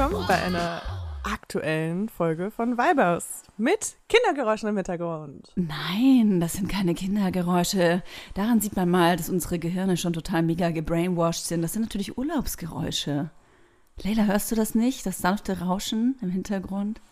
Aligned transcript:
Willkommen 0.00 0.26
bei 0.26 0.42
einer 0.42 0.80
aktuellen 1.24 2.08
Folge 2.08 2.50
von 2.50 2.78
Vibers 2.78 3.42
mit 3.58 3.96
Kindergeräuschen 4.08 4.70
im 4.70 4.76
Hintergrund. 4.76 5.52
Nein, 5.56 6.40
das 6.40 6.54
sind 6.54 6.70
keine 6.70 6.94
Kindergeräusche. 6.94 8.02
Daran 8.32 8.62
sieht 8.62 8.76
man 8.76 8.88
mal, 8.88 9.18
dass 9.18 9.28
unsere 9.28 9.58
Gehirne 9.58 9.98
schon 9.98 10.14
total 10.14 10.42
mega 10.42 10.70
gebrainwashed 10.70 11.44
sind. 11.44 11.60
Das 11.60 11.74
sind 11.74 11.82
natürlich 11.82 12.16
Urlaubsgeräusche. 12.16 13.28
Leila, 14.02 14.22
hörst 14.22 14.50
du 14.50 14.54
das 14.54 14.74
nicht? 14.74 15.04
Das 15.04 15.18
sanfte 15.18 15.60
Rauschen 15.60 16.16
im 16.22 16.30
Hintergrund? 16.30 17.02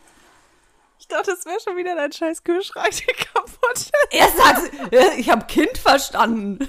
Ich 0.99 1.09
dachte, 1.09 1.33
das 1.33 1.45
wäre 1.45 1.61
schon 1.63 1.77
wieder 1.77 1.95
dein 1.95 2.11
scheiß 2.11 2.43
Kühlschrank, 2.43 2.89
der 3.07 3.15
kaputt 3.27 3.75
ist. 3.75 3.93
Er 4.13 4.29
sagt, 4.31 5.19
ich 5.19 5.29
habe 5.29 5.45
Kind 5.45 5.77
verstanden. 5.77 6.67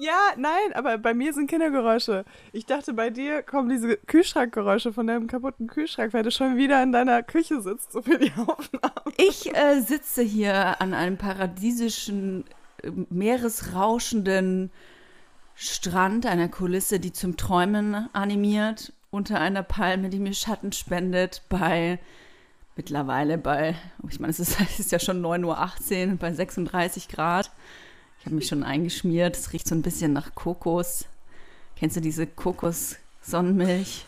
Ja, 0.00 0.32
nein, 0.38 0.72
aber 0.72 0.96
bei 0.96 1.12
mir 1.12 1.34
sind 1.34 1.50
Kindergeräusche. 1.50 2.24
Ich 2.52 2.64
dachte, 2.64 2.94
bei 2.94 3.10
dir 3.10 3.42
kommen 3.42 3.68
diese 3.68 3.98
Kühlschrankgeräusche 3.98 4.94
von 4.94 5.06
deinem 5.06 5.26
kaputten 5.26 5.66
Kühlschrank, 5.66 6.14
weil 6.14 6.22
du 6.22 6.30
schon 6.30 6.56
wieder 6.56 6.82
in 6.82 6.90
deiner 6.90 7.22
Küche 7.22 7.60
sitzt, 7.60 7.92
so 7.92 8.00
für 8.00 8.16
die 8.16 8.32
Aufnahme. 8.36 9.12
Ich 9.18 9.54
äh, 9.54 9.80
sitze 9.80 10.22
hier 10.22 10.80
an 10.80 10.94
einem 10.94 11.18
paradiesischen, 11.18 12.46
äh, 12.82 12.90
meeresrauschenden 13.10 14.70
Strand, 15.54 16.24
einer 16.24 16.48
Kulisse, 16.48 16.98
die 16.98 17.12
zum 17.12 17.36
Träumen 17.36 18.08
animiert, 18.14 18.94
unter 19.10 19.38
einer 19.38 19.62
Palme, 19.62 20.08
die 20.08 20.18
mir 20.18 20.32
Schatten 20.32 20.72
spendet, 20.72 21.42
bei 21.50 21.98
mittlerweile 22.74 23.36
bei, 23.36 23.74
ich 24.08 24.18
meine, 24.18 24.30
es 24.30 24.40
ist, 24.40 24.58
es 24.62 24.80
ist 24.80 24.92
ja 24.92 24.98
schon 24.98 25.20
9.18 25.20 26.12
Uhr, 26.12 26.16
bei 26.16 26.32
36 26.32 27.08
Grad. 27.08 27.50
Ich 28.20 28.26
habe 28.26 28.36
mich 28.36 28.46
schon 28.46 28.62
eingeschmiert. 28.62 29.34
Es 29.34 29.52
riecht 29.54 29.66
so 29.66 29.74
ein 29.74 29.80
bisschen 29.80 30.12
nach 30.12 30.34
Kokos. 30.34 31.06
Kennst 31.74 31.96
du 31.96 32.02
diese 32.02 32.26
Kokos-Sonnenmilch? 32.26 34.04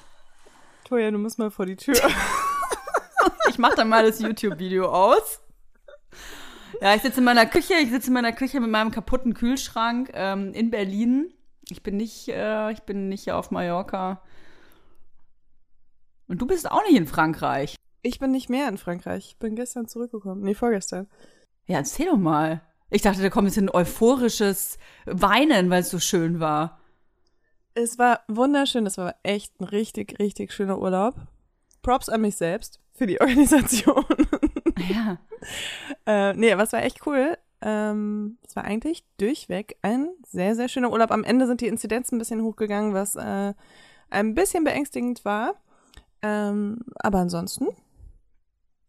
Toja, 0.84 1.10
du 1.10 1.16
musst 1.16 1.38
mal 1.38 1.50
vor 1.50 1.64
die 1.64 1.76
Tür. 1.76 1.96
ich 3.48 3.58
mache 3.58 3.76
dann 3.76 3.88
mal 3.88 4.04
das 4.04 4.20
YouTube-Video 4.20 4.90
aus. 4.90 5.40
Ja, 6.82 6.94
ich 6.94 7.00
sitze 7.00 7.20
in 7.20 7.24
meiner 7.24 7.46
Küche. 7.46 7.72
Ich 7.82 7.90
sitze 7.90 8.08
in 8.08 8.12
meiner 8.12 8.32
Küche 8.32 8.60
mit 8.60 8.70
meinem 8.70 8.90
kaputten 8.90 9.32
Kühlschrank 9.32 10.10
ähm, 10.12 10.52
in 10.52 10.70
Berlin. 10.70 11.32
Ich 11.70 11.82
bin 11.82 11.96
nicht, 11.96 12.28
äh, 12.28 12.70
ich 12.70 12.82
bin 12.82 13.08
nicht 13.08 13.24
hier 13.24 13.38
auf 13.38 13.50
Mallorca. 13.50 14.20
Und 16.28 16.42
du 16.42 16.46
bist 16.46 16.70
auch 16.70 16.82
nicht 16.86 16.98
in 16.98 17.06
Frankreich. 17.06 17.76
Ich 18.02 18.18
bin 18.18 18.30
nicht 18.30 18.50
mehr 18.50 18.68
in 18.68 18.76
Frankreich. 18.76 19.28
Ich 19.28 19.38
bin 19.38 19.56
gestern 19.56 19.88
zurückgekommen. 19.88 20.42
Nee, 20.42 20.54
vorgestern. 20.54 21.08
Ja, 21.66 21.78
erzähl 21.78 22.06
doch 22.06 22.18
mal. 22.18 22.60
Ich 22.94 23.00
dachte, 23.00 23.22
da 23.22 23.30
kommt 23.30 23.48
jetzt 23.48 23.56
ein 23.56 23.70
euphorisches 23.70 24.78
Weinen, 25.06 25.70
weil 25.70 25.80
es 25.80 25.88
so 25.88 25.98
schön 25.98 26.40
war. 26.40 26.78
Es 27.72 27.98
war 27.98 28.20
wunderschön. 28.28 28.84
Es 28.84 28.98
war 28.98 29.14
echt 29.22 29.58
ein 29.60 29.64
richtig, 29.64 30.18
richtig 30.18 30.52
schöner 30.52 30.78
Urlaub. 30.78 31.14
Props 31.80 32.10
an 32.10 32.20
mich 32.20 32.36
selbst 32.36 32.80
für 32.92 33.06
die 33.06 33.18
Organisation. 33.22 34.04
Ja. 34.90 35.18
äh, 36.04 36.34
nee, 36.34 36.52
aber 36.52 36.64
es 36.64 36.72
war 36.74 36.82
echt 36.82 37.06
cool. 37.06 37.38
Ähm, 37.62 38.36
es 38.46 38.56
war 38.56 38.64
eigentlich 38.64 39.06
durchweg 39.16 39.78
ein 39.80 40.10
sehr, 40.26 40.54
sehr 40.54 40.68
schöner 40.68 40.92
Urlaub. 40.92 41.12
Am 41.12 41.24
Ende 41.24 41.46
sind 41.46 41.62
die 41.62 41.68
Inzidenzen 41.68 42.16
ein 42.16 42.18
bisschen 42.18 42.42
hochgegangen, 42.42 42.92
was 42.92 43.16
äh, 43.16 43.54
ein 44.10 44.34
bisschen 44.34 44.64
beängstigend 44.64 45.24
war. 45.24 45.54
Ähm, 46.20 46.80
aber 46.96 47.20
ansonsten 47.20 47.68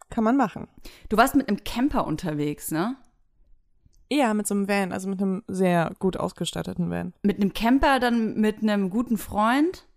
kann 0.09 0.25
man 0.25 0.35
machen. 0.35 0.67
Du 1.07 1.16
warst 1.16 1.35
mit 1.35 1.47
einem 1.47 1.63
Camper 1.63 2.06
unterwegs, 2.06 2.69
ne? 2.69 2.97
Ja, 4.13 4.35
mit 4.35 4.46
so 4.46 4.53
einem 4.53 4.68
Van, 4.68 4.91
also 4.91 5.09
mit 5.09 5.19
einem 5.19 5.41
sehr 5.47 5.91
gut 5.97 6.18
ausgestatteten 6.18 6.91
Van. 6.91 7.13
Mit 7.24 7.38
einem 7.38 7.51
Camper, 7.53 8.00
dann 8.00 8.40
mit 8.40 8.62
einem 8.62 8.91
guten 8.91 9.18
Freund 9.18 9.88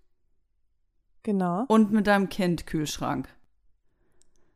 Genau. 1.23 1.65
und 1.69 1.93
mit 1.93 2.07
deinem 2.07 2.31
Kind 2.31 2.67
Kühlschrank. 2.67 3.29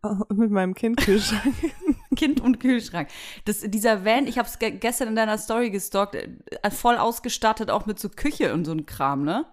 Und 0.00 0.30
mit 0.38 0.50
meinem 0.50 0.74
Kind 0.74 0.96
Kühlschrank. 0.96 1.54
Kind 2.16 2.40
und 2.40 2.58
Kühlschrank. 2.58 3.08
Das, 3.44 3.60
dieser 3.60 4.02
Van, 4.02 4.26
ich 4.26 4.38
habe 4.38 4.48
es 4.48 4.58
ge 4.58 4.70
gestern 4.70 5.08
in 5.08 5.16
deiner 5.16 5.36
Story 5.36 5.68
gestalkt, 5.68 6.14
äh, 6.14 6.70
voll 6.70 6.96
ausgestattet, 6.96 7.70
auch 7.70 7.84
mit 7.84 7.98
so 7.98 8.08
Küche 8.08 8.54
und 8.54 8.64
so 8.64 8.72
ein 8.72 8.86
Kram, 8.86 9.24
ne? 9.24 9.44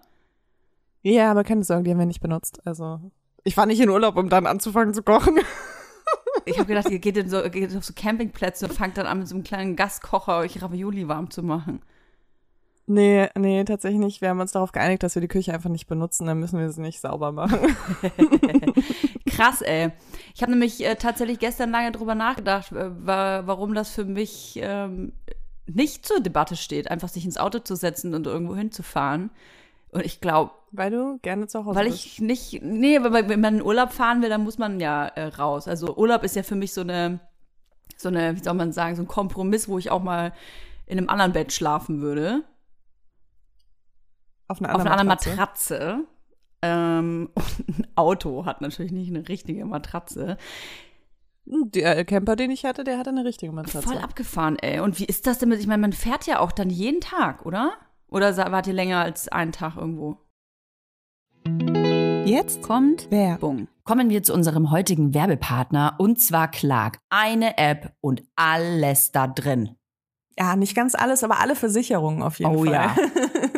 ja, 1.02 1.30
aber 1.30 1.44
keine 1.44 1.64
Sorge, 1.64 1.84
die 1.84 1.90
haben 1.90 1.98
wir 1.98 2.06
nicht 2.06 2.20
benutzt. 2.22 2.66
Also, 2.66 3.00
ich 3.44 3.56
war 3.58 3.66
nicht 3.66 3.80
in 3.80 3.90
Urlaub, 3.90 4.16
um 4.16 4.30
dann 4.30 4.46
anzufangen 4.46 4.94
zu 4.94 5.02
kochen. 5.02 5.38
Ich 6.48 6.58
habe 6.58 6.66
gedacht, 6.66 6.90
ihr 6.90 6.98
geht, 6.98 7.16
in 7.16 7.28
so, 7.28 7.42
geht 7.42 7.76
auf 7.76 7.84
so 7.84 7.92
Campingplätze 7.94 8.66
und 8.66 8.74
fangt 8.74 8.98
dann 8.98 9.06
an, 9.06 9.18
mit 9.18 9.28
so 9.28 9.34
einem 9.34 9.44
kleinen 9.44 9.76
Gaskocher 9.76 10.38
euch 10.38 10.60
Ravioli 10.62 11.08
warm 11.08 11.30
zu 11.30 11.42
machen. 11.42 11.82
nee, 12.86 13.28
nee, 13.38 13.64
tatsächlich 13.64 14.00
nicht. 14.00 14.20
Wir 14.20 14.30
haben 14.30 14.40
uns 14.40 14.52
darauf 14.52 14.72
geeinigt, 14.72 15.02
dass 15.02 15.14
wir 15.14 15.22
die 15.22 15.28
Küche 15.28 15.52
einfach 15.52 15.70
nicht 15.70 15.86
benutzen, 15.86 16.26
dann 16.26 16.38
müssen 16.40 16.58
wir 16.58 16.70
sie 16.70 16.80
nicht 16.80 17.00
sauber 17.00 17.32
machen. 17.32 17.58
Krass, 19.26 19.62
ey. 19.62 19.90
Ich 20.34 20.42
habe 20.42 20.52
nämlich 20.52 20.84
äh, 20.84 20.96
tatsächlich 20.96 21.38
gestern 21.38 21.70
lange 21.70 21.92
drüber 21.92 22.14
nachgedacht, 22.14 22.72
äh, 22.72 22.90
wa 23.06 23.42
warum 23.44 23.74
das 23.74 23.90
für 23.90 24.04
mich 24.04 24.58
ähm, 24.62 25.12
nicht 25.66 26.06
zur 26.06 26.20
Debatte 26.20 26.56
steht, 26.56 26.90
einfach 26.90 27.08
sich 27.08 27.24
ins 27.24 27.38
Auto 27.38 27.58
zu 27.58 27.76
setzen 27.76 28.14
und 28.14 28.26
irgendwo 28.26 28.56
hinzufahren. 28.56 29.30
Und 29.90 30.04
ich 30.04 30.20
glaube, 30.20 30.52
Weil 30.70 30.90
du 30.90 31.18
gerne 31.22 31.46
zu 31.46 31.64
Hause 31.64 31.76
weil 31.78 31.86
bist. 31.88 32.04
ich 32.04 32.20
nicht, 32.20 32.62
nee, 32.62 33.00
weil 33.02 33.28
wenn 33.28 33.40
man 33.40 33.56
in 33.56 33.62
Urlaub 33.62 33.92
fahren 33.92 34.20
will, 34.22 34.28
dann 34.28 34.44
muss 34.44 34.58
man 34.58 34.80
ja 34.80 35.06
äh, 35.06 35.26
raus. 35.28 35.66
Also 35.66 35.96
Urlaub 35.96 36.24
ist 36.24 36.36
ja 36.36 36.42
für 36.42 36.56
mich 36.56 36.72
so 36.74 36.82
eine, 36.82 37.20
so 37.96 38.08
eine, 38.08 38.36
wie 38.36 38.42
soll 38.42 38.54
man 38.54 38.72
sagen, 38.72 38.96
so 38.96 39.02
ein 39.02 39.08
Kompromiss, 39.08 39.68
wo 39.68 39.78
ich 39.78 39.90
auch 39.90 40.02
mal 40.02 40.32
in 40.86 40.98
einem 40.98 41.08
anderen 41.08 41.32
Bett 41.32 41.52
schlafen 41.52 42.00
würde. 42.00 42.44
auf 44.46 44.60
einer 44.60 44.74
auf 44.74 44.80
anderen 44.80 44.98
einer 45.00 45.04
Matratze. 45.04 45.30
Matratze. 45.30 46.04
Ähm, 46.60 47.30
und 47.34 47.78
ein 47.78 47.86
Auto 47.94 48.44
hat 48.44 48.60
natürlich 48.60 48.92
nicht 48.92 49.08
eine 49.08 49.28
richtige 49.28 49.64
Matratze. 49.64 50.36
Der 51.50 52.04
Camper, 52.04 52.36
den 52.36 52.50
ich 52.50 52.66
hatte, 52.66 52.84
der 52.84 52.98
hatte 52.98 53.08
eine 53.08 53.24
richtige 53.24 53.52
Matratze. 53.52 53.88
Voll 53.88 53.98
abgefahren, 53.98 54.58
ey. 54.58 54.80
Und 54.80 54.98
wie 54.98 55.06
ist 55.06 55.26
das 55.26 55.38
denn 55.38 55.48
mit, 55.48 55.60
ich 55.60 55.66
meine, 55.66 55.80
man 55.80 55.94
fährt 55.94 56.26
ja 56.26 56.40
auch 56.40 56.52
dann 56.52 56.68
jeden 56.68 57.00
Tag, 57.00 57.46
oder? 57.46 57.72
Oder 58.10 58.36
wart 58.36 58.66
ihr 58.66 58.72
länger 58.72 59.00
als 59.00 59.28
einen 59.28 59.52
Tag 59.52 59.76
irgendwo? 59.76 60.16
Jetzt 62.24 62.62
kommt 62.62 63.10
Werbung. 63.10 63.68
Kommen 63.84 64.10
wir 64.10 64.22
zu 64.22 64.34
unserem 64.34 64.70
heutigen 64.70 65.14
Werbepartner 65.14 65.94
und 65.98 66.20
zwar 66.20 66.50
Clark. 66.50 66.98
Eine 67.10 67.56
App 67.58 67.92
und 68.00 68.22
alles 68.36 69.12
da 69.12 69.26
drin. 69.26 69.76
Ja, 70.38 70.54
nicht 70.56 70.74
ganz 70.74 70.94
alles, 70.94 71.24
aber 71.24 71.40
alle 71.40 71.56
Versicherungen 71.56 72.22
auf 72.22 72.38
jeden 72.38 72.54
Oh 72.54 72.64
Fall. 72.64 72.72
ja. 72.72 72.94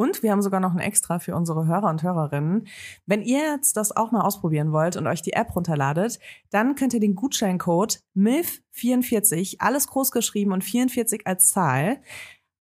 Und 0.00 0.22
wir 0.22 0.32
haben 0.32 0.40
sogar 0.40 0.60
noch 0.60 0.72
ein 0.72 0.78
Extra 0.78 1.18
für 1.18 1.36
unsere 1.36 1.66
Hörer 1.66 1.90
und 1.90 2.02
Hörerinnen. 2.02 2.66
Wenn 3.04 3.20
ihr 3.20 3.52
jetzt 3.52 3.76
das 3.76 3.94
auch 3.94 4.12
mal 4.12 4.22
ausprobieren 4.22 4.72
wollt 4.72 4.96
und 4.96 5.06
euch 5.06 5.20
die 5.20 5.34
App 5.34 5.54
runterladet, 5.54 6.18
dann 6.48 6.74
könnt 6.74 6.94
ihr 6.94 7.00
den 7.00 7.14
Gutscheincode 7.14 8.00
MILF44, 8.16 9.56
alles 9.58 9.88
groß 9.88 10.10
geschrieben 10.10 10.52
und 10.52 10.64
44 10.64 11.26
als 11.26 11.50
Zahl, 11.50 12.00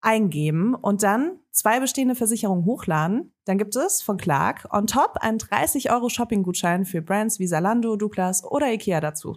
eingeben 0.00 0.75
und 0.75 1.05
dann 1.05 1.38
zwei 1.52 1.79
bestehende 1.79 2.17
Versicherungen 2.17 2.64
hochladen. 2.64 3.32
Dann 3.44 3.56
gibt 3.56 3.76
es 3.76 4.02
von 4.02 4.17
Clark 4.17 4.67
on 4.73 4.88
top 4.88 5.19
einen 5.20 5.38
30 5.38 5.93
Euro 5.93 6.08
Shopping-Gutschein 6.08 6.87
für 6.87 7.02
Brands 7.02 7.38
wie 7.38 7.46
Zalando, 7.46 7.94
Douglas 7.94 8.43
oder 8.43 8.73
Ikea 8.73 9.00
dazu. 9.00 9.37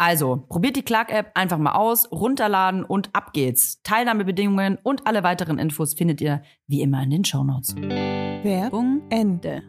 Also, 0.00 0.42
probiert 0.48 0.76
die 0.76 0.82
Clark-App 0.82 1.32
einfach 1.34 1.58
mal 1.58 1.74
aus, 1.74 2.10
runterladen 2.10 2.84
und 2.84 3.10
ab 3.12 3.34
geht's. 3.34 3.82
Teilnahmebedingungen 3.82 4.78
und 4.82 5.06
alle 5.06 5.22
weiteren 5.22 5.58
Infos 5.58 5.92
findet 5.92 6.22
ihr 6.22 6.40
wie 6.66 6.80
immer 6.80 7.02
in 7.02 7.10
den 7.10 7.22
Shownotes. 7.26 7.76
Werbung 7.76 9.02
Ende. 9.10 9.62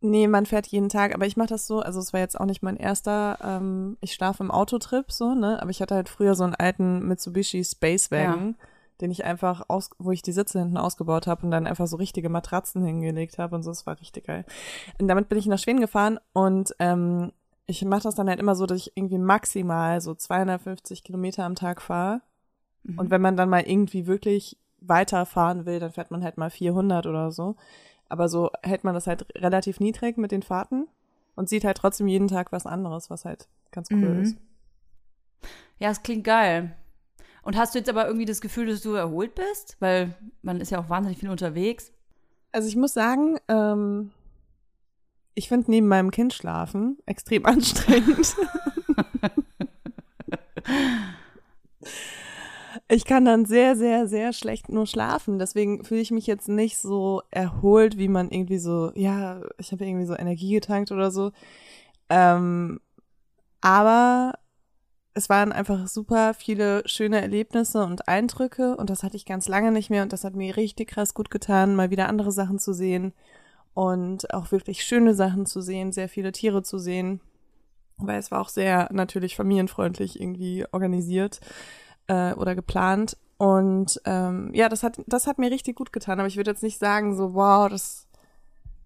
Nee, 0.00 0.28
man 0.28 0.46
fährt 0.46 0.68
jeden 0.68 0.88
Tag, 0.88 1.16
aber 1.16 1.26
ich 1.26 1.36
mache 1.36 1.48
das 1.48 1.66
so, 1.66 1.80
also 1.80 1.98
es 1.98 2.12
war 2.12 2.20
jetzt 2.20 2.38
auch 2.38 2.44
nicht 2.44 2.62
mein 2.62 2.76
erster, 2.76 3.38
ähm, 3.42 3.96
ich 4.00 4.12
schlafe 4.12 4.44
im 4.44 4.52
Autotrip 4.52 5.10
so, 5.10 5.34
ne? 5.34 5.60
Aber 5.60 5.70
ich 5.70 5.82
hatte 5.82 5.96
halt 5.96 6.08
früher 6.08 6.36
so 6.36 6.44
einen 6.44 6.54
alten 6.54 7.08
Mitsubishi 7.08 7.64
Spacewagen, 7.64 8.56
ja. 8.56 8.66
den 9.00 9.10
ich 9.10 9.24
einfach 9.24 9.64
aus, 9.66 9.90
wo 9.98 10.12
ich 10.12 10.22
die 10.22 10.30
Sitze 10.30 10.60
hinten 10.60 10.76
ausgebaut 10.76 11.26
habe 11.26 11.42
und 11.42 11.50
dann 11.50 11.66
einfach 11.66 11.88
so 11.88 11.96
richtige 11.96 12.28
Matratzen 12.28 12.84
hingelegt 12.84 13.38
habe 13.38 13.56
und 13.56 13.64
so, 13.64 13.72
das 13.72 13.84
war 13.84 13.98
richtig 13.98 14.28
geil. 14.28 14.44
Und 15.00 15.08
damit 15.08 15.28
bin 15.28 15.38
ich 15.38 15.46
nach 15.46 15.58
Schweden 15.58 15.80
gefahren 15.80 16.20
und 16.32 16.72
ähm, 16.78 17.32
ich 17.68 17.84
mache 17.84 18.02
das 18.02 18.14
dann 18.14 18.28
halt 18.28 18.40
immer 18.40 18.54
so, 18.54 18.66
dass 18.66 18.78
ich 18.78 18.96
irgendwie 18.96 19.18
maximal 19.18 20.00
so 20.00 20.14
250 20.14 21.04
Kilometer 21.04 21.44
am 21.44 21.54
Tag 21.54 21.82
fahre. 21.82 22.22
Mhm. 22.82 22.98
Und 22.98 23.10
wenn 23.10 23.20
man 23.20 23.36
dann 23.36 23.50
mal 23.50 23.60
irgendwie 23.60 24.06
wirklich 24.06 24.56
weiterfahren 24.80 25.66
will, 25.66 25.78
dann 25.78 25.92
fährt 25.92 26.10
man 26.10 26.24
halt 26.24 26.38
mal 26.38 26.50
400 26.50 27.06
oder 27.06 27.30
so. 27.30 27.56
Aber 28.08 28.30
so 28.30 28.50
hält 28.62 28.84
man 28.84 28.94
das 28.94 29.06
halt 29.06 29.26
relativ 29.36 29.80
niedrig 29.80 30.16
mit 30.16 30.32
den 30.32 30.42
Fahrten 30.42 30.88
und 31.36 31.50
sieht 31.50 31.64
halt 31.64 31.76
trotzdem 31.76 32.08
jeden 32.08 32.28
Tag 32.28 32.52
was 32.52 32.64
anderes, 32.64 33.10
was 33.10 33.26
halt 33.26 33.48
ganz 33.70 33.90
cool 33.90 34.14
mhm. 34.14 34.22
ist. 34.22 34.36
Ja, 35.78 35.90
es 35.90 36.02
klingt 36.02 36.24
geil. 36.24 36.74
Und 37.42 37.58
hast 37.58 37.74
du 37.74 37.78
jetzt 37.78 37.90
aber 37.90 38.06
irgendwie 38.06 38.24
das 38.24 38.40
Gefühl, 38.40 38.66
dass 38.66 38.80
du 38.80 38.94
erholt 38.94 39.34
bist? 39.34 39.76
Weil 39.78 40.14
man 40.40 40.62
ist 40.62 40.70
ja 40.70 40.80
auch 40.80 40.88
wahnsinnig 40.88 41.18
viel 41.18 41.28
unterwegs. 41.28 41.92
Also 42.50 42.66
ich 42.66 42.76
muss 42.76 42.94
sagen, 42.94 43.36
ähm, 43.48 44.10
ich 45.38 45.48
finde 45.48 45.70
neben 45.70 45.86
meinem 45.86 46.10
Kind 46.10 46.34
schlafen 46.34 46.98
extrem 47.06 47.46
anstrengend. 47.46 48.34
ich 52.88 53.04
kann 53.04 53.24
dann 53.24 53.46
sehr, 53.46 53.76
sehr, 53.76 54.08
sehr 54.08 54.32
schlecht 54.32 54.68
nur 54.68 54.88
schlafen. 54.88 55.38
Deswegen 55.38 55.84
fühle 55.84 56.00
ich 56.00 56.10
mich 56.10 56.26
jetzt 56.26 56.48
nicht 56.48 56.76
so 56.78 57.22
erholt, 57.30 57.98
wie 57.98 58.08
man 58.08 58.30
irgendwie 58.30 58.58
so, 58.58 58.90
ja, 58.96 59.40
ich 59.58 59.70
habe 59.70 59.86
irgendwie 59.86 60.06
so 60.06 60.16
Energie 60.16 60.54
getankt 60.54 60.90
oder 60.90 61.12
so. 61.12 61.30
Ähm, 62.10 62.80
aber 63.60 64.32
es 65.14 65.28
waren 65.28 65.52
einfach 65.52 65.86
super 65.86 66.34
viele 66.34 66.82
schöne 66.88 67.20
Erlebnisse 67.20 67.84
und 67.84 68.08
Eindrücke 68.08 68.76
und 68.76 68.90
das 68.90 69.04
hatte 69.04 69.16
ich 69.16 69.24
ganz 69.24 69.46
lange 69.46 69.70
nicht 69.70 69.88
mehr 69.88 70.02
und 70.02 70.12
das 70.12 70.24
hat 70.24 70.34
mir 70.34 70.56
richtig 70.56 70.88
krass 70.88 71.14
gut 71.14 71.30
getan, 71.30 71.76
mal 71.76 71.90
wieder 71.90 72.08
andere 72.08 72.32
Sachen 72.32 72.58
zu 72.58 72.72
sehen 72.72 73.12
und 73.78 74.34
auch 74.34 74.50
wirklich 74.50 74.82
schöne 74.82 75.14
Sachen 75.14 75.46
zu 75.46 75.60
sehen, 75.60 75.92
sehr 75.92 76.08
viele 76.08 76.32
Tiere 76.32 76.64
zu 76.64 76.78
sehen, 76.78 77.20
weil 77.96 78.18
es 78.18 78.32
war 78.32 78.40
auch 78.40 78.48
sehr 78.48 78.88
natürlich 78.90 79.36
familienfreundlich 79.36 80.20
irgendwie 80.20 80.64
organisiert 80.72 81.38
äh, 82.08 82.32
oder 82.32 82.56
geplant. 82.56 83.16
Und 83.36 84.00
ähm, 84.04 84.50
ja, 84.52 84.68
das 84.68 84.82
hat, 84.82 85.00
das 85.06 85.28
hat 85.28 85.38
mir 85.38 85.52
richtig 85.52 85.76
gut 85.76 85.92
getan. 85.92 86.18
Aber 86.18 86.26
ich 86.26 86.36
würde 86.36 86.50
jetzt 86.50 86.64
nicht 86.64 86.80
sagen, 86.80 87.16
so, 87.16 87.34
wow, 87.34 87.68
das 87.68 88.08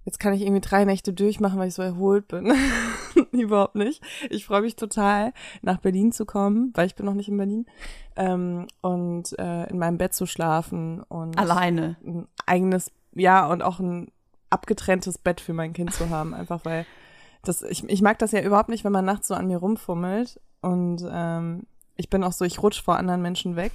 jetzt 0.05 0.21
kann 0.21 0.35
ich 0.35 0.43
irgendwie 0.43 0.61
drei 0.61 0.85
Nächte 0.85 1.15
durchmachen, 1.15 1.59
weil 1.59 1.69
ich 1.69 1.75
so 1.75 1.81
erholt 1.81 2.29
bin. 2.29 2.53
Überhaupt 3.33 3.77
nicht. 3.77 4.03
Ich 4.29 4.44
freue 4.44 4.61
mich 4.61 4.77
total, 4.77 5.33
nach 5.62 5.79
Berlin 5.79 6.12
zu 6.12 6.27
kommen, 6.27 6.71
weil 6.75 6.87
ich 6.87 6.97
bin 6.97 7.06
noch 7.06 7.15
nicht 7.15 7.31
in 7.31 7.39
Berlin. 7.39 7.65
Ähm, 8.15 8.67
und 8.83 9.39
äh, 9.39 9.71
in 9.71 9.79
meinem 9.79 9.97
Bett 9.97 10.12
zu 10.12 10.27
schlafen 10.27 11.03
und 11.05 11.39
alleine. 11.39 11.97
Ein 12.05 12.29
eigenes, 12.44 12.93
ja, 13.15 13.47
und 13.47 13.62
auch 13.62 13.81
ein 13.81 14.12
abgetrenntes 14.53 15.19
Bett 15.19 15.41
für 15.41 15.53
mein 15.53 15.73
Kind 15.73 15.93
zu 15.93 16.11
haben, 16.11 16.35
einfach 16.35 16.65
weil 16.65 16.87
das, 17.45 17.63
ich, 17.63 17.83
ich 17.89 18.03
mag 18.03 18.19
das 18.19 18.33
ja 18.33 18.41
überhaupt 18.41 18.69
nicht, 18.69 18.85
wenn 18.85 18.93
man 18.93 19.05
nachts 19.05 19.29
so 19.29 19.35
an 19.35 19.49
mir 19.49 19.59
rumfummelt 19.59 20.41
und 20.61 21.05
ähm, 21.11 21.67
ich 21.97 22.09
bin 22.09 22.25
auch 22.25 22.33
so, 22.33 22.45
ich 22.45 22.63
rutsch 22.63 22.83
vor 22.83 22.97
anderen 22.97 23.23
Menschen 23.23 23.57
weg. 23.57 23.73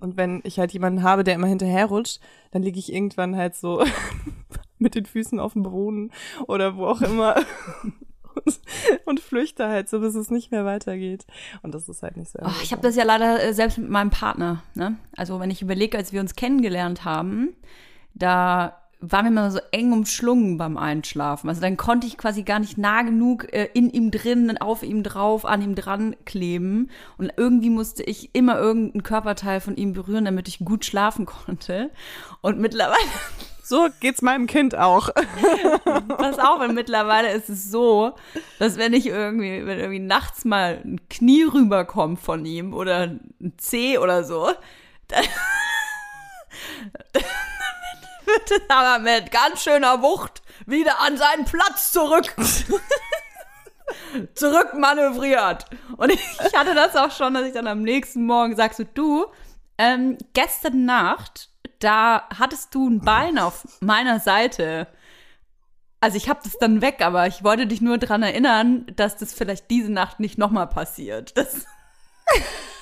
Und 0.00 0.16
wenn 0.18 0.40
ich 0.44 0.58
halt 0.58 0.72
jemanden 0.72 1.02
habe, 1.02 1.24
der 1.24 1.34
immer 1.34 1.46
hinterher 1.46 1.86
rutscht, 1.86 2.20
dann 2.50 2.62
liege 2.62 2.78
ich 2.78 2.92
irgendwann 2.92 3.34
halt 3.36 3.54
so 3.54 3.82
mit 4.78 4.94
den 4.94 5.06
Füßen 5.06 5.40
auf 5.40 5.54
dem 5.54 5.62
Boden 5.62 6.10
oder 6.46 6.76
wo 6.76 6.86
auch 6.86 7.00
immer 7.00 7.36
und, 8.34 8.60
und, 9.06 9.20
flüchte 9.20 9.66
halt 9.66 9.88
so, 9.88 10.00
bis 10.00 10.14
es 10.14 10.30
nicht 10.30 10.50
mehr 10.50 10.66
weitergeht. 10.66 11.26
Und 11.62 11.74
das 11.74 11.88
ist 11.88 12.02
halt 12.02 12.18
nicht 12.18 12.30
so. 12.30 12.40
Oh, 12.42 12.50
ich 12.62 12.72
habe 12.72 12.82
das 12.82 12.94
ja 12.94 13.04
leider 13.04 13.42
äh, 13.42 13.54
selbst 13.54 13.78
mit 13.78 13.88
meinem 13.88 14.10
Partner. 14.10 14.62
Ne? 14.74 14.96
Also 15.16 15.40
wenn 15.40 15.50
ich 15.50 15.62
überlege, 15.62 15.96
als 15.96 16.12
wir 16.12 16.20
uns 16.20 16.34
kennengelernt 16.34 17.06
haben, 17.06 17.56
da 18.12 18.83
war 19.10 19.22
mir 19.22 19.28
immer 19.28 19.50
so 19.50 19.60
eng 19.70 19.92
umschlungen 19.92 20.56
beim 20.56 20.76
Einschlafen. 20.78 21.48
Also 21.48 21.60
dann 21.60 21.76
konnte 21.76 22.06
ich 22.06 22.16
quasi 22.16 22.42
gar 22.42 22.58
nicht 22.58 22.78
nah 22.78 23.02
genug 23.02 23.52
äh, 23.52 23.68
in 23.74 23.90
ihm 23.90 24.10
drin, 24.10 24.56
auf 24.58 24.82
ihm 24.82 25.02
drauf, 25.02 25.44
an 25.44 25.62
ihm 25.62 25.74
dran 25.74 26.16
kleben. 26.24 26.90
Und 27.18 27.32
irgendwie 27.36 27.70
musste 27.70 28.02
ich 28.02 28.34
immer 28.34 28.58
irgendeinen 28.58 29.02
Körperteil 29.02 29.60
von 29.60 29.76
ihm 29.76 29.92
berühren, 29.92 30.24
damit 30.24 30.48
ich 30.48 30.60
gut 30.60 30.84
schlafen 30.84 31.26
konnte. 31.26 31.90
Und 32.40 32.58
mittlerweile. 32.60 32.98
So 33.66 33.88
geht's 33.98 34.20
meinem 34.20 34.46
Kind 34.46 34.76
auch. 34.76 35.08
Pass 36.18 36.38
auf, 36.38 36.60
und 36.60 36.74
mittlerweile 36.74 37.32
ist 37.32 37.48
es 37.48 37.70
so, 37.70 38.12
dass 38.58 38.76
wenn 38.76 38.92
ich 38.92 39.06
irgendwie, 39.06 39.64
wenn 39.64 39.78
irgendwie 39.78 40.00
nachts 40.00 40.44
mal 40.44 40.82
ein 40.84 41.00
Knie 41.08 41.44
rüberkommt 41.44 42.20
von 42.20 42.44
ihm 42.44 42.74
oder 42.74 43.04
ein 43.04 43.54
Zeh 43.56 43.96
oder 43.96 44.22
so, 44.22 44.50
dann 45.08 45.24
wird 48.26 48.50
es 48.50 48.60
aber 48.68 48.98
mit 49.02 49.30
ganz 49.30 49.62
schöner 49.62 50.02
Wucht 50.02 50.42
wieder 50.66 51.00
an 51.00 51.16
seinen 51.16 51.44
Platz 51.44 51.92
zurück. 51.92 52.34
zurückmanövriert. 54.34 55.66
Und 55.96 56.12
ich 56.12 56.20
hatte 56.54 56.74
das 56.74 56.96
auch 56.96 57.10
schon, 57.10 57.34
dass 57.34 57.46
ich 57.46 57.52
dann 57.52 57.66
am 57.66 57.82
nächsten 57.82 58.26
Morgen 58.26 58.56
sagst 58.56 58.78
so, 58.78 58.84
du, 58.84 59.26
ähm, 59.78 60.18
gestern 60.32 60.84
Nacht, 60.84 61.50
da 61.80 62.28
hattest 62.36 62.74
du 62.74 62.88
ein 62.88 63.00
Bein 63.00 63.38
auf 63.38 63.64
meiner 63.80 64.20
Seite. 64.20 64.86
Also 66.00 66.16
ich 66.16 66.28
habe 66.28 66.40
das 66.44 66.56
dann 66.58 66.80
weg, 66.80 67.00
aber 67.00 67.26
ich 67.26 67.44
wollte 67.44 67.66
dich 67.66 67.80
nur 67.80 67.98
daran 67.98 68.22
erinnern, 68.22 68.86
dass 68.96 69.16
das 69.16 69.34
vielleicht 69.34 69.70
diese 69.70 69.90
Nacht 69.90 70.20
nicht 70.20 70.38
nochmal 70.38 70.66
passiert. 70.68 71.36
Das 71.36 71.66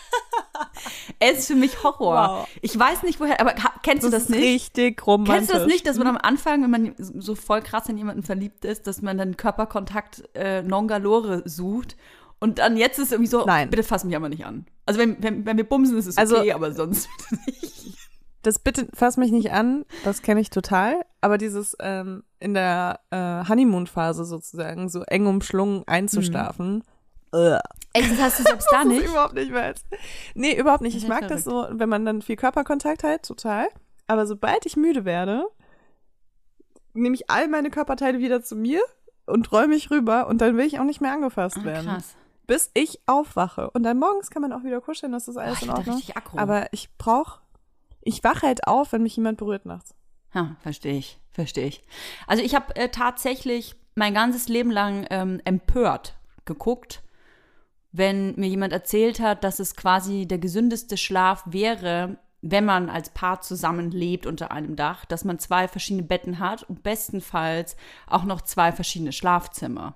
es 1.18 1.40
ist 1.40 1.46
für 1.48 1.54
mich 1.54 1.82
Horror. 1.82 2.38
Wow. 2.40 2.48
Ich 2.60 2.78
weiß 2.78 3.02
nicht 3.02 3.20
woher, 3.20 3.40
aber 3.40 3.54
kennst 3.82 4.04
das 4.04 4.10
du 4.10 4.16
das 4.18 4.28
nicht? 4.28 4.42
Richtig 4.42 5.06
romantisch. 5.06 5.34
Kennst 5.34 5.50
du 5.50 5.58
das 5.58 5.66
nicht, 5.66 5.86
dass 5.86 5.98
man 5.98 6.06
am 6.06 6.18
Anfang, 6.18 6.62
wenn 6.62 6.70
man 6.70 6.94
so 6.98 7.34
voll 7.34 7.62
krass 7.62 7.88
in 7.88 7.98
jemanden 7.98 8.22
verliebt 8.22 8.64
ist, 8.64 8.86
dass 8.86 9.02
man 9.02 9.18
dann 9.18 9.36
Körperkontakt 9.36 10.24
äh, 10.34 10.62
non 10.62 10.88
galore 10.88 11.42
sucht 11.44 11.96
und 12.42 12.58
dann 12.58 12.76
jetzt 12.76 12.98
ist 12.98 13.06
es 13.06 13.12
irgendwie 13.12 13.30
so, 13.30 13.44
Nein. 13.44 13.70
bitte 13.70 13.84
fass 13.84 14.02
mich 14.02 14.16
aber 14.16 14.28
nicht 14.28 14.44
an. 14.44 14.66
Also 14.84 14.98
wenn, 14.98 15.22
wenn, 15.22 15.46
wenn 15.46 15.56
wir 15.56 15.62
bumsen, 15.62 15.96
ist 15.96 16.06
es 16.06 16.18
also, 16.18 16.38
okay, 16.38 16.52
aber 16.52 16.72
sonst 16.72 17.08
nicht. 17.46 17.96
Das 18.42 18.58
bitte 18.58 18.88
fass 18.92 19.16
mich 19.16 19.30
nicht 19.30 19.52
an, 19.52 19.84
das 20.02 20.22
kenne 20.22 20.40
ich 20.40 20.50
total. 20.50 21.02
Aber 21.20 21.38
dieses 21.38 21.76
ähm, 21.78 22.24
in 22.40 22.54
der 22.54 22.98
äh, 23.10 23.48
Honeymoon-Phase 23.48 24.24
sozusagen 24.24 24.88
so 24.88 25.02
eng 25.02 25.26
umschlungen 25.26 25.84
einzuschlafen, 25.86 26.82
mhm. 27.32 27.58
Echt, 27.92 28.10
das 28.10 28.20
hast 28.20 28.38
du 28.40 28.42
selbst 28.44 28.68
da 28.70 28.84
nicht? 28.84 29.02
Das 29.02 29.10
überhaupt 29.10 29.34
nicht 29.34 29.50
mehr. 29.50 29.74
Nee, 30.34 30.58
überhaupt 30.58 30.82
nicht. 30.82 30.96
Ich 30.96 31.06
mag 31.06 31.24
verrückt. 31.24 31.34
das 31.34 31.44
so, 31.44 31.66
wenn 31.70 31.88
man 31.88 32.04
dann 32.04 32.22
viel 32.22 32.36
Körperkontakt 32.36 33.04
hat, 33.04 33.24
total. 33.24 33.68
Aber 34.06 34.26
sobald 34.26 34.66
ich 34.66 34.76
müde 34.76 35.04
werde, 35.04 35.46
nehme 36.94 37.14
ich 37.14 37.30
all 37.30 37.48
meine 37.48 37.70
Körperteile 37.70 38.18
wieder 38.18 38.42
zu 38.42 38.56
mir 38.56 38.80
und 39.26 39.52
räume 39.52 39.68
mich 39.68 39.90
rüber 39.90 40.26
und 40.26 40.40
dann 40.40 40.56
will 40.56 40.66
ich 40.66 40.78
auch 40.78 40.84
nicht 40.84 41.00
mehr 41.00 41.12
angefasst 41.12 41.58
ah, 41.60 41.64
werden. 41.64 41.86
Krass. 41.86 42.14
Bis 42.46 42.70
ich 42.74 43.00
aufwache. 43.06 43.70
Und 43.70 43.82
dann 43.84 43.98
morgens 43.98 44.30
kann 44.30 44.42
man 44.42 44.52
auch 44.52 44.64
wieder 44.64 44.80
kuscheln, 44.80 45.12
das 45.12 45.28
ist 45.28 45.36
alles 45.36 45.62
oh, 45.62 45.66
in 45.66 45.70
Ordnung. 45.70 46.02
Aber 46.36 46.72
ich 46.72 46.90
brauche, 46.98 47.40
ich 48.00 48.24
wache 48.24 48.46
halt 48.46 48.66
auf, 48.66 48.92
wenn 48.92 49.02
mich 49.02 49.16
jemand 49.16 49.38
berührt 49.38 49.64
nachts. 49.64 49.94
Ja, 50.34 50.56
verstehe 50.60 50.96
ich, 50.96 51.20
verstehe 51.30 51.66
ich. 51.66 51.82
Also 52.26 52.42
ich 52.42 52.54
habe 52.54 52.74
äh, 52.76 52.88
tatsächlich 52.88 53.76
mein 53.94 54.14
ganzes 54.14 54.48
Leben 54.48 54.70
lang 54.70 55.06
ähm, 55.10 55.40
empört 55.44 56.16
geguckt, 56.44 57.02
wenn 57.92 58.34
mir 58.36 58.48
jemand 58.48 58.72
erzählt 58.72 59.20
hat, 59.20 59.44
dass 59.44 59.60
es 59.60 59.76
quasi 59.76 60.26
der 60.26 60.38
gesündeste 60.38 60.96
Schlaf 60.96 61.44
wäre, 61.46 62.16
wenn 62.40 62.64
man 62.64 62.90
als 62.90 63.10
Paar 63.10 63.40
zusammenlebt 63.40 64.26
unter 64.26 64.50
einem 64.50 64.74
Dach, 64.74 65.04
dass 65.04 65.24
man 65.24 65.38
zwei 65.38 65.68
verschiedene 65.68 66.02
Betten 66.02 66.38
hat 66.40 66.64
und 66.64 66.82
bestenfalls 66.82 67.76
auch 68.08 68.24
noch 68.24 68.40
zwei 68.40 68.72
verschiedene 68.72 69.12
Schlafzimmer. 69.12 69.94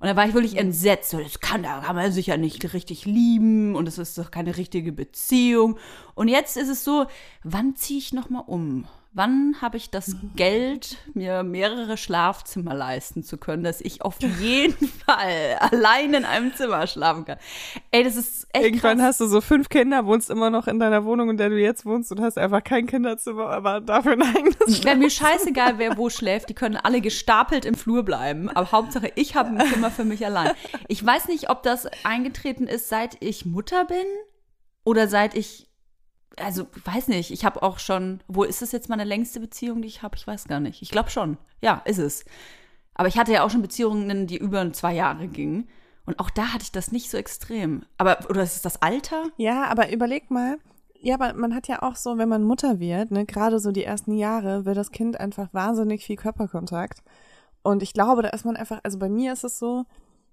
Und 0.00 0.08
da 0.08 0.16
war 0.16 0.26
ich 0.26 0.34
wirklich 0.34 0.56
entsetzt. 0.56 1.10
So, 1.10 1.20
das 1.20 1.38
kann, 1.38 1.62
da 1.62 1.80
kann 1.80 1.94
man 1.94 2.10
sich 2.10 2.26
ja 2.26 2.36
nicht 2.36 2.74
richtig 2.74 3.06
lieben 3.06 3.76
und 3.76 3.86
es 3.86 3.98
ist 3.98 4.18
doch 4.18 4.32
keine 4.32 4.56
richtige 4.56 4.90
Beziehung. 4.90 5.78
Und 6.14 6.26
jetzt 6.26 6.56
ist 6.56 6.68
es 6.68 6.82
so, 6.82 7.06
wann 7.44 7.76
ziehe 7.76 8.00
ich 8.00 8.12
nochmal 8.12 8.42
um? 8.46 8.86
Wann 9.14 9.56
habe 9.60 9.76
ich 9.76 9.90
das 9.90 10.16
Geld, 10.36 10.96
mir 11.12 11.42
mehrere 11.42 11.98
Schlafzimmer 11.98 12.72
leisten 12.72 13.22
zu 13.22 13.36
können, 13.36 13.62
dass 13.62 13.82
ich 13.82 14.00
auf 14.00 14.16
jeden 14.40 14.88
Fall 14.88 15.58
allein 15.60 16.14
in 16.14 16.24
einem 16.24 16.54
Zimmer 16.54 16.86
schlafen 16.86 17.26
kann? 17.26 17.36
Ey, 17.90 18.04
das 18.04 18.16
ist 18.16 18.46
echt 18.54 18.64
Irgendwann 18.64 18.96
krass. 18.96 19.08
hast 19.08 19.20
du 19.20 19.26
so 19.26 19.42
fünf 19.42 19.68
Kinder, 19.68 20.06
wohnst 20.06 20.30
immer 20.30 20.48
noch 20.48 20.66
in 20.66 20.78
deiner 20.78 21.04
Wohnung, 21.04 21.28
in 21.28 21.36
der 21.36 21.50
du 21.50 21.58
jetzt 21.60 21.84
wohnst 21.84 22.10
und 22.10 22.22
hast 22.22 22.38
einfach 22.38 22.64
kein 22.64 22.86
Kinderzimmer, 22.86 23.50
aber 23.50 23.82
dafür 23.82 24.12
ein 24.12 24.22
eigenes. 24.22 24.82
Wäre 24.82 24.96
mir 24.96 25.10
scheißegal, 25.10 25.76
wer 25.76 25.98
wo 25.98 26.08
schläft. 26.08 26.48
Die 26.48 26.54
können 26.54 26.76
alle 26.76 27.02
gestapelt 27.02 27.66
im 27.66 27.74
Flur 27.74 28.04
bleiben. 28.04 28.48
Aber 28.48 28.72
Hauptsache, 28.72 29.12
ich 29.16 29.34
habe 29.34 29.50
ein 29.50 29.66
Zimmer 29.72 29.90
für 29.90 30.04
mich 30.04 30.24
allein. 30.24 30.52
Ich 30.88 31.04
weiß 31.04 31.28
nicht, 31.28 31.50
ob 31.50 31.62
das 31.62 31.86
eingetreten 32.04 32.66
ist, 32.66 32.88
seit 32.88 33.22
ich 33.22 33.44
Mutter 33.44 33.84
bin 33.84 34.06
oder 34.84 35.06
seit 35.06 35.34
ich. 35.34 35.68
Also, 36.36 36.66
weiß 36.84 37.08
nicht. 37.08 37.30
Ich 37.30 37.44
habe 37.44 37.62
auch 37.62 37.78
schon. 37.78 38.20
Wo 38.28 38.44
ist 38.44 38.62
das 38.62 38.72
jetzt 38.72 38.88
meine 38.88 39.04
längste 39.04 39.40
Beziehung, 39.40 39.82
die 39.82 39.88
ich 39.88 40.02
habe? 40.02 40.16
Ich 40.16 40.26
weiß 40.26 40.44
gar 40.48 40.60
nicht. 40.60 40.82
Ich 40.82 40.90
glaube 40.90 41.10
schon. 41.10 41.38
Ja, 41.60 41.82
ist 41.84 41.98
es. 41.98 42.24
Aber 42.94 43.08
ich 43.08 43.18
hatte 43.18 43.32
ja 43.32 43.44
auch 43.44 43.50
schon 43.50 43.62
Beziehungen, 43.62 44.26
die 44.26 44.36
über 44.36 44.72
zwei 44.72 44.94
Jahre 44.94 45.28
gingen. 45.28 45.68
Und 46.04 46.18
auch 46.18 46.30
da 46.30 46.52
hatte 46.52 46.64
ich 46.64 46.72
das 46.72 46.92
nicht 46.92 47.10
so 47.10 47.16
extrem. 47.16 47.84
Aber, 47.96 48.18
oder 48.28 48.42
ist 48.42 48.56
es 48.56 48.62
das 48.62 48.82
Alter? 48.82 49.24
Ja, 49.36 49.64
aber 49.66 49.92
überleg 49.92 50.30
mal. 50.30 50.58
Ja, 51.00 51.14
aber 51.14 51.34
man 51.34 51.54
hat 51.54 51.68
ja 51.68 51.82
auch 51.82 51.96
so, 51.96 52.18
wenn 52.18 52.28
man 52.28 52.44
Mutter 52.44 52.78
wird, 52.78 53.10
ne, 53.10 53.24
gerade 53.24 53.58
so 53.58 53.72
die 53.72 53.84
ersten 53.84 54.12
Jahre, 54.12 54.64
will 54.64 54.74
das 54.74 54.92
Kind 54.92 55.18
einfach 55.18 55.52
wahnsinnig 55.52 56.04
viel 56.04 56.16
Körperkontakt. 56.16 57.02
Und 57.62 57.82
ich 57.82 57.92
glaube, 57.92 58.22
da 58.22 58.28
ist 58.30 58.44
man 58.44 58.56
einfach, 58.56 58.80
also 58.82 58.98
bei 58.98 59.08
mir 59.08 59.32
ist 59.32 59.44
es 59.44 59.58
so, 59.58 59.84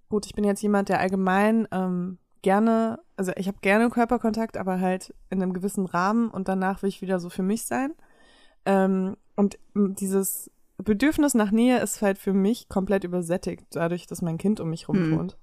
gut, 0.10 0.26
ich 0.26 0.34
bin 0.34 0.44
jetzt 0.44 0.62
jemand, 0.62 0.90
der 0.90 1.00
allgemein 1.00 1.68
ähm, 1.72 2.18
gerne, 2.42 3.00
also 3.18 3.32
ich 3.36 3.48
habe 3.48 3.58
gerne 3.62 3.90
Körperkontakt, 3.90 4.58
aber 4.58 4.80
halt 4.80 5.14
in 5.30 5.42
einem 5.42 5.54
gewissen 5.54 5.86
Rahmen 5.86 6.30
und 6.30 6.48
danach 6.48 6.82
will 6.82 6.90
ich 6.90 7.02
wieder 7.02 7.20
so 7.20 7.30
für 7.30 7.44
mich 7.44 7.66
sein. 7.66 7.94
Ähm, 8.66 9.18
und 9.36 9.58
dieses 9.74 10.52
Bedürfnis 10.78 11.34
nach 11.34 11.52
Nähe 11.52 11.80
ist 11.80 12.02
halt 12.02 12.18
für 12.18 12.34
mich 12.34 12.70
komplett 12.70 13.04
übersättigt, 13.04 13.66
dadurch, 13.72 14.08
dass 14.08 14.22
mein 14.22 14.38
Kind 14.38 14.60
um 14.60 14.70
mich 14.70 14.88
rum 14.88 14.98
Mhm. 15.10 15.18
wohnt. 15.18 15.38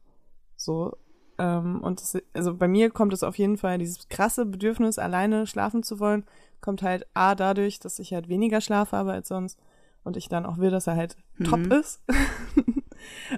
So, 0.57 0.97
ähm, 1.39 1.81
und 1.83 2.01
das, 2.01 2.17
also 2.33 2.55
bei 2.55 2.69
mir 2.69 2.91
kommt 2.91 3.13
es 3.13 3.23
auf 3.23 3.37
jeden 3.37 3.59
Fall, 3.59 3.79
dieses 3.79 4.09
krasse 4.09 4.47
Bedürfnis, 4.47 4.99
alleine 4.99 5.47
schlafen 5.47 5.83
zu 5.83 6.01
wollen, 6.01 6.25
kommt 6.61 6.83
halt 6.83 7.07
A 7.15 7.35
dadurch, 7.35 7.79
dass 7.79 7.99
ich 7.99 8.15
halt 8.15 8.29
weniger 8.29 8.61
Schlaf 8.61 8.93
habe 8.93 9.13
als 9.13 9.29
sonst 9.29 9.59
und 10.05 10.17
ich 10.17 10.29
dann 10.29 10.47
auch 10.47 10.57
will, 10.59 10.71
dass 10.71 10.87
er 10.87 10.97
halt 10.97 11.17
top 11.45 11.67
Mhm. 11.67 11.73
ist. 11.73 12.01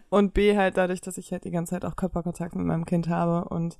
und 0.09 0.35
B 0.35 0.57
halt 0.57 0.77
dadurch, 0.77 1.01
dass 1.01 1.19
ich 1.19 1.33
halt 1.33 1.45
die 1.45 1.51
ganze 1.51 1.71
Zeit 1.71 1.85
auch 1.85 1.97
Körperkontakt 1.97 2.55
mit 2.55 2.67
meinem 2.67 2.85
Kind 2.85 3.09
habe 3.09 3.49
und 3.49 3.79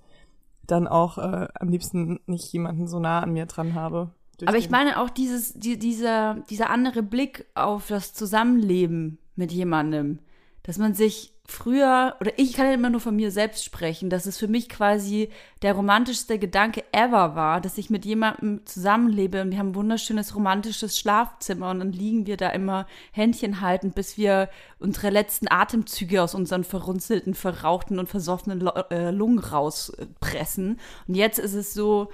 dann 0.67 0.87
auch 0.87 1.19
äh, 1.19 1.49
am 1.55 1.69
liebsten 1.69 2.21
nicht 2.27 2.53
jemanden 2.53 2.87
so 2.89 3.01
nah 3.01 3.21
an 3.21 3.33
mir 3.33 3.47
dran 3.47 3.75
habe. 3.75 4.11
Aber 4.47 4.59
ich 4.59 4.71
meine 4.71 5.01
auch 5.01 5.11
dieses, 5.11 5.55
die, 5.55 5.79
dieser, 5.79 6.37
dieser 6.49 6.71
andere 6.71 7.03
Blick 7.03 7.47
auf 7.55 7.89
das 7.89 8.13
Zusammenleben 8.13 9.19
mit 9.35 9.51
jemandem, 9.51 10.21
dass 10.63 10.79
man 10.79 10.95
sich 10.95 11.35
früher, 11.51 12.15
oder 12.21 12.33
ich 12.37 12.53
kann 12.53 12.67
ja 12.67 12.75
immer 12.75 12.91
nur 12.91 13.01
von 13.01 13.17
mir 13.17 13.31
selbst 13.31 13.65
sprechen, 13.65 14.11
dass 14.11 14.27
es 14.27 14.37
für 14.37 14.49
mich 14.49 14.69
quasi 14.69 15.31
der 15.63 15.73
romantischste 15.73 16.39
Gedanke 16.39 16.85
ever 16.93 17.35
war, 17.35 17.63
dass 17.63 17.79
ich 17.79 17.89
mit 17.89 18.05
jemandem 18.05 18.67
zusammenlebe 18.67 19.41
und 19.41 19.51
wir 19.51 19.59
haben 19.59 19.71
ein 19.71 19.75
wunderschönes 19.75 20.37
romantisches 20.37 20.99
Schlafzimmer 20.99 21.71
und 21.71 21.79
dann 21.79 21.93
liegen 21.93 22.27
wir 22.27 22.37
da 22.37 22.51
immer 22.51 22.87
Händchen 23.13 23.63
haltend, 23.63 23.95
bis 23.95 24.19
wir 24.19 24.51
unsere 24.79 25.09
letzten 25.09 25.51
Atemzüge 25.51 26.23
aus 26.23 26.35
unseren 26.35 26.65
verrunzelten, 26.65 27.35
verrauchten 27.35 27.99
und 27.99 28.11
versoffenen 28.11 28.67
äh, 28.91 29.11
Lungen 29.11 29.39
rauspressen. 29.39 30.79
Und 31.07 31.15
jetzt 31.15 31.39
ist 31.39 31.55
es 31.55 31.73
so, 31.73 32.11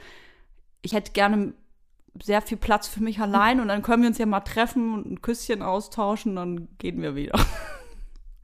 ich 0.83 0.93
hätte 0.93 1.11
gerne 1.11 1.55
sehr 2.23 2.41
viel 2.41 2.57
Platz 2.57 2.87
für 2.87 3.03
mich 3.03 3.19
allein 3.19 3.59
und 3.59 3.67
dann 3.67 3.83
können 3.83 4.03
wir 4.03 4.09
uns 4.09 4.19
ja 4.19 4.27
mal 4.27 4.41
treffen 4.41 4.95
und 4.95 5.11
ein 5.11 5.23
Küsschen 5.23 5.63
austauschen, 5.63 6.37
dann 6.37 6.69
gehen 6.79 7.03
wir 7.03 7.17
wieder. 7.17 7.39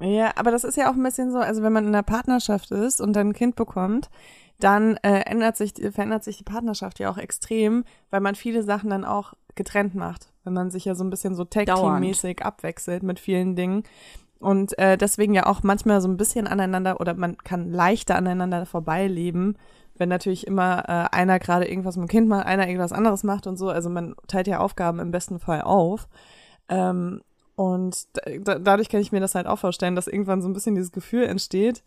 Ja, 0.01 0.33
aber 0.37 0.51
das 0.51 0.65
ist 0.65 0.77
ja 0.77 0.91
auch 0.91 0.95
ein 0.95 1.03
bisschen 1.03 1.31
so, 1.31 1.39
also 1.39 1.63
wenn 1.63 1.73
man 1.73 1.85
in 1.85 1.95
einer 1.95 2.03
Partnerschaft 2.03 2.71
ist 2.71 3.01
und 3.01 3.13
dann 3.15 3.29
ein 3.29 3.33
Kind 3.35 3.55
bekommt, 3.55 4.09
dann 4.59 4.97
äh, 4.99 5.21
ändert 5.21 5.57
sich, 5.57 5.75
verändert 5.75 6.25
sich 6.25 6.39
die 6.39 6.45
Partnerschaft 6.45 6.99
ja 6.99 7.11
auch 7.11 7.19
extrem, 7.19 7.85
weil 8.11 8.21
man 8.21 8.35
viele 8.35 8.63
Sachen 8.63 8.91
dann 8.91 9.05
auch 9.05 9.35
getrennt 9.55 9.95
macht, 9.95 10.33
wenn 10.45 10.53
man 10.53 10.71
sich 10.71 10.85
ja 10.85 10.95
so 10.95 11.05
ein 11.05 11.11
bisschen 11.11 11.35
so 11.35 11.45
Tag-Team-mäßig 11.45 12.43
abwechselt 12.45 13.03
mit 13.03 13.21
vielen 13.21 13.57
Dingen. 13.57 13.85
Und 14.39 14.79
äh, 14.79 14.97
deswegen 14.97 15.35
ja 15.35 15.45
auch 15.47 15.63
manchmal 15.63 16.01
so 16.01 16.09
ein 16.09 16.17
bisschen 16.17 16.47
aneinander 16.47 16.99
oder 16.99 17.13
man 17.13 17.37
kann 17.37 17.71
leichter 17.71 18.17
aneinander 18.17 18.65
vorbeileben, 18.65 19.59
wenn 19.99 20.09
natürlich 20.09 20.47
immer 20.47 20.85
äh, 20.89 21.15
einer 21.15 21.39
gerade 21.39 21.69
irgendwas 21.69 21.97
mit 21.97 22.09
dem 22.09 22.11
Kind 22.11 22.29
macht, 22.29 22.47
einer 22.47 22.67
irgendwas 22.67 22.93
anderes 22.93 23.23
macht 23.23 23.47
und 23.47 23.59
so. 23.59 23.69
Also 23.69 23.91
man 23.91 24.15
teilt 24.29 24.47
ja 24.47 24.61
Aufgaben 24.61 24.99
im 24.99 25.11
besten 25.11 25.41
Fall 25.41 25.61
auf. 25.61 26.09
Ähm, 26.71 27.21
und 27.61 28.07
da, 28.15 28.23
da, 28.41 28.59
dadurch 28.59 28.89
kann 28.89 29.03
ich 29.03 29.13
mir 29.13 29.21
das 29.21 29.35
halt 29.35 29.47
auch 29.47 29.59
vorstellen, 29.59 29.95
dass 29.95 30.07
irgendwann 30.07 30.41
so 30.41 30.49
ein 30.49 30.55
bisschen 30.55 30.77
dieses 30.77 30.93
Gefühl 30.93 31.25
entsteht, 31.25 31.83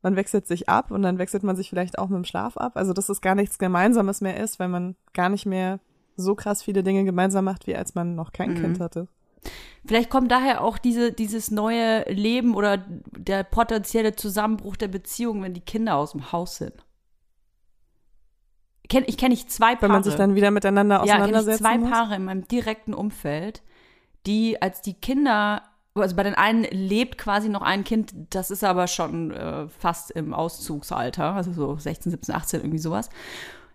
man 0.00 0.16
wechselt 0.16 0.46
sich 0.46 0.70
ab 0.70 0.90
und 0.90 1.02
dann 1.02 1.18
wechselt 1.18 1.42
man 1.42 1.54
sich 1.54 1.68
vielleicht 1.68 1.98
auch 1.98 2.08
mit 2.08 2.16
dem 2.16 2.24
Schlaf 2.24 2.56
ab. 2.56 2.78
Also 2.78 2.94
dass 2.94 3.10
es 3.10 3.20
gar 3.20 3.34
nichts 3.34 3.58
Gemeinsames 3.58 4.22
mehr 4.22 4.42
ist, 4.42 4.58
weil 4.58 4.68
man 4.68 4.96
gar 5.12 5.28
nicht 5.28 5.44
mehr 5.44 5.80
so 6.16 6.34
krass 6.34 6.62
viele 6.62 6.82
Dinge 6.82 7.04
gemeinsam 7.04 7.44
macht, 7.44 7.66
wie 7.66 7.76
als 7.76 7.94
man 7.94 8.14
noch 8.14 8.32
kein 8.32 8.54
Mhm. 8.54 8.60
Kind 8.62 8.80
hatte. 8.80 9.06
Vielleicht 9.84 10.08
kommt 10.08 10.32
daher 10.32 10.64
auch 10.64 10.78
diese, 10.78 11.12
dieses 11.12 11.50
neue 11.50 12.10
Leben 12.10 12.54
oder 12.54 12.78
der 13.14 13.44
potenzielle 13.44 14.16
Zusammenbruch 14.16 14.76
der 14.76 14.88
Beziehung, 14.88 15.42
wenn 15.42 15.52
die 15.52 15.60
Kinder 15.60 15.96
aus 15.96 16.12
dem 16.12 16.32
Haus 16.32 16.56
sind. 16.56 16.72
Ich 18.82 18.88
kenne 18.88 19.04
ich 19.06 19.18
kenn 19.18 19.28
nicht 19.28 19.52
zwei 19.52 19.74
Paare. 19.74 19.82
Wenn 19.82 19.90
man 19.90 20.04
sich 20.04 20.14
dann 20.14 20.34
wieder 20.34 20.50
miteinander 20.50 21.04
ja, 21.04 21.26
kenn 21.26 21.34
ich 21.34 21.56
zwei 21.58 21.76
muss. 21.76 21.90
Paare 21.90 22.16
in 22.16 22.24
meinem 22.24 22.48
direkten 22.48 22.94
Umfeld, 22.94 23.62
die 24.26 24.60
als 24.60 24.82
die 24.82 24.94
Kinder, 24.94 25.62
also 25.94 26.16
bei 26.16 26.22
den 26.22 26.34
einen 26.34 26.64
lebt 26.64 27.18
quasi 27.18 27.48
noch 27.48 27.62
ein 27.62 27.84
Kind, 27.84 28.14
das 28.30 28.50
ist 28.50 28.64
aber 28.64 28.86
schon 28.86 29.30
äh, 29.30 29.68
fast 29.68 30.10
im 30.10 30.34
Auszugsalter, 30.34 31.34
also 31.34 31.52
so 31.52 31.76
16, 31.76 32.10
17, 32.10 32.34
18, 32.34 32.60
irgendwie 32.60 32.78
sowas. 32.78 33.10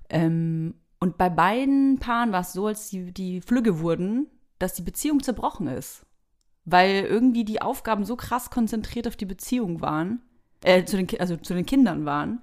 Ähm, 0.09 0.75
und 0.99 1.17
bei 1.17 1.29
beiden 1.29 1.99
Paaren 1.99 2.31
war 2.31 2.41
es 2.41 2.53
so, 2.53 2.67
als 2.67 2.89
die, 2.89 3.11
die 3.11 3.41
Flügge 3.41 3.79
wurden, 3.79 4.27
dass 4.59 4.73
die 4.73 4.81
Beziehung 4.81 5.21
zerbrochen 5.21 5.67
ist. 5.67 6.05
Weil 6.65 7.03
irgendwie 7.03 7.43
die 7.43 7.61
Aufgaben 7.61 8.05
so 8.05 8.15
krass 8.15 8.49
konzentriert 8.49 9.07
auf 9.07 9.17
die 9.17 9.25
Beziehung 9.25 9.81
waren, 9.81 10.21
äh, 10.63 10.85
zu 10.85 10.95
den, 10.95 11.07
also 11.19 11.35
zu 11.35 11.53
den 11.53 11.65
Kindern 11.65 12.05
waren. 12.05 12.41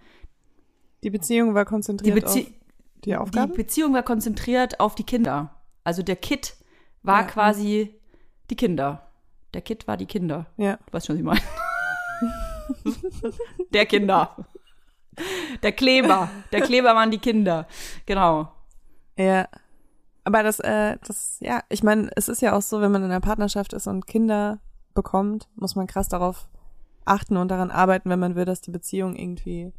Die 1.02 1.08
Beziehung 1.08 1.54
war 1.54 1.64
Die, 1.64 1.70
konzentriert 1.70 2.14
Bezie 2.20 2.40
auf 2.40 3.00
die 3.04 3.16
Aufgaben. 3.16 3.52
die 3.52 3.56
Beziehung 3.56 3.94
war 3.94 4.02
konzentriert 4.02 4.78
auf 4.78 4.94
die 4.94 5.04
Kinder. 5.04 5.54
Also 5.84 6.02
der 6.02 6.16
Kid 6.16 6.54
war 7.02 7.20
Ja. 7.22 7.26
quasi 7.26 7.94
die 8.50 8.56
Kinder. 8.56 9.06
Der 9.54 9.62
Kid 9.62 9.86
war 9.88 9.96
die 9.96 10.06
Kinder. 10.06 10.46
ja. 10.56 10.76
Du 10.86 10.92
weißt 10.92 11.06
schon, 11.06 11.24
was 11.26 11.38
ich 11.38 11.42
meine. 11.42 13.34
der 13.72 13.86
Kinder. 13.86 14.36
Der 15.62 15.72
Kleber. 15.72 16.30
Der 16.52 16.60
Kleber 16.62 16.94
waren 16.94 17.10
die 17.10 17.18
Kinder. 17.18 17.66
Genau. 18.06 18.52
Ja. 19.18 19.48
Aber 20.24 20.42
das, 20.42 20.60
äh, 20.60 20.98
das, 21.06 21.38
ja, 21.40 21.62
ich 21.68 21.82
meine, 21.82 22.10
es 22.14 22.28
ist 22.28 22.42
ja 22.42 22.56
auch 22.56 22.62
so, 22.62 22.80
wenn 22.80 22.92
man 22.92 23.02
in 23.02 23.10
einer 23.10 23.20
Partnerschaft 23.20 23.72
ist 23.72 23.86
und 23.86 24.06
Kinder 24.06 24.58
bekommt, 24.94 25.48
muss 25.56 25.74
man 25.76 25.86
krass 25.86 26.08
darauf 26.08 26.48
achten 27.04 27.36
und 27.36 27.48
daran 27.50 27.70
arbeiten, 27.70 28.10
wenn 28.10 28.18
man 28.20 28.36
will, 28.36 28.44
dass 28.44 28.60
die 28.60 28.70
Beziehung 28.70 29.16
irgendwie 29.16 29.72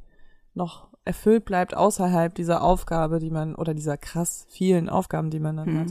noch 0.53 0.89
erfüllt 1.05 1.45
bleibt 1.45 1.75
außerhalb 1.75 2.33
dieser 2.35 2.61
Aufgabe, 2.61 3.19
die 3.19 3.29
man, 3.31 3.55
oder 3.55 3.73
dieser 3.73 3.97
krass 3.97 4.45
vielen 4.49 4.89
Aufgaben, 4.89 5.29
die 5.29 5.39
man 5.39 5.57
dann 5.57 5.79
hat. 5.79 5.87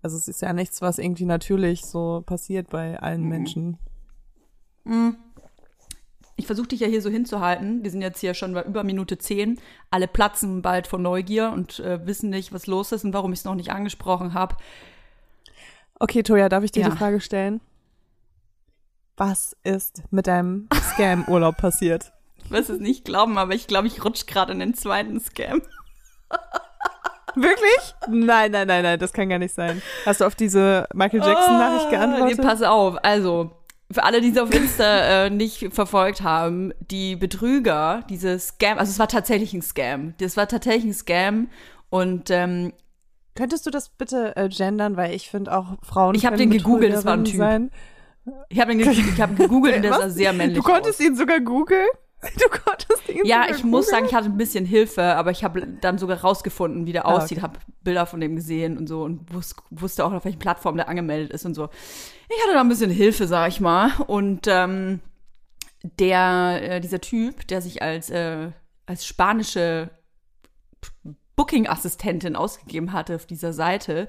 Mhm. 0.00 0.04
Also 0.04 0.16
es 0.16 0.28
ist 0.28 0.42
ja 0.42 0.52
nichts, 0.52 0.80
was 0.82 0.98
irgendwie 0.98 1.26
natürlich 1.26 1.84
so 1.84 2.22
passiert 2.24 2.70
bei 2.70 2.98
allen 3.00 3.22
Mhm. 3.22 3.28
Menschen. 3.28 3.78
Ich 6.36 6.46
versuche 6.46 6.68
dich 6.68 6.80
ja 6.80 6.86
hier 6.88 7.02
so 7.02 7.10
hinzuhalten. 7.10 7.84
Wir 7.84 7.90
sind 7.90 8.00
jetzt 8.00 8.18
hier 8.20 8.32
schon 8.34 8.54
bei 8.54 8.62
über 8.64 8.82
Minute 8.82 9.18
10. 9.18 9.60
Alle 9.90 10.08
platzen 10.08 10.62
bald 10.62 10.86
vor 10.86 10.98
Neugier 10.98 11.52
und 11.52 11.80
äh, 11.80 12.04
wissen 12.06 12.30
nicht, 12.30 12.52
was 12.52 12.66
los 12.66 12.92
ist 12.92 13.04
und 13.04 13.12
warum 13.12 13.32
ich 13.32 13.40
es 13.40 13.44
noch 13.44 13.54
nicht 13.54 13.70
angesprochen 13.72 14.32
habe. 14.32 14.56
Okay, 15.98 16.22
Toja, 16.22 16.48
darf 16.48 16.64
ich 16.64 16.72
dir 16.72 16.80
Ja. 16.84 16.88
die 16.90 16.96
Frage 16.96 17.20
stellen? 17.20 17.60
Was 19.18 19.54
ist 19.64 20.02
mit 20.10 20.26
deinem 20.26 20.68
Scam-Urlaub 20.94 21.56
passiert? 21.56 22.12
Ich 22.42 22.50
wirst 22.50 22.70
es 22.70 22.80
nicht 22.80 23.04
glauben, 23.04 23.36
aber 23.38 23.54
ich 23.54 23.68
glaube, 23.68 23.86
ich 23.86 24.02
rutsche 24.04 24.24
gerade 24.26 24.52
in 24.52 24.58
den 24.58 24.74
zweiten 24.74 25.20
Scam. 25.20 25.60
Wirklich? 27.34 27.94
Nein, 28.08 28.50
nein, 28.52 28.66
nein, 28.66 28.82
nein, 28.82 28.98
das 28.98 29.12
kann 29.12 29.28
gar 29.28 29.38
nicht 29.38 29.54
sein. 29.54 29.80
Hast 30.06 30.20
du 30.20 30.24
auf 30.24 30.34
diese 30.34 30.86
Michael 30.94 31.20
Jackson-Nachricht 31.20 31.86
Ah, 31.86 31.90
geantwortet? 31.90 32.38
Nee, 32.38 32.44
pass 32.44 32.62
auf. 32.62 32.96
Also, 33.04 33.50
für 33.92 34.04
alle, 34.04 34.20
die 34.20 34.30
es 34.30 34.38
auf 34.38 34.54
Insta 34.54 35.24
äh, 35.26 35.30
nicht 35.30 35.72
verfolgt 35.72 36.22
haben, 36.22 36.72
die 36.80 37.16
Betrüger, 37.16 38.04
diese 38.08 38.38
Scam, 38.38 38.78
also 38.78 38.90
es 38.90 38.98
war 38.98 39.08
tatsächlich 39.08 39.52
ein 39.54 39.62
Scam. 39.62 40.14
Das 40.18 40.36
war 40.36 40.46
tatsächlich 40.48 40.84
ein 40.84 40.94
Scam 40.94 41.48
und 41.90 42.30
ähm, 42.30 42.72
Könntest 43.36 43.64
du 43.64 43.70
das 43.70 43.88
bitte 43.90 44.36
äh, 44.36 44.48
gendern, 44.48 44.96
weil 44.96 45.14
ich 45.14 45.30
finde 45.30 45.56
auch 45.56 45.76
Frauen. 45.82 46.14
Ich 46.16 46.26
habe 46.26 46.36
den 46.36 46.50
gegoogelt, 46.50 46.92
das 46.92 47.04
war 47.04 47.14
ein 47.14 47.24
Typ. 47.24 47.38
Sein. 47.38 47.70
Ich 48.48 48.60
habe 48.60 48.72
ihn 48.72 48.80
ich 48.80 49.20
hab 49.20 49.34
gegoogelt 49.36 49.76
und 49.76 49.82
der 49.82 49.92
sah 49.98 50.10
sehr 50.10 50.32
männlich 50.32 50.58
Du 50.58 50.62
konntest 50.64 51.00
aus. 51.00 51.06
ihn 51.06 51.16
sogar 51.16 51.40
googeln? 51.40 51.86
Du 52.22 52.48
konntest 52.50 53.08
ihn 53.08 53.24
Ja, 53.24 53.46
ich 53.50 53.64
muss 53.64 53.88
sagen, 53.88 54.04
ich 54.04 54.14
hatte 54.14 54.26
ein 54.26 54.36
bisschen 54.36 54.66
Hilfe, 54.66 55.02
aber 55.02 55.30
ich 55.30 55.42
habe 55.42 55.66
dann 55.80 55.96
sogar 55.96 56.20
rausgefunden, 56.20 56.86
wie 56.86 56.92
der 56.92 57.06
Ah, 57.06 57.12
aussieht, 57.14 57.38
okay. 57.38 57.42
habe 57.42 57.58
Bilder 57.82 58.04
von 58.04 58.20
dem 58.20 58.36
gesehen 58.36 58.76
und 58.76 58.88
so 58.88 59.02
und 59.04 59.32
wus 59.32 59.54
wusste 59.70 60.04
auch, 60.04 60.12
auf 60.12 60.24
welchen 60.24 60.38
Plattform 60.38 60.76
der 60.76 60.88
angemeldet 60.88 61.32
ist 61.32 61.46
und 61.46 61.54
so. 61.54 61.70
Ich 62.28 62.42
hatte 62.42 62.52
da 62.54 62.60
ein 62.60 62.68
bisschen 62.68 62.90
Hilfe, 62.90 63.26
sag 63.26 63.48
ich 63.48 63.60
mal. 63.60 63.90
Und 64.06 64.46
ähm, 64.48 65.00
der, 65.82 66.58
äh, 66.62 66.80
dieser 66.80 67.00
Typ, 67.00 67.46
der 67.48 67.62
sich 67.62 67.80
als, 67.80 68.10
äh, 68.10 68.50
als 68.84 69.06
spanische 69.06 69.90
Booking-Assistentin 71.36 72.36
ausgegeben 72.36 72.92
hatte 72.92 73.16
auf 73.16 73.24
dieser 73.24 73.54
Seite, 73.54 74.08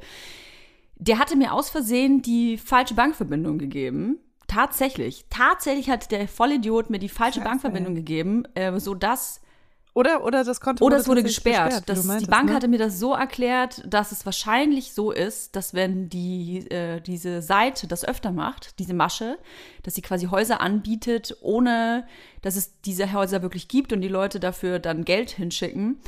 der 0.96 1.18
hatte 1.18 1.38
mir 1.38 1.54
aus 1.54 1.70
Versehen 1.70 2.22
die 2.22 2.58
falsche 2.58 2.94
Bankverbindung 2.94 3.58
gegeben. 3.58 4.20
Tatsächlich. 4.52 5.26
Tatsächlich 5.30 5.90
hat 5.90 6.12
der 6.12 6.28
Vollidiot 6.28 6.90
mir 6.90 7.00
die 7.00 7.08
falsche 7.08 7.40
Scheiße, 7.40 7.50
Bankverbindung 7.50 7.96
gegeben, 7.96 8.44
äh, 8.54 8.78
sodass 8.80 9.40
Oder, 9.94 10.26
oder 10.26 10.44
das 10.44 10.60
Konto 10.60 10.84
oder 10.84 10.98
es 10.98 11.08
wurde 11.08 11.24
gesperrt. 11.24 11.74
wie 11.74 11.86
das, 11.86 12.04
meintest, 12.04 12.28
die 12.28 12.32
Bank 12.32 12.50
ne? 12.50 12.56
hatte 12.56 12.68
mir 12.68 12.78
das 12.78 13.00
so 13.00 13.14
erklärt, 13.14 13.82
dass 13.86 14.12
es 14.12 14.26
wahrscheinlich 14.26 14.92
so 14.92 15.12
ist, 15.12 15.56
dass 15.56 15.74
wenn 15.74 16.10
die 16.10 16.70
äh, 16.70 17.00
diese 17.00 17.42
Seite 17.42 17.88
das 17.88 18.04
öfter 18.04 18.32
macht, 18.32 18.78
diese 18.80 18.94
Masche, 18.94 19.38
dass 19.84 19.96
sie 19.96 20.02
quasi 20.02 20.26
Häuser 20.26 20.60
anbietet, 20.60 21.38
ohne 21.42 22.06
dass 22.42 22.58
es 22.58 22.82
diese 22.82 23.14
Häuser 23.14 23.42
wirklich 23.42 23.70
gibt 23.70 23.94
und 23.94 24.02
die 24.02 24.10
Leute 24.10 24.42
dafür 24.42 24.80
dann 24.80 25.06
Geld 25.06 25.32
hinschicken, 25.32 26.00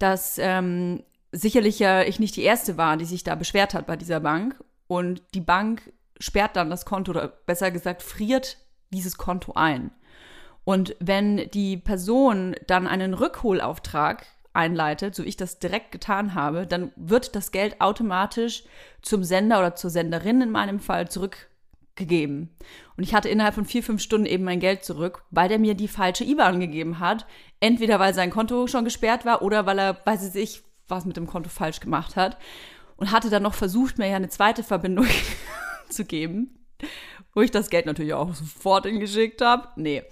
dass 0.00 0.38
ähm, 0.38 1.04
sicherlich 1.30 1.78
ja 1.78 2.02
ich 2.02 2.18
nicht 2.18 2.34
die 2.34 2.42
erste 2.42 2.76
war, 2.76 2.96
die 2.96 3.04
sich 3.04 3.22
da 3.22 3.36
beschwert 3.36 3.74
hat 3.74 3.86
bei 3.86 3.96
dieser 3.96 4.18
Bank 4.18 4.56
und 4.88 5.22
die 5.34 5.40
Bank 5.40 5.92
sperrt 6.22 6.54
dann 6.54 6.70
das 6.70 6.84
Konto 6.84 7.10
oder 7.10 7.28
besser 7.28 7.70
gesagt 7.70 8.02
friert 8.02 8.58
dieses 8.92 9.18
Konto 9.18 9.52
ein. 9.54 9.90
Und 10.64 10.94
wenn 11.00 11.50
die 11.50 11.76
Person 11.76 12.54
dann 12.68 12.86
einen 12.86 13.14
Rückholauftrag 13.14 14.24
einleitet, 14.52 15.16
so 15.16 15.24
ich 15.24 15.36
das 15.36 15.58
direkt 15.58 15.90
getan 15.90 16.34
habe, 16.34 16.66
dann 16.66 16.92
wird 16.94 17.34
das 17.34 17.50
Geld 17.50 17.80
automatisch 17.80 18.62
zum 19.00 19.24
Sender 19.24 19.58
oder 19.58 19.74
zur 19.74 19.90
Senderin 19.90 20.40
in 20.40 20.50
meinem 20.52 20.78
Fall 20.78 21.08
zurückgegeben. 21.08 22.54
Und 22.96 23.02
ich 23.02 23.14
hatte 23.14 23.28
innerhalb 23.28 23.56
von 23.56 23.64
vier, 23.64 23.82
fünf 23.82 24.00
Stunden 24.00 24.26
eben 24.26 24.44
mein 24.44 24.60
Geld 24.60 24.84
zurück, 24.84 25.24
weil 25.30 25.48
der 25.48 25.58
mir 25.58 25.74
die 25.74 25.88
falsche 25.88 26.24
IBAN 26.24 26.60
gegeben 26.60 27.00
hat. 27.00 27.26
Entweder 27.58 27.98
weil 27.98 28.14
sein 28.14 28.30
Konto 28.30 28.68
schon 28.68 28.84
gesperrt 28.84 29.24
war 29.24 29.42
oder 29.42 29.66
weil 29.66 29.80
er, 29.80 29.96
weiß 30.04 30.28
ich, 30.28 30.34
nicht, 30.34 30.62
was 30.86 31.04
mit 31.04 31.16
dem 31.16 31.26
Konto 31.26 31.48
falsch 31.48 31.80
gemacht 31.80 32.14
hat. 32.14 32.36
Und 32.96 33.10
hatte 33.10 33.30
dann 33.30 33.42
noch 33.42 33.54
versucht, 33.54 33.98
mir 33.98 34.06
ja 34.06 34.16
eine 34.16 34.28
zweite 34.28 34.62
Verbindung 34.62 35.06
zu 35.92 36.04
geben, 36.04 36.58
wo 37.34 37.40
ich 37.42 37.50
das 37.50 37.70
Geld 37.70 37.86
natürlich 37.86 38.14
auch 38.14 38.34
sofort 38.34 38.86
hingeschickt 38.86 39.40
habe. 39.42 39.68
Nee. 39.76 40.02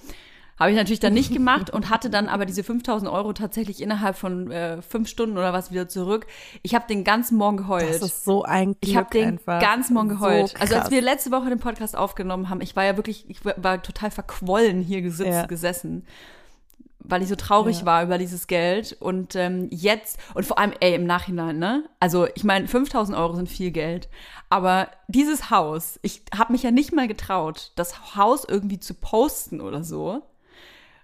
Habe 0.58 0.72
ich 0.72 0.76
natürlich 0.76 1.00
dann 1.00 1.14
nicht 1.14 1.32
gemacht 1.32 1.70
und 1.70 1.88
hatte 1.88 2.10
dann 2.10 2.28
aber 2.28 2.44
diese 2.44 2.62
5000 2.62 3.10
Euro 3.10 3.32
tatsächlich 3.32 3.80
innerhalb 3.80 4.14
von 4.14 4.50
äh, 4.50 4.82
fünf 4.82 5.08
Stunden 5.08 5.38
oder 5.38 5.54
was 5.54 5.70
wieder 5.70 5.88
zurück. 5.88 6.26
Ich 6.62 6.74
habe 6.74 6.84
den 6.86 7.02
ganzen 7.02 7.38
Morgen 7.38 7.56
geheult. 7.56 7.88
Das 7.88 8.02
ist 8.02 8.24
so 8.26 8.42
ein 8.42 8.72
Glück 8.72 8.78
ich 8.82 8.94
habe 8.94 9.08
den 9.10 9.24
einfach. 9.28 9.58
ganzen 9.58 9.94
Morgen 9.94 10.10
geheult. 10.10 10.48
So 10.50 10.56
also 10.58 10.74
als 10.76 10.90
wir 10.90 11.00
letzte 11.00 11.30
Woche 11.30 11.48
den 11.48 11.60
Podcast 11.60 11.96
aufgenommen 11.96 12.50
haben, 12.50 12.60
ich 12.60 12.76
war 12.76 12.84
ja 12.84 12.96
wirklich, 12.98 13.24
ich 13.30 13.42
war- 13.42 13.82
total 13.82 14.10
verquollen 14.10 14.82
hier 14.82 15.00
gesitzt, 15.00 15.30
Ja. 15.30 15.46
gesessen, 15.46 16.04
weil 17.00 17.22
ich 17.22 17.28
so 17.28 17.36
traurig 17.36 17.80
Ja. 17.80 17.86
war 17.86 18.02
über 18.02 18.18
dieses 18.18 18.46
Geld. 18.46 18.96
Und 19.00 19.34
ähm, 19.36 19.68
jetzt, 19.70 20.18
und 20.34 20.46
vor 20.46 20.58
allem, 20.58 20.72
ey, 20.80 20.94
im 20.94 21.06
Nachhinein, 21.06 21.58
ne? 21.58 21.88
Also 21.98 22.26
ich 22.34 22.44
meine, 22.44 22.68
5000 22.68 23.16
Euro 23.16 23.34
sind 23.34 23.48
viel 23.48 23.70
Geld. 23.70 24.08
Aber 24.48 24.88
dieses 25.08 25.50
Haus, 25.50 25.98
ich 26.02 26.22
habe 26.36 26.52
mich 26.52 26.62
ja 26.62 26.70
nicht 26.70 26.92
mal 26.92 27.08
getraut, 27.08 27.72
das 27.76 28.16
Haus 28.16 28.44
irgendwie 28.44 28.80
zu 28.80 28.94
posten 28.94 29.60
oder 29.60 29.82
so. 29.84 30.22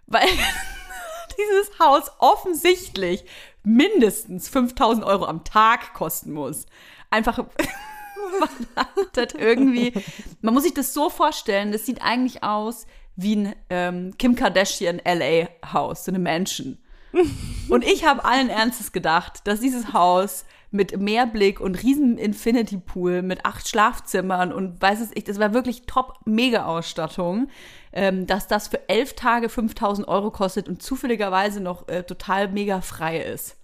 Weil 0.07 0.27
dieses 1.38 1.79
Haus 1.79 2.11
offensichtlich 2.18 3.25
mindestens 3.64 4.49
5000 4.49 5.05
Euro 5.05 5.25
am 5.27 5.44
Tag 5.44 5.94
kosten 5.94 6.33
muss. 6.33 6.66
Einfach, 7.11 7.38
man 8.40 8.49
hat 8.77 8.88
das 9.14 9.35
irgendwie, 9.35 9.92
man 10.40 10.55
muss 10.55 10.62
sich 10.64 10.75
das 10.75 10.94
so 10.94 11.11
vorstellen, 11.11 11.73
das 11.73 11.87
sieht 11.87 12.03
eigentlich 12.03 12.42
aus 12.42 12.87
wie 13.16 13.37
ein 13.37 13.57
ähm, 13.70 14.14
Kim 14.18 14.35
Kardashian 14.35 15.00
LA 15.05 15.48
Haus, 15.72 16.05
so 16.05 16.11
eine 16.11 16.18
Mansion. 16.18 16.79
Und 17.68 17.85
ich 17.85 18.05
habe 18.05 18.24
allen 18.24 18.50
Ernstes 18.50 18.92
gedacht, 18.92 19.40
dass 19.44 19.61
dieses 19.61 19.92
Haus 19.92 20.44
mit 20.70 21.00
Meerblick 21.00 21.61
und 21.61 21.83
riesen 21.83 22.18
Infinity 22.18 22.76
Pool 22.76 23.22
mit 23.22 23.44
acht 23.44 23.68
Schlafzimmern 23.68 24.52
und 24.52 24.83
weiß 24.83 25.00
es 25.00 25.11
ich, 25.14 25.24
das 25.24 25.38
war 25.38 25.55
wirklich 25.55 25.87
top 25.87 26.14
mega 26.24 26.66
Ausstattung, 26.66 27.48
ähm, 27.92 28.26
dass 28.26 28.48
das 28.48 28.68
für 28.68 28.88
elf 28.88 29.14
Tage 29.14 29.48
5000 29.48 30.07
Euro 30.09 30.31
kostet 30.31 30.68
und 30.68 30.83
zufälligerweise 30.83 31.61
noch 31.61 31.88
äh, 31.88 32.02
total 32.02 32.48
mega 32.48 32.81
frei 32.81 33.20
ist. 33.20 33.57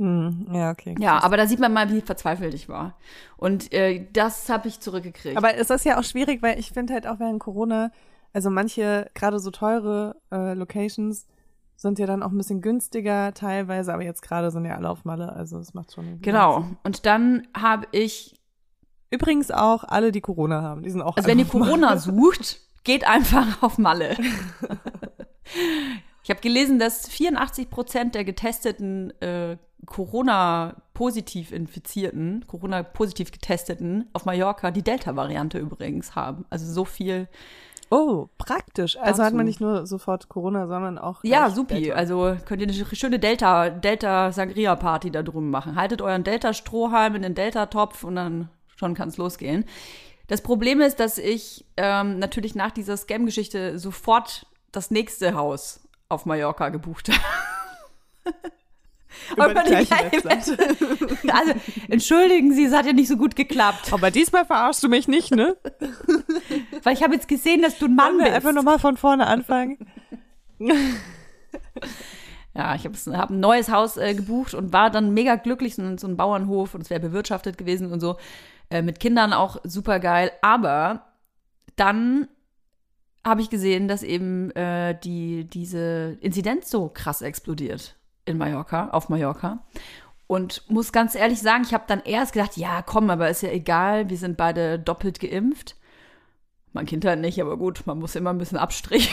Hm, 0.00 0.48
ja, 0.52 0.70
okay. 0.70 0.94
Ja, 0.98 1.22
aber 1.22 1.36
da 1.36 1.46
sieht 1.46 1.60
man 1.60 1.72
mal, 1.72 1.90
wie 1.90 2.00
verzweifelt 2.00 2.54
ich 2.54 2.68
war. 2.68 2.96
Und 3.36 3.72
äh, 3.72 4.06
das 4.12 4.48
habe 4.48 4.66
ich 4.66 4.80
zurückgekriegt. 4.80 5.36
Aber 5.36 5.54
es 5.54 5.70
ist 5.70 5.84
ja 5.84 5.98
auch 5.98 6.04
schwierig, 6.04 6.42
weil 6.42 6.58
ich 6.58 6.70
finde 6.70 6.94
halt 6.94 7.06
auch 7.06 7.20
während 7.20 7.38
Corona, 7.38 7.92
also 8.32 8.50
manche, 8.50 9.10
gerade 9.14 9.38
so 9.38 9.50
teure 9.50 10.16
äh, 10.32 10.54
Locations, 10.54 11.26
sind 11.76 11.98
ja 11.98 12.06
dann 12.06 12.22
auch 12.22 12.30
ein 12.30 12.38
bisschen 12.38 12.60
günstiger 12.60 13.32
teilweise, 13.34 13.92
aber 13.92 14.02
jetzt 14.02 14.22
gerade 14.22 14.50
sind 14.50 14.64
ja 14.64 14.76
alle 14.76 14.90
auf 14.90 15.04
Malle, 15.04 15.32
also 15.32 15.58
es 15.58 15.74
macht 15.74 15.94
schon. 15.94 16.20
genau. 16.20 16.60
Sinn. 16.60 16.78
Und 16.82 17.06
dann 17.06 17.46
habe 17.54 17.86
ich 17.92 18.40
Übrigens 19.10 19.50
auch 19.50 19.82
alle, 19.84 20.12
die 20.12 20.20
Corona 20.20 20.62
haben, 20.62 20.82
die 20.84 20.90
sind 20.90 21.02
auch 21.02 21.16
Also 21.16 21.28
wenn 21.28 21.40
ihr 21.40 21.44
Corona 21.44 21.96
sucht, 21.96 22.60
geht 22.84 23.06
einfach 23.06 23.60
auf 23.62 23.76
Malle. 23.76 24.16
Ich 26.30 26.36
habe 26.36 26.42
gelesen, 26.42 26.78
dass 26.78 27.08
84 27.08 27.70
Prozent 27.70 28.14
der 28.14 28.22
getesteten 28.22 29.10
äh, 29.20 29.56
Corona-positiv 29.84 31.50
infizierten, 31.50 32.44
Corona-positiv 32.46 33.32
getesteten 33.32 34.08
auf 34.12 34.26
Mallorca 34.26 34.70
die 34.70 34.84
Delta-Variante 34.84 35.58
übrigens 35.58 36.14
haben. 36.14 36.44
Also 36.48 36.72
so 36.72 36.84
viel. 36.84 37.26
Oh, 37.90 38.28
praktisch. 38.38 38.96
Also 38.96 39.24
hat 39.24 39.34
man 39.34 39.44
nicht 39.44 39.60
nur 39.60 39.88
sofort 39.88 40.28
Corona, 40.28 40.68
sondern 40.68 40.98
auch. 40.98 41.24
Ja, 41.24 41.50
supi. 41.50 41.80
Delta. 41.80 41.94
Also 41.96 42.36
könnt 42.46 42.62
ihr 42.62 42.68
eine 42.68 42.94
schöne 42.94 43.18
Delta, 43.18 43.68
Delta 43.68 44.30
Sangria 44.30 44.76
Party 44.76 45.10
da 45.10 45.24
drüben 45.24 45.50
machen. 45.50 45.74
Haltet 45.74 46.00
euren 46.00 46.22
Delta 46.22 46.54
Strohhalm 46.54 47.16
in 47.16 47.22
den 47.22 47.34
Delta 47.34 47.66
Topf 47.66 48.04
und 48.04 48.14
dann 48.14 48.50
schon 48.76 48.94
kann 48.94 49.08
es 49.08 49.16
losgehen. 49.16 49.64
Das 50.28 50.42
Problem 50.42 50.80
ist, 50.80 51.00
dass 51.00 51.18
ich 51.18 51.64
ähm, 51.76 52.20
natürlich 52.20 52.54
nach 52.54 52.70
dieser 52.70 52.96
Scam-Geschichte 52.96 53.80
sofort 53.80 54.46
das 54.70 54.92
nächste 54.92 55.34
Haus 55.34 55.80
auf 56.10 56.26
Mallorca 56.26 56.68
gebucht 56.68 57.08
habe. 57.08 58.34
Über 59.36 59.48
die 59.62 59.70
gleiche 59.70 59.86
gleiche 59.94 60.24
Webseite. 60.24 60.76
Also, 61.32 61.52
entschuldigen 61.88 62.52
Sie, 62.52 62.64
es 62.64 62.74
hat 62.74 62.86
ja 62.86 62.92
nicht 62.92 63.08
so 63.08 63.16
gut 63.16 63.36
geklappt. 63.36 63.92
Aber 63.92 64.10
diesmal 64.10 64.44
verarschst 64.44 64.82
du 64.82 64.88
mich 64.88 65.08
nicht, 65.08 65.32
ne? 65.34 65.56
Weil 66.82 66.94
ich 66.94 67.02
habe 67.02 67.14
jetzt 67.14 67.28
gesehen, 67.28 67.62
dass 67.62 67.78
du 67.78 67.86
ein 67.86 67.94
Mann 67.94 68.14
Wollen 68.14 68.18
wir 68.18 68.24
bist. 68.26 68.36
einfach 68.36 68.52
nochmal 68.52 68.78
von 68.78 68.96
vorne 68.96 69.26
anfangen? 69.26 69.78
Ja, 72.54 72.74
ich 72.74 72.84
habe 72.84 72.96
hab 73.16 73.30
ein 73.30 73.40
neues 73.40 73.70
Haus 73.70 73.96
äh, 73.96 74.14
gebucht 74.14 74.54
und 74.54 74.72
war 74.72 74.90
dann 74.90 75.14
mega 75.14 75.36
glücklich, 75.36 75.76
so, 75.76 75.82
ein- 75.82 75.98
so 75.98 76.06
ein 76.08 76.16
Bauernhof 76.16 76.74
und 76.74 76.82
es 76.82 76.90
wäre 76.90 77.00
bewirtschaftet 77.00 77.56
gewesen 77.56 77.92
und 77.92 78.00
so. 78.00 78.16
Äh, 78.70 78.82
mit 78.82 78.98
Kindern 79.00 79.32
auch 79.32 79.58
super 79.64 80.00
geil. 80.00 80.32
Aber 80.42 81.06
dann 81.76 82.28
habe 83.24 83.42
ich 83.42 83.50
gesehen, 83.50 83.88
dass 83.88 84.02
eben 84.02 84.50
äh, 84.52 84.98
die, 84.98 85.44
diese 85.44 86.18
Inzidenz 86.20 86.70
so 86.70 86.88
krass 86.88 87.22
explodiert 87.22 87.96
in 88.24 88.38
Mallorca, 88.38 88.88
auf 88.90 89.08
Mallorca. 89.08 89.64
Und 90.26 90.62
muss 90.70 90.92
ganz 90.92 91.14
ehrlich 91.14 91.40
sagen, 91.40 91.64
ich 91.64 91.74
habe 91.74 91.84
dann 91.88 92.02
erst 92.04 92.32
gedacht, 92.32 92.56
ja, 92.56 92.82
komm, 92.82 93.10
aber 93.10 93.28
ist 93.28 93.42
ja 93.42 93.50
egal, 93.50 94.08
wir 94.10 94.16
sind 94.16 94.36
beide 94.36 94.78
doppelt 94.78 95.18
geimpft. 95.20 95.76
Mein 96.72 96.86
Kind 96.86 97.04
halt 97.04 97.20
nicht, 97.20 97.40
aber 97.40 97.56
gut, 97.56 97.82
man 97.86 97.98
muss 97.98 98.14
immer 98.14 98.30
ein 98.30 98.38
bisschen 98.38 98.58
Abstrich. 98.58 99.12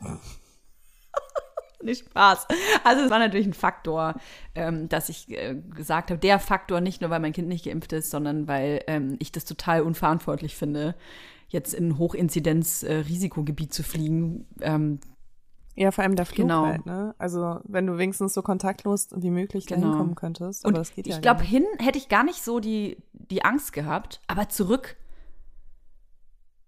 nicht 1.82 2.06
Spaß. 2.06 2.46
Also 2.84 3.04
es 3.04 3.10
war 3.10 3.18
natürlich 3.20 3.46
ein 3.46 3.54
Faktor, 3.54 4.14
ähm, 4.54 4.88
dass 4.88 5.08
ich 5.08 5.30
äh, 5.30 5.54
gesagt 5.54 6.10
habe, 6.10 6.18
der 6.18 6.38
Faktor 6.40 6.80
nicht 6.80 7.00
nur, 7.00 7.10
weil 7.10 7.20
mein 7.20 7.32
Kind 7.32 7.48
nicht 7.48 7.64
geimpft 7.64 7.92
ist, 7.92 8.10
sondern 8.10 8.48
weil 8.48 8.82
ähm, 8.88 9.16
ich 9.20 9.32
das 9.32 9.44
total 9.44 9.82
unverantwortlich 9.82 10.56
finde, 10.56 10.96
jetzt 11.48 11.74
in 11.74 11.88
ein 11.88 11.98
Hochinzidenz-Risikogebiet 11.98 13.72
zu 13.72 13.82
fliegen. 13.82 14.46
Ähm, 14.60 15.00
Ja, 15.76 15.92
vor 15.92 16.02
allem 16.04 16.16
der 16.16 16.26
Flug 16.26 16.48
Genau. 16.48 16.64
halt, 16.66 16.86
ne? 16.86 17.14
Also, 17.18 17.60
wenn 17.64 17.86
du 17.86 17.98
wenigstens 17.98 18.34
so 18.34 18.42
kontaktlos 18.42 19.08
wie 19.14 19.30
möglich 19.30 19.66
dahin 19.66 19.84
Genau. 19.84 19.96
kommen 19.96 20.14
könntest. 20.16 20.64
und 20.64 20.70
Aber 20.74 20.78
das 20.80 20.92
geht 20.94 21.06
ja 21.06 21.14
ich 21.14 21.22
glaube, 21.22 21.42
hin 21.44 21.64
hätte 21.78 21.98
ich 21.98 22.08
gar 22.08 22.24
nicht 22.24 22.42
so 22.42 22.58
die, 22.60 22.96
die 23.12 23.44
Angst 23.44 23.72
gehabt, 23.72 24.20
aber 24.26 24.48
zurück 24.48 24.96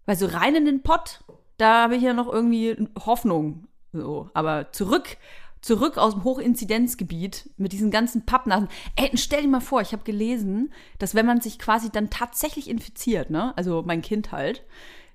Weil 0.06 0.16
so 0.16 0.26
rein 0.26 0.54
in 0.56 0.64
den 0.64 0.82
Pott, 0.82 1.22
da 1.56 1.82
habe 1.84 1.96
ich 1.96 2.02
ja 2.02 2.12
noch 2.14 2.32
irgendwie 2.32 2.88
Hoffnung. 3.04 3.66
So. 3.92 4.30
Aber 4.34 4.72
zurück, 4.72 5.16
zurück 5.60 5.98
aus 5.98 6.14
dem 6.14 6.24
Hochinzidenzgebiet 6.24 7.50
mit 7.56 7.72
diesen 7.72 7.90
ganzen 7.90 8.24
Pappnasen. 8.24 8.68
Ey, 8.96 9.10
stell 9.14 9.42
dir 9.42 9.48
mal 9.48 9.60
vor, 9.60 9.80
ich 9.80 9.92
habe 9.92 10.04
gelesen, 10.04 10.72
dass 10.98 11.14
wenn 11.14 11.26
man 11.26 11.40
sich 11.40 11.58
quasi 11.58 11.90
dann 11.90 12.10
tatsächlich 12.10 12.68
infiziert, 12.68 13.30
ne, 13.30 13.56
also 13.56 13.82
mein 13.84 14.02
Kind 14.02 14.32
halt, 14.32 14.64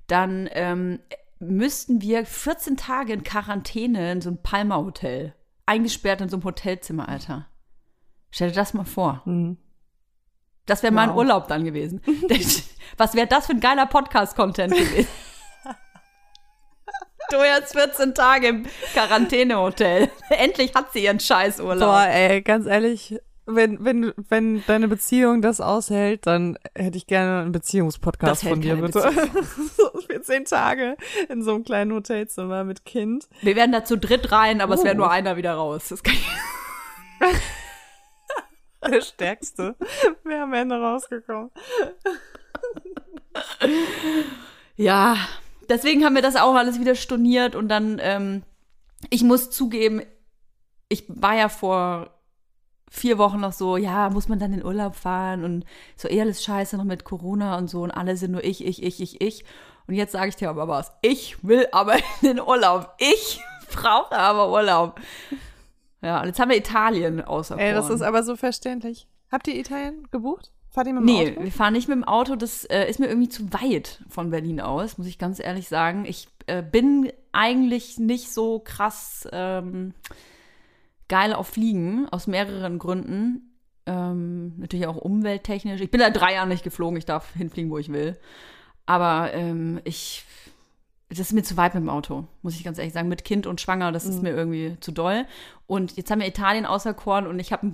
dann 0.07 0.47
ähm, 0.51 0.99
müssten 1.39 2.01
wir 2.01 2.25
14 2.25 2.77
Tage 2.77 3.13
in 3.13 3.23
Quarantäne 3.23 4.11
in 4.11 4.21
so 4.21 4.29
einem 4.29 4.41
Palma-Hotel. 4.41 5.33
Eingesperrt 5.65 6.21
in 6.21 6.29
so 6.29 6.37
einem 6.37 6.43
Hotelzimmer, 6.43 7.09
Alter. 7.09 7.47
Stell 8.29 8.49
dir 8.49 8.55
das 8.55 8.73
mal 8.73 8.85
vor. 8.85 9.23
Mhm. 9.25 9.57
Das 10.65 10.83
wäre 10.83 10.93
wow. 10.93 11.05
mein 11.05 11.15
Urlaub 11.15 11.47
dann 11.47 11.63
gewesen. 11.63 12.01
Was 12.97 13.13
wäre 13.15 13.27
das 13.27 13.47
für 13.47 13.53
ein 13.53 13.59
geiler 13.59 13.85
Podcast-Content 13.85 14.73
gewesen? 14.73 15.07
du 17.31 17.37
jetzt 17.43 17.73
14 17.73 18.13
Tage 18.13 18.47
im 18.47 18.65
Quarantänehotel. 18.93 20.09
Endlich 20.29 20.73
hat 20.75 20.93
sie 20.93 21.03
ihren 21.03 21.19
Scheißurlaub. 21.19 21.89
Boah, 21.89 22.07
ey, 22.07 22.41
ganz 22.41 22.65
ehrlich, 22.65 23.19
wenn, 23.45 23.83
wenn, 23.83 24.13
wenn 24.29 24.63
deine 24.65 24.87
Beziehung 24.87 25.41
das 25.41 25.61
aushält, 25.61 26.25
dann 26.25 26.57
hätte 26.73 26.97
ich 26.97 27.05
gerne 27.05 27.41
einen 27.41 27.51
Beziehungspodcast 27.51 28.43
von 28.43 28.61
dir, 28.61 28.75
bitte. 28.77 29.01
so 29.77 29.91
14 30.07 30.45
Tage 30.45 30.97
in 31.29 31.43
so 31.43 31.53
einem 31.53 31.63
kleinen 31.63 31.93
Hotelzimmer 31.93 32.63
mit 32.63 32.85
Kind. 32.85 33.27
Wir 33.41 33.55
werden 33.55 33.71
da 33.71 33.85
zu 33.85 33.97
dritt 33.97 34.31
rein, 34.31 34.61
aber 34.61 34.73
oh. 34.73 34.77
es 34.77 34.83
wäre 34.83 34.95
nur 34.95 35.11
einer 35.11 35.37
wieder 35.37 35.53
raus. 35.53 35.89
Das 35.89 36.01
kann 36.01 36.15
ich 36.15 36.27
Der 38.89 39.01
Stärkste 39.01 39.75
wäre 40.23 40.43
am 40.43 40.53
Ende 40.53 40.79
rausgekommen. 40.79 41.51
Ja, 44.75 45.17
deswegen 45.69 46.03
haben 46.03 46.15
wir 46.15 46.21
das 46.21 46.35
auch 46.35 46.55
alles 46.55 46.79
wieder 46.79 46.95
storniert 46.95 47.55
und 47.55 47.67
dann, 47.67 47.99
ähm, 48.01 48.43
ich 49.09 49.23
muss 49.23 49.49
zugeben, 49.51 50.01
ich 50.89 51.05
war 51.07 51.35
ja 51.35 51.49
vor 51.49 52.11
vier 52.89 53.17
Wochen 53.17 53.39
noch 53.39 53.53
so, 53.53 53.77
ja, 53.77 54.09
muss 54.09 54.27
man 54.27 54.39
dann 54.39 54.53
in 54.53 54.63
Urlaub 54.63 54.95
fahren 54.95 55.43
und 55.43 55.65
so 55.95 56.07
eh 56.07 56.21
alles 56.21 56.43
scheiße 56.43 56.77
noch 56.77 56.83
mit 56.83 57.03
Corona 57.03 57.57
und 57.57 57.69
so 57.69 57.83
und 57.83 57.91
alle 57.91 58.17
sind 58.17 58.31
nur 58.31 58.43
ich, 58.43 58.65
ich, 58.65 58.81
ich, 58.81 59.01
ich, 59.01 59.21
ich. 59.21 59.45
Und 59.87 59.93
jetzt 59.93 60.13
sage 60.13 60.29
ich 60.29 60.35
dir 60.35 60.49
aber 60.49 60.67
was. 60.67 60.91
Ich 61.01 61.43
will 61.43 61.67
aber 61.71 61.95
in 62.21 62.27
den 62.27 62.39
Urlaub. 62.39 62.95
Ich 62.97 63.41
brauche 63.71 64.15
aber 64.15 64.51
Urlaub. 64.51 64.99
Ja, 66.01 66.21
und 66.21 66.27
jetzt 66.27 66.39
haben 66.39 66.49
wir 66.49 66.57
Italien 66.57 67.21
außer 67.21 67.57
Ey, 67.57 67.73
das 67.73 67.89
ist 67.89 68.01
aber 68.01 68.23
so 68.23 68.35
verständlich. 68.35 69.07
Habt 69.31 69.47
ihr 69.47 69.55
Italien 69.55 70.07
gebucht? 70.11 70.51
Fahrt 70.75 70.87
ihr 70.87 70.93
mit 70.93 71.03
dem 71.03 71.05
nee, 71.05 71.21
Auto? 71.21 71.39
Nee, 71.39 71.45
wir 71.45 71.51
fahren 71.53 71.71
nicht 71.71 71.87
mit 71.87 71.95
dem 71.95 72.03
Auto. 72.03 72.35
Das 72.35 72.65
äh, 72.65 72.89
ist 72.89 72.99
mir 72.99 73.07
irgendwie 73.07 73.29
zu 73.29 73.53
weit 73.53 74.03
von 74.09 74.29
Berlin 74.29 74.59
aus, 74.59 74.97
muss 74.97 75.07
ich 75.07 75.17
ganz 75.17 75.39
ehrlich 75.39 75.69
sagen. 75.69 76.03
Ich 76.03 76.27
äh, 76.47 76.61
bin 76.61 77.13
eigentlich 77.31 77.97
nicht 77.97 78.33
so 78.33 78.59
krass 78.59 79.25
ähm, 79.31 79.93
geil 81.07 81.31
auf 81.31 81.47
Fliegen, 81.47 82.09
aus 82.09 82.27
mehreren 82.27 82.77
Gründen. 82.77 83.57
Ähm, 83.85 84.59
natürlich 84.59 84.87
auch 84.87 84.97
umwelttechnisch. 84.97 85.79
Ich 85.79 85.91
bin 85.91 86.01
da 86.01 86.09
drei 86.09 86.33
Jahre 86.33 86.49
nicht 86.49 86.65
geflogen, 86.65 86.97
ich 86.97 87.05
darf 87.05 87.33
hinfliegen, 87.35 87.71
wo 87.71 87.77
ich 87.77 87.93
will. 87.93 88.19
Aber 88.85 89.33
ähm, 89.33 89.79
ich 89.85 90.25
das 91.09 91.19
ist 91.19 91.33
mir 91.33 91.43
zu 91.43 91.55
weit 91.55 91.73
mit 91.73 91.83
dem 91.83 91.89
Auto, 91.89 92.27
muss 92.41 92.55
ich 92.55 92.63
ganz 92.65 92.79
ehrlich 92.79 92.93
sagen. 92.93 93.07
Mit 93.07 93.23
Kind 93.23 93.47
und 93.47 93.61
Schwanger, 93.61 93.93
das 93.93 94.05
ist 94.05 94.17
mhm. 94.17 94.23
mir 94.23 94.35
irgendwie 94.35 94.77
zu 94.81 94.91
doll. 94.91 95.25
Und 95.67 95.95
jetzt 95.95 96.11
haben 96.11 96.19
wir 96.19 96.27
Italien 96.27 96.65
auserkoren 96.65 97.27
und 97.27 97.39
ich 97.39 97.53
habe 97.53 97.65
ein 97.65 97.71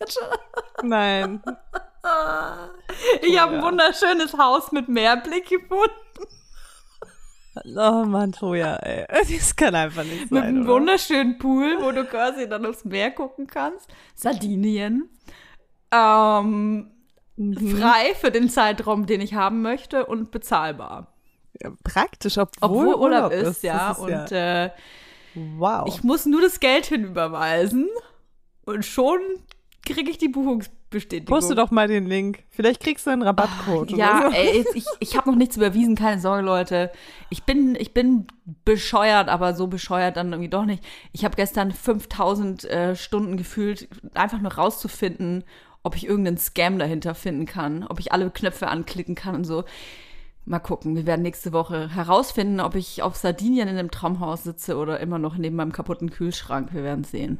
wunderschönes. 0.00 0.38
Nein. 0.82 1.42
ich 3.22 3.38
habe 3.38 3.56
ein 3.56 3.62
wunderschönes 3.62 4.34
Haus 4.34 4.72
mit 4.72 4.88
Meerblick 4.88 5.48
gefunden. 5.48 5.94
Oh 7.76 8.04
Mann, 8.04 8.32
Toja, 8.32 8.76
ey. 8.76 9.06
Das 9.08 9.54
kann 9.56 9.74
einfach 9.74 10.04
nicht 10.04 10.28
sein. 10.28 10.28
Mit 10.30 10.42
einem 10.44 10.62
oder? 10.62 10.74
wunderschönen 10.74 11.38
Pool, 11.38 11.78
wo 11.80 11.90
du 11.90 12.04
quasi 12.04 12.48
dann 12.48 12.64
aufs 12.64 12.84
Meer 12.84 13.10
gucken 13.10 13.46
kannst. 13.46 13.88
Sardinien. 14.14 15.10
Ähm, 15.92 16.90
mhm. 17.36 17.78
frei 17.78 18.14
für 18.14 18.30
den 18.30 18.48
Zeitraum, 18.48 19.06
den 19.06 19.20
ich 19.20 19.34
haben 19.34 19.62
möchte 19.62 20.06
und 20.06 20.30
bezahlbar. 20.30 21.12
Ja, 21.60 21.72
praktisch, 21.82 22.38
obwohl, 22.38 22.88
obwohl 22.88 22.94
Urlaub, 22.94 23.00
Urlaub 23.00 23.32
ist, 23.32 23.48
ist, 23.48 23.62
ja. 23.64 23.90
Ist 23.90 23.98
und 23.98 24.30
ja. 24.30 24.64
Äh, 24.66 24.70
wow. 25.34 25.88
ich 25.88 26.04
muss 26.04 26.26
nur 26.26 26.40
das 26.40 26.60
Geld 26.60 26.86
hinüberweisen 26.86 27.88
und 28.64 28.84
schon 28.84 29.20
kriege 29.84 30.10
ich 30.10 30.18
die 30.18 30.28
Buchungsbestätigung. 30.28 31.34
Poste 31.34 31.54
doch 31.54 31.70
mal 31.70 31.88
den 31.88 32.06
Link. 32.06 32.44
Vielleicht 32.50 32.80
kriegst 32.80 33.06
du 33.06 33.10
einen 33.10 33.22
Rabattcode. 33.22 33.92
Oh, 33.92 33.96
ja, 33.96 34.28
so. 34.30 34.36
ey, 34.36 34.64
ich, 34.74 34.84
ich 34.98 35.16
habe 35.16 35.30
noch 35.30 35.36
nichts 35.36 35.56
überwiesen, 35.56 35.94
keine 35.94 36.20
Sorge, 36.20 36.42
Leute. 36.42 36.90
Ich 37.30 37.44
bin, 37.44 37.74
ich 37.76 37.94
bin 37.94 38.26
bescheuert, 38.64 39.28
aber 39.28 39.54
so 39.54 39.66
bescheuert 39.66 40.16
dann 40.16 40.32
irgendwie 40.32 40.50
doch 40.50 40.64
nicht. 40.64 40.84
Ich 41.12 41.24
habe 41.24 41.36
gestern 41.36 41.72
5000 41.72 42.64
äh, 42.64 42.96
Stunden 42.96 43.36
gefühlt, 43.36 43.88
einfach 44.14 44.40
nur 44.40 44.52
rauszufinden, 44.52 45.44
ob 45.82 45.96
ich 45.96 46.06
irgendeinen 46.06 46.38
Scam 46.38 46.78
dahinter 46.78 47.14
finden 47.14 47.46
kann, 47.46 47.86
ob 47.86 48.00
ich 48.00 48.12
alle 48.12 48.30
Knöpfe 48.30 48.68
anklicken 48.68 49.14
kann 49.14 49.34
und 49.34 49.44
so. 49.44 49.64
Mal 50.44 50.58
gucken, 50.58 50.96
wir 50.96 51.06
werden 51.06 51.22
nächste 51.22 51.52
Woche 51.52 51.94
herausfinden, 51.94 52.60
ob 52.60 52.74
ich 52.74 53.02
auf 53.02 53.16
Sardinien 53.16 53.68
in 53.68 53.78
einem 53.78 53.90
Traumhaus 53.90 54.42
sitze 54.42 54.76
oder 54.76 55.00
immer 55.00 55.18
noch 55.18 55.36
neben 55.36 55.56
meinem 55.56 55.72
kaputten 55.72 56.10
Kühlschrank. 56.10 56.72
Wir 56.72 56.82
werden 56.82 57.04
sehen. 57.04 57.38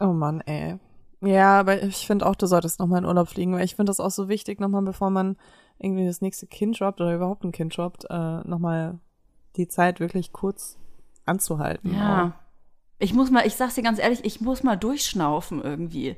Oh 0.00 0.12
Mann, 0.12 0.40
ey. 0.42 0.78
Ja, 1.20 1.60
aber 1.60 1.82
ich 1.82 2.06
finde 2.06 2.26
auch, 2.26 2.34
du 2.34 2.46
solltest 2.46 2.78
nochmal 2.78 2.98
in 2.98 3.06
Urlaub 3.06 3.28
fliegen, 3.28 3.54
weil 3.54 3.64
ich 3.64 3.76
finde 3.76 3.90
das 3.90 4.00
auch 4.00 4.10
so 4.10 4.28
wichtig, 4.28 4.60
nochmal 4.60 4.82
bevor 4.82 5.10
man 5.10 5.36
irgendwie 5.78 6.06
das 6.06 6.20
nächste 6.20 6.46
Kind 6.46 6.78
droppt 6.78 7.00
oder 7.00 7.14
überhaupt 7.14 7.44
ein 7.44 7.52
Kind 7.52 7.76
droppt, 7.76 8.06
äh, 8.10 8.40
nochmal 8.48 8.98
die 9.56 9.68
Zeit 9.68 10.00
wirklich 10.00 10.32
kurz 10.32 10.78
anzuhalten. 11.24 11.94
Ja. 11.94 12.26
Auch. 12.26 12.44
Ich 12.98 13.12
muss 13.12 13.30
mal, 13.30 13.46
ich 13.46 13.54
sag's 13.54 13.74
dir 13.74 13.82
ganz 13.82 13.98
ehrlich, 13.98 14.24
ich 14.24 14.40
muss 14.40 14.62
mal 14.62 14.76
durchschnaufen 14.76 15.62
irgendwie. 15.62 16.16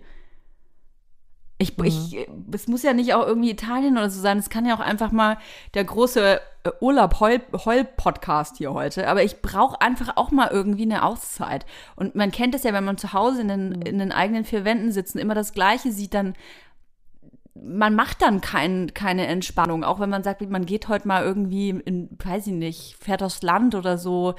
Ich, 1.58 1.76
mhm. 1.78 1.84
ich, 1.84 2.28
es 2.52 2.68
muss 2.68 2.82
ja 2.82 2.92
nicht 2.92 3.14
auch 3.14 3.26
irgendwie 3.26 3.50
Italien 3.50 3.96
oder 3.96 4.10
so 4.10 4.20
sein. 4.20 4.38
Es 4.38 4.50
kann 4.50 4.66
ja 4.66 4.74
auch 4.74 4.80
einfach 4.80 5.10
mal 5.10 5.38
der 5.74 5.84
große 5.84 6.40
äh, 6.64 6.70
Urlaub-Heul-Podcast 6.80 8.58
hier 8.58 8.74
heute. 8.74 9.08
Aber 9.08 9.22
ich 9.22 9.40
brauche 9.40 9.80
einfach 9.80 10.16
auch 10.16 10.30
mal 10.30 10.48
irgendwie 10.50 10.82
eine 10.82 11.02
Auszeit. 11.04 11.64
Und 11.94 12.14
man 12.14 12.30
kennt 12.30 12.54
es 12.54 12.64
ja, 12.64 12.72
wenn 12.72 12.84
man 12.84 12.98
zu 12.98 13.12
Hause 13.12 13.40
in 13.40 13.48
den, 13.48 13.68
mhm. 13.70 13.82
in 13.82 13.98
den 13.98 14.12
eigenen 14.12 14.44
vier 14.44 14.64
Wänden 14.64 14.92
sitzt 14.92 15.14
und 15.14 15.20
immer 15.20 15.34
das 15.34 15.52
Gleiche 15.52 15.92
sieht, 15.92 16.14
dann 16.14 16.34
man 17.62 17.94
macht 17.94 18.20
dann 18.20 18.42
kein, 18.42 18.92
keine 18.92 19.26
Entspannung. 19.26 19.82
Auch 19.82 19.98
wenn 19.98 20.10
man 20.10 20.22
sagt, 20.22 20.42
man 20.50 20.66
geht 20.66 20.88
heute 20.88 21.08
mal 21.08 21.24
irgendwie 21.24 21.70
in, 21.70 22.10
weiß 22.22 22.48
ich 22.48 22.52
nicht, 22.52 22.96
fährt 23.00 23.22
aufs 23.22 23.42
Land 23.42 23.74
oder 23.74 23.96
so. 23.96 24.34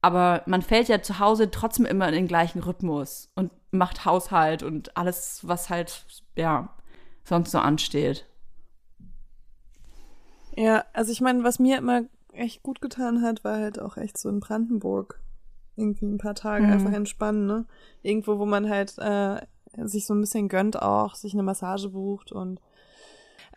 Aber 0.00 0.42
man 0.46 0.62
fällt 0.62 0.88
ja 0.88 1.02
zu 1.02 1.18
Hause 1.18 1.50
trotzdem 1.50 1.86
immer 1.86 2.08
in 2.08 2.14
den 2.14 2.28
gleichen 2.28 2.60
Rhythmus 2.60 3.30
und 3.34 3.50
macht 3.70 4.04
Haushalt 4.04 4.62
und 4.62 4.96
alles, 4.96 5.40
was 5.42 5.70
halt 5.70 6.04
ja, 6.38 6.70
sonst 7.24 7.50
so 7.50 7.58
ansteht. 7.58 8.26
Ja, 10.56 10.84
also 10.92 11.12
ich 11.12 11.20
meine, 11.20 11.44
was 11.44 11.58
mir 11.58 11.78
immer 11.78 12.02
echt 12.32 12.62
gut 12.62 12.80
getan 12.80 13.22
hat, 13.22 13.44
war 13.44 13.58
halt 13.58 13.80
auch 13.80 13.96
echt 13.96 14.16
so 14.16 14.28
in 14.28 14.40
Brandenburg 14.40 15.20
irgendwie 15.76 16.06
ein 16.06 16.18
paar 16.18 16.34
Tage 16.34 16.66
mhm. 16.66 16.72
einfach 16.72 16.92
entspannen, 16.92 17.46
ne? 17.46 17.66
Irgendwo, 18.02 18.38
wo 18.38 18.46
man 18.46 18.68
halt 18.68 18.96
äh, 18.98 19.40
sich 19.76 20.06
so 20.06 20.14
ein 20.14 20.20
bisschen 20.20 20.48
gönnt 20.48 20.80
auch, 20.80 21.14
sich 21.14 21.34
eine 21.34 21.42
Massage 21.42 21.90
bucht 21.90 22.32
und 22.32 22.60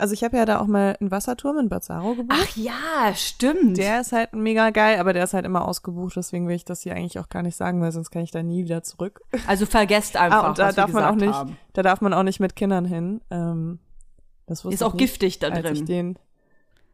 also 0.02 0.16
ich 0.16 0.24
habe 0.24 0.36
ja 0.36 0.46
da 0.46 0.60
auch 0.60 0.66
mal 0.66 0.98
einen 1.00 1.12
Wasserturm 1.12 1.60
in 1.60 1.70
Bazzaro 1.70 2.16
gebucht. 2.16 2.40
Ach 2.42 2.58
ja, 2.58 3.14
stimmt. 3.14 3.78
Der 3.78 4.02
ist 4.02 4.12
halt 4.12 4.34
mega 4.34 4.72
geil, 4.72 5.00
aber 5.00 5.14
der 5.14 5.24
ist 5.24 5.36
halt 5.36 5.46
immer 5.46 5.68
ausgebucht, 5.68 6.16
deswegen 6.16 6.48
will 6.48 6.56
ich 6.56 6.66
das 6.66 6.82
hier 6.82 6.96
eigentlich 6.96 7.20
auch 7.20 7.30
gar 7.30 7.44
nicht 7.44 7.56
sagen, 7.56 7.82
weil 7.82 7.92
sonst 7.92 8.10
kann 8.10 8.24
ich 8.24 8.32
da 8.32 8.42
nie 8.42 8.64
wieder 8.64 8.82
zurück. 8.82 9.22
Also 9.46 9.68
vergesst 9.68 10.18
einfach, 10.18 10.44
ah, 10.44 10.50
und 10.50 10.58
da 10.58 10.70
was 10.70 10.76
darf 10.76 10.90
wir 10.90 11.02
man 11.02 11.04
auch 11.06 11.16
nicht, 11.16 11.34
haben. 11.34 11.56
Da 11.74 11.84
darf 11.84 12.02
man 12.02 12.16
auch 12.16 12.24
nicht 12.24 12.40
mit 12.40 12.56
Kindern 12.56 12.86
hin. 12.86 13.22
Ähm, 13.30 13.78
das 14.48 14.66
ist 14.66 14.84
auch 14.84 14.94
nicht, 14.94 15.02
giftig 15.02 15.38
da 15.38 15.52
drin. 15.52 15.76
Ich 15.76 15.86
den, 15.86 16.18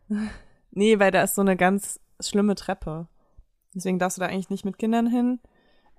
nee, 0.72 1.00
weil 1.00 1.12
da 1.12 1.24
ist 1.24 1.36
so 1.36 1.42
eine 1.42 1.56
ganz 1.56 2.02
schlimme 2.20 2.56
Treppe. 2.56 3.08
Deswegen 3.74 4.00
darfst 4.00 4.18
du 4.18 4.22
da 4.22 4.28
eigentlich 4.28 4.50
nicht 4.50 4.66
mit 4.66 4.78
Kindern 4.78 5.08
hin. 5.08 5.40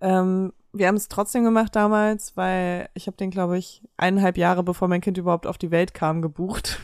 Ähm, 0.00 0.52
wir 0.72 0.86
haben 0.86 0.96
es 0.96 1.08
trotzdem 1.08 1.44
gemacht 1.44 1.74
damals, 1.74 2.36
weil 2.36 2.88
ich 2.94 3.06
habe 3.06 3.16
den, 3.16 3.30
glaube 3.30 3.58
ich, 3.58 3.82
eineinhalb 3.96 4.36
Jahre 4.36 4.62
bevor 4.62 4.88
mein 4.88 5.00
Kind 5.00 5.18
überhaupt 5.18 5.46
auf 5.46 5.58
die 5.58 5.70
Welt 5.70 5.94
kam, 5.94 6.22
gebucht. 6.22 6.78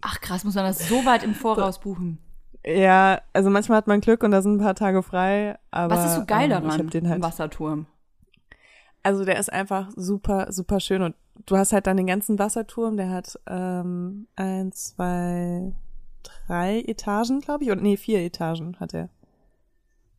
Ach 0.00 0.20
krass, 0.20 0.44
muss 0.44 0.54
man 0.54 0.64
das 0.64 0.88
so 0.88 1.04
weit 1.04 1.22
im 1.22 1.34
Voraus 1.34 1.78
buchen? 1.80 2.18
Ja, 2.66 3.20
also 3.32 3.50
manchmal 3.50 3.78
hat 3.78 3.86
man 3.86 4.00
Glück 4.00 4.22
und 4.22 4.30
da 4.30 4.40
sind 4.40 4.56
ein 4.56 4.64
paar 4.64 4.74
Tage 4.74 5.02
frei. 5.02 5.58
Aber, 5.70 5.96
Was 5.96 6.06
ist 6.06 6.14
so 6.16 6.24
geil 6.24 6.44
ähm, 6.44 6.50
daran, 6.50 6.70
ich 6.70 6.78
hab 6.78 6.90
den 6.90 7.08
halt, 7.08 7.22
Wasserturm? 7.22 7.86
Also 9.02 9.24
der 9.24 9.38
ist 9.38 9.52
einfach 9.52 9.90
super, 9.96 10.50
super 10.50 10.80
schön 10.80 11.02
und 11.02 11.14
du 11.44 11.56
hast 11.56 11.72
halt 11.74 11.86
dann 11.86 11.98
den 11.98 12.06
ganzen 12.06 12.38
Wasserturm, 12.38 12.96
der 12.96 13.10
hat 13.10 13.38
ähm, 13.46 14.28
eins, 14.34 14.94
zwei, 14.94 15.72
drei 16.22 16.80
Etagen, 16.80 17.40
glaube 17.40 17.64
ich, 17.64 17.70
und 17.70 17.82
nee, 17.82 17.98
vier 17.98 18.20
Etagen 18.20 18.80
hat 18.80 18.94
er. 18.94 19.10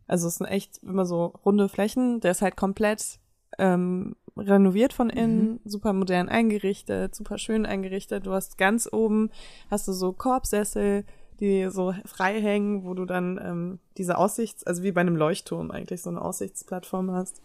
Also 0.07 0.27
es 0.27 0.35
sind 0.35 0.47
echt 0.47 0.77
immer 0.83 1.05
so 1.05 1.33
runde 1.45 1.69
Flächen. 1.69 2.19
Der 2.19 2.31
ist 2.31 2.41
halt 2.41 2.55
komplett 2.55 3.19
ähm, 3.57 4.15
renoviert 4.37 4.93
von 4.93 5.09
innen, 5.09 5.51
mhm. 5.51 5.59
super 5.65 5.93
modern 5.93 6.29
eingerichtet, 6.29 7.15
super 7.15 7.37
schön 7.37 7.65
eingerichtet. 7.65 8.25
Du 8.25 8.31
hast 8.33 8.57
ganz 8.57 8.91
oben, 8.91 9.29
hast 9.71 9.87
du 9.87 9.93
so 9.93 10.11
Korbsessel, 10.11 11.05
die 11.39 11.69
so 11.69 11.93
frei 12.05 12.41
hängen, 12.41 12.85
wo 12.85 12.93
du 12.93 13.05
dann 13.05 13.39
ähm, 13.43 13.79
diese 13.97 14.17
Aussichts-, 14.17 14.65
also 14.65 14.83
wie 14.83 14.91
bei 14.91 15.01
einem 15.01 15.15
Leuchtturm 15.15 15.71
eigentlich 15.71 16.01
so 16.01 16.09
eine 16.09 16.21
Aussichtsplattform 16.21 17.11
hast. 17.11 17.41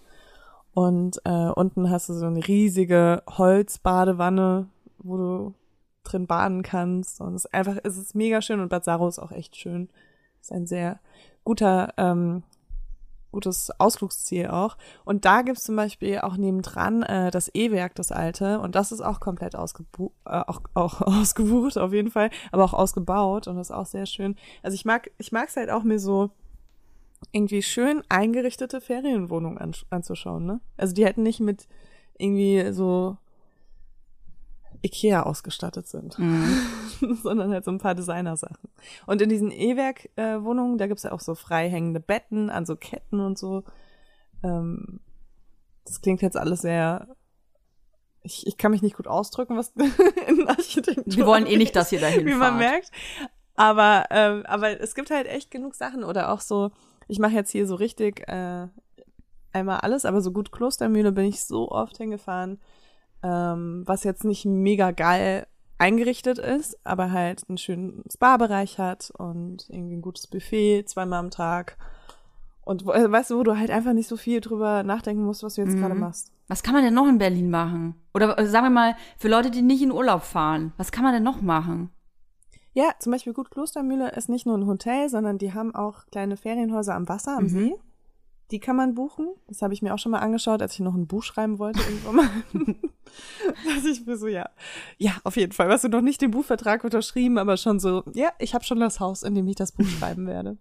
Und 0.72 1.20
äh, 1.24 1.48
unten 1.48 1.90
hast 1.90 2.08
du 2.08 2.14
so 2.14 2.26
eine 2.26 2.46
riesige 2.46 3.22
Holzbadewanne, 3.26 4.68
wo 4.98 5.16
du 5.16 5.54
drin 6.04 6.26
baden 6.26 6.62
kannst. 6.62 7.20
Und 7.20 7.34
es 7.34 7.44
ist 7.44 7.54
einfach, 7.54 7.76
es 7.82 7.96
ist 7.96 8.14
mega 8.14 8.40
schön 8.42 8.60
und 8.60 8.68
Bad 8.68 8.84
Saro 8.84 9.08
ist 9.08 9.18
auch 9.18 9.32
echt 9.32 9.56
schön. 9.56 9.88
Ist 10.40 10.52
ein 10.52 10.66
sehr 10.66 11.00
guter, 11.44 11.92
ähm, 11.96 12.42
gutes 13.30 13.70
Ausflugsziel 13.78 14.48
auch. 14.48 14.76
Und 15.04 15.24
da 15.24 15.42
gibt's 15.42 15.64
zum 15.64 15.76
Beispiel 15.76 16.18
auch 16.18 16.36
nebendran 16.36 17.02
äh, 17.02 17.30
das 17.30 17.50
E-Werk, 17.54 17.94
das 17.94 18.12
alte. 18.12 18.60
Und 18.60 18.74
das 18.74 18.92
ist 18.92 19.00
auch 19.00 19.20
komplett 19.20 19.56
ausgebu 19.56 20.10
äh, 20.24 20.42
auch, 20.46 20.60
auch 20.74 21.00
ausgebucht, 21.02 21.78
auf 21.78 21.92
jeden 21.92 22.10
Fall, 22.10 22.30
aber 22.52 22.64
auch 22.64 22.74
ausgebaut 22.74 23.46
und 23.46 23.56
das 23.56 23.70
ist 23.70 23.76
auch 23.76 23.86
sehr 23.86 24.06
schön. 24.06 24.36
Also 24.62 24.74
ich 24.74 24.84
mag, 24.84 25.10
ich 25.18 25.32
halt 25.32 25.70
auch 25.70 25.82
mir 25.82 25.98
so 25.98 26.30
irgendwie 27.32 27.62
schön 27.62 28.02
eingerichtete 28.08 28.80
Ferienwohnungen 28.80 29.58
an, 29.58 29.74
anzuschauen, 29.90 30.46
ne? 30.46 30.60
Also 30.76 30.94
die 30.94 31.04
hätten 31.04 31.22
nicht 31.22 31.40
mit 31.40 31.68
irgendwie 32.18 32.72
so 32.72 33.16
Ikea 34.82 35.22
ausgestattet 35.24 35.86
sind, 35.86 36.18
mhm. 36.18 36.66
sondern 37.22 37.52
halt 37.52 37.64
so 37.64 37.70
ein 37.70 37.78
paar 37.78 37.94
Designersachen. 37.94 38.68
Und 39.06 39.20
in 39.20 39.28
diesen 39.28 39.50
E-Werk-Wohnungen, 39.50 40.78
da 40.78 40.86
gibt's 40.86 41.02
ja 41.02 41.12
auch 41.12 41.20
so 41.20 41.34
freihängende 41.34 42.00
Betten 42.00 42.50
an 42.50 42.64
so 42.64 42.76
Ketten 42.76 43.20
und 43.20 43.38
so. 43.38 43.64
Ähm, 44.42 45.00
das 45.84 46.00
klingt 46.00 46.22
jetzt 46.22 46.36
alles 46.36 46.62
sehr. 46.62 47.08
Ich, 48.22 48.46
ich 48.46 48.56
kann 48.56 48.70
mich 48.70 48.82
nicht 48.82 48.96
gut 48.96 49.06
ausdrücken, 49.06 49.56
was 49.56 49.68
in 50.28 50.48
Architektur. 50.48 51.04
Wir 51.06 51.26
wollen 51.26 51.46
eh 51.46 51.56
nicht, 51.56 51.76
dass 51.76 51.92
ihr 51.92 52.00
dahin 52.00 52.26
Wie 52.26 52.34
man 52.34 52.58
merkt. 52.58 52.90
Aber, 53.56 54.06
ähm, 54.10 54.44
aber 54.46 54.80
es 54.80 54.94
gibt 54.94 55.10
halt 55.10 55.26
echt 55.26 55.50
genug 55.50 55.74
Sachen 55.74 56.04
oder 56.04 56.32
auch 56.32 56.40
so, 56.40 56.70
ich 57.08 57.18
mache 57.18 57.32
jetzt 57.32 57.50
hier 57.50 57.66
so 57.66 57.74
richtig 57.74 58.26
äh, 58.28 58.68
einmal 59.52 59.80
alles, 59.80 60.06
aber 60.06 60.22
so 60.22 60.32
gut 60.32 60.52
Klostermühle 60.52 61.12
bin 61.12 61.26
ich 61.26 61.44
so 61.44 61.70
oft 61.70 61.98
hingefahren 61.98 62.58
ähm, 63.22 63.83
was 63.87 64.04
jetzt 64.04 64.24
nicht 64.24 64.44
mega 64.44 64.90
geil 64.90 65.46
eingerichtet 65.78 66.38
ist, 66.38 66.78
aber 66.85 67.11
halt 67.11 67.42
einen 67.48 67.59
schönen 67.59 68.04
Spa-Bereich 68.12 68.78
hat 68.78 69.11
und 69.16 69.66
irgendwie 69.70 69.96
ein 69.96 70.02
gutes 70.02 70.26
Buffet 70.26 70.85
zweimal 70.87 71.20
am 71.20 71.30
Tag. 71.30 71.78
Und 72.62 72.83
äh, 72.83 73.11
weißt 73.11 73.30
du, 73.30 73.38
wo 73.38 73.42
du 73.42 73.56
halt 73.56 73.70
einfach 73.70 73.94
nicht 73.94 74.09
so 74.09 74.16
viel 74.16 74.40
drüber 74.40 74.83
nachdenken 74.83 75.24
musst, 75.24 75.42
was 75.42 75.54
du 75.54 75.62
jetzt 75.62 75.74
mhm. 75.74 75.80
gerade 75.80 75.94
machst. 75.94 76.33
Was 76.48 76.62
kann 76.62 76.74
man 76.74 76.85
denn 76.85 76.94
noch 76.94 77.09
in 77.09 77.18
Berlin 77.18 77.50
machen? 77.50 77.94
Oder 78.12 78.38
äh, 78.38 78.46
sagen 78.46 78.66
wir 78.66 78.70
mal, 78.70 78.96
für 79.16 79.28
Leute, 79.28 79.50
die 79.50 79.62
nicht 79.62 79.83
in 79.83 79.92
Urlaub 79.92 80.22
fahren, 80.22 80.72
was 80.76 80.92
kann 80.92 81.04
man 81.04 81.14
denn 81.14 81.22
noch 81.22 81.40
machen? 81.40 81.90
Ja, 82.72 82.90
zum 82.98 83.12
Beispiel 83.12 83.33
Gut 83.33 83.50
Klostermühle 83.50 84.11
ist 84.12 84.28
nicht 84.28 84.46
nur 84.46 84.56
ein 84.56 84.66
Hotel, 84.66 85.09
sondern 85.09 85.38
die 85.38 85.54
haben 85.54 85.74
auch 85.74 86.06
kleine 86.06 86.37
Ferienhäuser 86.37 86.94
am 86.94 87.09
Wasser, 87.09 87.37
am 87.37 87.44
mhm. 87.44 87.48
See. 87.48 87.74
Die 88.50 88.58
kann 88.58 88.76
man 88.76 88.94
buchen. 88.94 89.28
Das 89.46 89.62
habe 89.62 89.74
ich 89.74 89.82
mir 89.82 89.94
auch 89.94 89.98
schon 89.98 90.12
mal 90.12 90.18
angeschaut, 90.18 90.62
als 90.62 90.74
ich 90.74 90.80
noch 90.80 90.94
ein 90.94 91.06
Buch 91.06 91.22
schreiben 91.22 91.58
wollte 91.58 91.80
irgendwann 91.80 92.16
mal. 92.16 92.28
Dass 93.64 93.84
ich 93.84 94.06
mir 94.06 94.16
so, 94.16 94.26
ja, 94.26 94.48
ja, 94.98 95.12
auf 95.24 95.36
jeden 95.36 95.52
Fall. 95.52 95.68
Weißt 95.68 95.84
du, 95.84 95.88
noch 95.88 96.00
nicht 96.00 96.20
den 96.20 96.30
Buchvertrag 96.30 96.84
unterschrieben, 96.84 97.38
aber 97.38 97.56
schon 97.56 97.80
so, 97.80 98.04
ja, 98.12 98.30
ich 98.38 98.54
habe 98.54 98.64
schon 98.64 98.80
das 98.80 99.00
Haus, 99.00 99.22
in 99.22 99.34
dem 99.34 99.46
ich 99.48 99.56
das 99.56 99.72
Buch 99.72 99.86
schreiben 99.98 100.26
werde. 100.26 100.58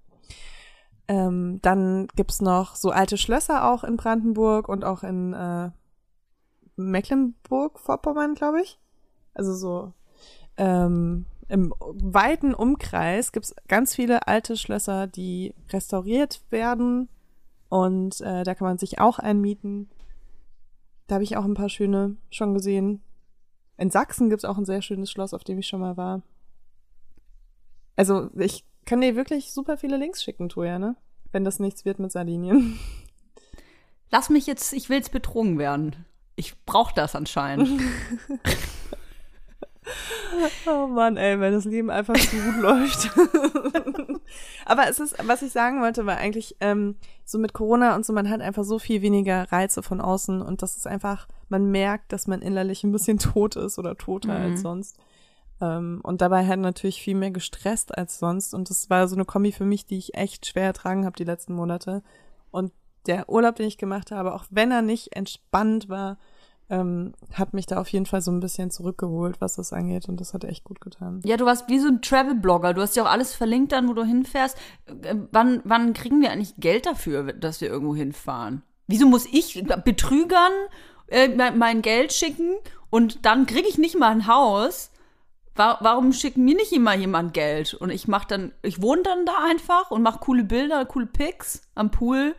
Ähm, 1.08 1.60
dann 1.62 2.08
gibt's 2.16 2.42
noch 2.42 2.76
so 2.76 2.92
alte 2.92 3.18
Schlösser 3.18 3.68
auch 3.72 3.84
in 3.84 3.98
Brandenburg 3.98 4.70
und 4.70 4.86
auch 4.86 5.04
in 5.04 5.34
äh, 5.34 5.72
Mecklenburg-Vorpommern, 6.76 8.36
glaube 8.36 8.62
ich. 8.62 8.80
Also 9.34 9.56
so 9.56 9.94
ähm, 10.58 11.26
im 11.48 11.74
weiten 11.80 12.54
Umkreis 12.54 13.32
gibt's 13.32 13.56
ganz 13.68 13.96
viele 13.96 14.28
alte 14.28 14.56
Schlösser, 14.56 15.08
die 15.08 15.56
restauriert 15.72 16.44
werden 16.52 17.10
und 17.70 18.20
äh, 18.22 18.44
da 18.44 18.56
kann 18.56 18.68
man 18.68 18.78
sich 18.78 19.00
auch 19.00 19.20
einmieten. 19.20 19.90
Da 21.08 21.16
habe 21.16 21.24
ich 21.24 21.38
auch 21.38 21.46
ein 21.46 21.54
paar 21.54 21.70
schöne 21.70 22.18
schon 22.30 22.54
gesehen. 22.54 23.02
In 23.78 23.90
Sachsen 23.92 24.30
gibt's 24.30 24.46
auch 24.46 24.58
ein 24.58 24.66
sehr 24.66 24.82
schönes 24.82 25.10
Schloss, 25.10 25.34
auf 25.34 25.44
dem 25.44 25.60
ich 25.60 25.68
schon 25.68 25.80
mal 25.80 25.96
war. 25.96 26.22
Also 27.96 28.30
ich 28.38 28.66
kann 28.86 29.02
dir 29.02 29.16
wirklich 29.16 29.54
super 29.54 29.78
viele 29.78 29.98
Links 29.98 30.24
schicken, 30.24 30.50
Toja, 30.50 30.80
ne? 30.80 30.96
Wenn 31.32 31.44
das 31.44 31.60
nichts 31.60 31.86
wird 31.86 32.00
mit 32.00 32.12
Sardinien. 32.12 32.80
Lass 34.12 34.30
mich 34.30 34.48
jetzt, 34.48 34.74
ich 34.74 34.90
will 34.90 34.98
jetzt 34.98 35.12
betrogen 35.12 35.60
werden. 35.60 36.06
Ich 36.36 36.56
brauche 36.66 36.94
das 36.96 37.16
anscheinend. 37.16 37.70
Oh 40.68 40.88
Mann, 40.88 41.18
ey, 41.18 41.40
wenn 41.40 41.54
das 41.54 41.66
Leben 41.66 41.90
einfach 41.90 42.16
zu 42.16 42.36
gut 42.36 42.58
läuft. 42.62 43.10
Aber 44.66 44.88
es 44.90 45.00
ist, 45.00 45.16
was 45.28 45.42
ich 45.42 45.52
sagen 45.52 45.82
wollte, 45.82 46.06
war 46.06 46.18
eigentlich 46.18 46.56
ähm, 46.60 46.96
so 47.26 47.38
mit 47.38 47.54
Corona 47.54 47.96
und 47.96 48.06
so, 48.06 48.14
man 48.14 48.30
hat 48.30 48.42
einfach 48.42 48.64
so 48.64 48.80
viel 48.80 49.02
weniger 49.02 49.52
Reize 49.52 49.84
von 49.84 50.02
außen 50.02 50.42
und 50.42 50.62
das 50.62 50.78
ist 50.78 50.88
einfach, 50.88 51.28
man 51.50 51.72
merkt, 51.72 52.14
dass 52.14 52.28
man 52.28 52.42
innerlich 52.42 52.84
ein 52.84 52.92
bisschen 52.92 53.18
tot 53.20 53.56
ist 53.56 53.80
oder 53.80 53.98
toter 53.98 54.38
mhm. 54.38 54.52
als 54.52 54.62
sonst. 54.62 54.98
Ähm, 55.62 56.00
und 56.04 56.22
dabei 56.22 56.46
halt 56.46 56.60
natürlich 56.60 57.02
viel 57.02 57.16
mehr 57.16 57.32
gestresst 57.32 57.98
als 57.98 58.20
sonst 58.20 58.54
und 58.54 58.70
das 58.70 58.90
war 58.90 59.08
so 59.08 59.16
eine 59.16 59.26
Kombi 59.26 59.52
für 59.52 59.66
mich, 59.66 59.86
die 59.86 59.98
ich 59.98 60.16
echt 60.16 60.46
schwer 60.46 60.66
ertragen 60.66 61.06
habe 61.06 61.18
die 61.18 61.26
letzten 61.26 61.54
Monate. 61.54 62.04
Und 62.52 62.72
der 63.08 63.30
Urlaub, 63.30 63.56
den 63.56 63.68
ich 63.68 63.78
gemacht 63.78 64.12
habe, 64.12 64.34
auch 64.34 64.46
wenn 64.50 64.72
er 64.72 64.82
nicht 64.82 65.16
entspannt 65.16 65.90
war, 65.90 66.18
ähm, 66.70 67.14
hat 67.34 67.54
mich 67.54 67.66
da 67.66 67.80
auf 67.80 67.90
jeden 67.90 68.06
Fall 68.06 68.22
so 68.22 68.32
ein 68.32 68.40
bisschen 68.40 68.70
zurückgeholt, 68.70 69.42
was 69.42 69.56
das 69.56 69.74
angeht. 69.74 70.08
Und 70.08 70.22
das 70.22 70.34
hat 70.34 70.44
echt 70.44 70.64
gut 70.64 70.82
getan. 70.82 71.22
Ja, 71.26 71.38
du 71.38 71.46
warst 71.46 71.68
wie 71.68 71.80
so 71.80 71.88
ein 71.88 72.02
Travel-Blogger. 72.02 72.74
Du 72.74 72.82
hast 72.82 72.96
ja 72.96 73.04
auch 73.04 73.10
alles 73.10 73.34
verlinkt 73.34 73.72
dann, 73.72 73.88
wo 73.88 73.94
du 73.94 74.04
hinfährst. 74.04 74.58
Äh, 74.86 75.16
wann, 75.32 75.62
wann 75.64 75.94
kriegen 75.94 76.22
wir 76.22 76.32
eigentlich 76.32 76.56
Geld 76.58 76.86
dafür, 76.86 77.34
dass 77.34 77.62
wir 77.62 77.70
irgendwo 77.70 77.96
hinfahren? 77.96 78.64
Wieso 78.88 79.08
muss 79.08 79.26
ich 79.26 79.64
Betrügern 79.84 80.52
äh, 81.08 81.52
mein 81.52 81.82
Geld 81.82 82.14
schicken 82.14 82.56
und 82.90 83.26
dann 83.26 83.46
kriege 83.46 83.68
ich 83.68 83.78
nicht 83.78 83.98
mal 83.98 84.10
ein 84.10 84.28
Haus? 84.28 84.92
Warum 85.56 86.14
schickt 86.14 86.38
mir 86.38 86.56
nicht 86.56 86.72
immer 86.72 86.96
jemand 86.96 87.34
Geld? 87.34 87.74
Und 87.74 87.90
ich 87.90 88.08
mach 88.08 88.24
dann, 88.24 88.54
ich 88.62 88.82
wohne 88.82 89.04
dann 89.04 89.26
da 89.26 89.34
einfach 89.50 89.92
und 89.92 90.02
mache 90.02 90.20
coole 90.20 90.46
Bilder, 90.46 90.86
coole 90.86 91.06
Pics 91.06 91.64
am 91.76 91.92
Pool 91.92 92.34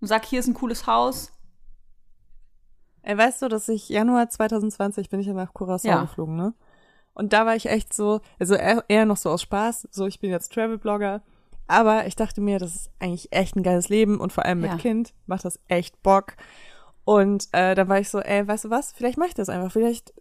und 0.00 0.08
sag, 0.08 0.24
hier 0.24 0.40
ist 0.40 0.46
ein 0.46 0.54
cooles 0.54 0.86
Haus. 0.86 1.32
Ey, 3.02 3.16
weißt 3.16 3.42
du, 3.42 3.48
dass 3.48 3.68
ich 3.68 3.88
Januar 3.88 4.28
2020 4.28 5.10
bin 5.10 5.20
ich 5.20 5.26
ja 5.26 5.32
nach 5.32 5.54
Curaçao 5.54 5.88
ja. 5.88 6.00
geflogen, 6.02 6.36
ne? 6.36 6.54
Und 7.14 7.32
da 7.32 7.44
war 7.44 7.56
ich 7.56 7.66
echt 7.66 7.92
so, 7.92 8.20
also 8.38 8.54
eher 8.54 9.04
noch 9.04 9.18
so 9.18 9.30
aus 9.30 9.42
Spaß, 9.42 9.88
so 9.90 10.06
ich 10.06 10.20
bin 10.20 10.30
jetzt 10.30 10.52
Travel-Blogger. 10.52 11.22
Aber 11.66 12.06
ich 12.06 12.16
dachte 12.16 12.40
mir, 12.40 12.58
das 12.58 12.74
ist 12.74 12.90
eigentlich 13.00 13.32
echt 13.32 13.56
ein 13.56 13.62
geiles 13.62 13.88
Leben 13.88 14.20
und 14.20 14.32
vor 14.32 14.44
allem 14.44 14.60
mit 14.60 14.70
ja. 14.70 14.76
Kind 14.76 15.12
macht 15.26 15.44
das 15.44 15.60
echt 15.68 16.02
Bock. 16.02 16.34
Und 17.04 17.48
äh, 17.52 17.74
da 17.74 17.88
war 17.88 17.98
ich 17.98 18.08
so, 18.08 18.20
ey, 18.20 18.46
weißt 18.46 18.66
du 18.66 18.70
was, 18.70 18.92
vielleicht 18.92 19.18
mache 19.18 19.28
ich 19.28 19.34
das 19.34 19.48
einfach. 19.48 19.72
Vielleicht 19.72 20.14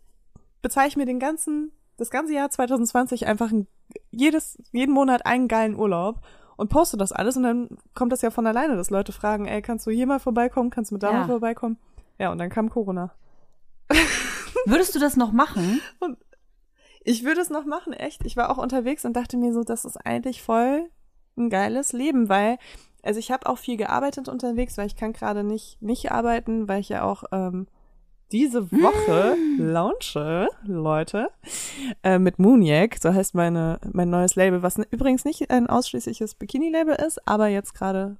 bezahle 0.61 0.87
ich 0.87 0.97
mir 0.97 1.05
den 1.05 1.19
ganzen, 1.19 1.71
das 1.97 2.09
ganze 2.09 2.33
Jahr 2.33 2.49
2020 2.49 3.27
einfach 3.27 3.51
ein, 3.51 3.67
jedes, 4.09 4.57
jeden 4.71 4.93
Monat 4.93 5.25
einen 5.25 5.47
geilen 5.47 5.75
Urlaub 5.75 6.21
und 6.57 6.69
poste 6.69 6.97
das 6.97 7.11
alles 7.11 7.37
und 7.37 7.43
dann 7.43 7.69
kommt 7.95 8.11
das 8.11 8.21
ja 8.21 8.31
von 8.31 8.47
alleine, 8.47 8.75
dass 8.75 8.89
Leute 8.89 9.11
fragen, 9.11 9.45
ey, 9.45 9.61
kannst 9.61 9.87
du 9.87 9.91
hier 9.91 10.07
mal 10.07 10.19
vorbeikommen, 10.19 10.69
kannst 10.69 10.91
du 10.91 10.95
mit 10.95 11.03
da 11.03 11.11
ja. 11.11 11.19
mal 11.19 11.27
vorbeikommen? 11.27 11.77
Ja, 12.19 12.31
und 12.31 12.37
dann 12.37 12.49
kam 12.49 12.69
Corona. 12.69 13.13
Würdest 14.65 14.95
du 14.95 14.99
das 14.99 15.17
noch 15.17 15.31
machen? 15.31 15.81
Und 15.99 16.17
ich 17.03 17.23
würde 17.23 17.41
es 17.41 17.49
noch 17.49 17.65
machen, 17.65 17.93
echt. 17.93 18.25
Ich 18.25 18.37
war 18.37 18.51
auch 18.51 18.59
unterwegs 18.59 19.05
und 19.05 19.13
dachte 19.13 19.35
mir 19.35 19.53
so, 19.53 19.63
das 19.63 19.85
ist 19.85 19.97
eigentlich 19.97 20.43
voll 20.43 20.87
ein 21.35 21.49
geiles 21.49 21.93
Leben, 21.93 22.29
weil, 22.29 22.59
also 23.01 23.19
ich 23.19 23.31
habe 23.31 23.47
auch 23.47 23.57
viel 23.57 23.75
gearbeitet 23.75 24.29
unterwegs, 24.29 24.77
weil 24.77 24.85
ich 24.85 24.95
kann 24.95 25.11
gerade 25.11 25.43
nicht, 25.43 25.81
nicht 25.81 26.11
arbeiten, 26.11 26.67
weil 26.67 26.79
ich 26.79 26.89
ja 26.89 27.01
auch 27.01 27.23
ähm, 27.31 27.65
diese 28.31 28.71
Woche 28.71 29.35
mm. 29.35 29.61
launche, 29.61 30.47
Leute, 30.63 31.29
äh, 32.03 32.19
mit 32.19 32.37
Mooniac, 32.39 32.97
so 33.01 33.13
heißt 33.13 33.33
meine, 33.33 33.79
mein 33.91 34.09
neues 34.09 34.35
Label, 34.35 34.61
was 34.61 34.77
übrigens 34.91 35.25
nicht 35.25 35.49
ein 35.49 35.67
ausschließliches 35.67 36.35
Bikini-Label 36.35 36.95
ist, 36.95 37.27
aber 37.27 37.47
jetzt 37.47 37.73
gerade 37.73 38.17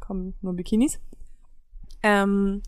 kommen 0.00 0.34
nur 0.42 0.54
Bikinis. 0.54 0.98
Ähm, 2.06 2.62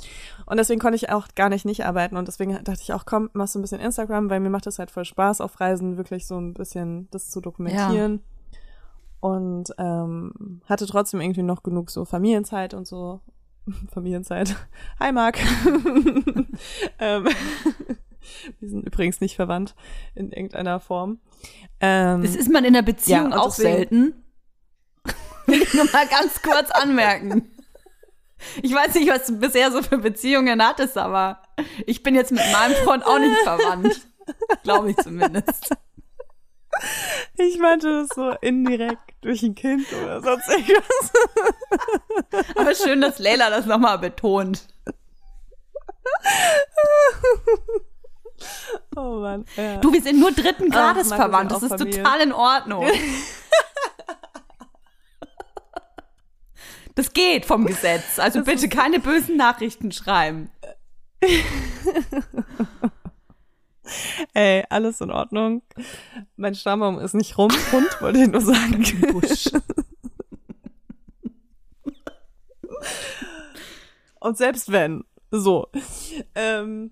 und 0.46 0.56
deswegen 0.56 0.80
konnte 0.80 0.96
ich 0.96 1.10
auch 1.10 1.28
gar 1.36 1.48
nicht 1.48 1.64
nicht 1.64 1.84
arbeiten 1.84 2.16
und 2.16 2.26
deswegen 2.26 2.52
dachte 2.64 2.80
ich 2.82 2.92
auch, 2.92 3.04
komm, 3.06 3.30
machst 3.34 3.54
du 3.54 3.60
ein 3.60 3.62
bisschen 3.62 3.80
Instagram, 3.80 4.30
weil 4.30 4.40
mir 4.40 4.50
macht 4.50 4.66
das 4.66 4.80
halt 4.80 4.90
voll 4.90 5.04
Spaß, 5.04 5.40
auf 5.40 5.60
Reisen 5.60 5.96
wirklich 5.96 6.26
so 6.26 6.40
ein 6.40 6.54
bisschen 6.54 7.08
das 7.12 7.30
zu 7.30 7.40
dokumentieren. 7.40 8.20
Ja. 8.20 8.58
Und 9.20 9.74
ähm, 9.78 10.60
hatte 10.68 10.86
trotzdem 10.86 11.20
irgendwie 11.20 11.42
noch 11.42 11.62
genug 11.62 11.90
so 11.90 12.04
Familienzeit 12.04 12.74
und 12.74 12.86
so. 12.86 13.20
Familienzeit. 13.92 14.56
Hi 15.00 15.12
Marc. 15.12 15.38
ähm, 16.98 17.28
wir 18.58 18.68
sind 18.68 18.86
übrigens 18.86 19.20
nicht 19.20 19.36
verwandt 19.36 19.76
in 20.16 20.32
irgendeiner 20.32 20.80
Form. 20.80 21.20
Ähm, 21.80 22.22
das 22.22 22.34
ist 22.34 22.50
man 22.50 22.64
in 22.64 22.72
der 22.72 22.82
Beziehung 22.82 23.30
ja, 23.30 23.38
auch 23.38 23.54
deswegen, 23.54 23.76
selten. 23.76 24.24
Will 25.46 25.62
ich 25.62 25.74
nur 25.74 25.84
mal 25.92 26.06
ganz 26.08 26.42
kurz 26.42 26.70
anmerken. 26.72 27.50
Ich 28.62 28.74
weiß 28.74 28.94
nicht, 28.94 29.10
was 29.10 29.26
du 29.26 29.38
bisher 29.38 29.70
so 29.72 29.82
für 29.82 29.98
Beziehungen 29.98 30.64
hattest, 30.64 30.96
aber 30.96 31.42
ich 31.86 32.02
bin 32.02 32.14
jetzt 32.14 32.32
mit 32.32 32.42
meinem 32.52 32.74
Freund 32.84 33.04
auch 33.06 33.18
nicht 33.18 33.36
verwandt. 33.42 34.00
Glaube 34.62 34.90
ich 34.90 34.96
zumindest. 34.96 35.74
Ich 37.36 37.58
meinte 37.58 38.02
das 38.02 38.08
so 38.14 38.30
indirekt 38.40 39.14
durch 39.22 39.42
ein 39.42 39.54
Kind 39.54 39.86
oder 39.92 40.22
sonst 40.22 40.48
irgendwas. 40.48 41.12
Aber 42.54 42.74
schön, 42.74 43.00
dass 43.00 43.18
Leila 43.18 43.50
das 43.50 43.66
nochmal 43.66 43.98
betont. 43.98 44.66
Oh 48.96 49.20
Mann. 49.20 49.44
Ja. 49.56 49.76
Du, 49.78 49.92
wir 49.92 50.02
sind 50.02 50.20
nur 50.20 50.32
dritten 50.32 50.70
Grades 50.70 51.08
Mann, 51.10 51.18
verwandt. 51.18 51.52
Das 51.52 51.62
ist 51.62 51.70
Familie. 51.70 52.02
total 52.02 52.20
in 52.20 52.32
Ordnung. 52.32 52.86
Das 56.98 57.12
geht 57.12 57.44
vom 57.44 57.64
Gesetz. 57.64 58.18
Also 58.18 58.42
bitte 58.42 58.68
keine 58.68 58.98
bösen 58.98 59.36
Nachrichten 59.36 59.92
schreiben. 59.92 60.50
Ey, 64.34 64.64
alles 64.68 65.00
in 65.00 65.12
Ordnung. 65.12 65.62
Mein 66.34 66.56
Stammbaum 66.56 66.98
ist 66.98 67.14
nicht 67.14 67.38
rum, 67.38 67.52
rund, 67.72 68.02
wollte 68.02 68.18
ich 68.18 68.26
nur 68.28 68.40
sagen. 68.40 68.84
Und 74.18 74.36
selbst 74.36 74.72
wenn, 74.72 75.04
so. 75.30 75.68
Ähm, 76.34 76.90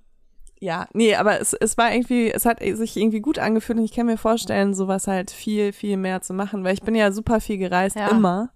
ja, 0.61 0.87
nee, 0.93 1.17
aber 1.17 1.41
es, 1.41 1.53
es 1.53 1.77
war 1.77 1.93
irgendwie, 1.93 2.31
es 2.31 2.47
hat 2.47 2.61
sich 2.61 2.97
irgendwie 2.97 3.21
gut 3.21 3.41
angefühlt 3.41 3.79
und 3.81 3.85
ich 3.85 3.93
kann 3.93 4.07
mir 4.07 4.19
vorstellen, 4.19 4.73
sowas 4.73 5.09
halt 5.09 5.33
viel, 5.33 5.73
viel 5.73 5.97
mehr 5.97 6.23
zu 6.23 6.33
machen, 6.33 6.63
weil 6.63 6.75
ich 6.75 6.83
bin 6.83 6.95
ja 6.95 7.11
super 7.11 7.41
viel 7.41 7.59
gereist, 7.59 7.97
Ja. 7.97 8.07
immer. 8.09 8.51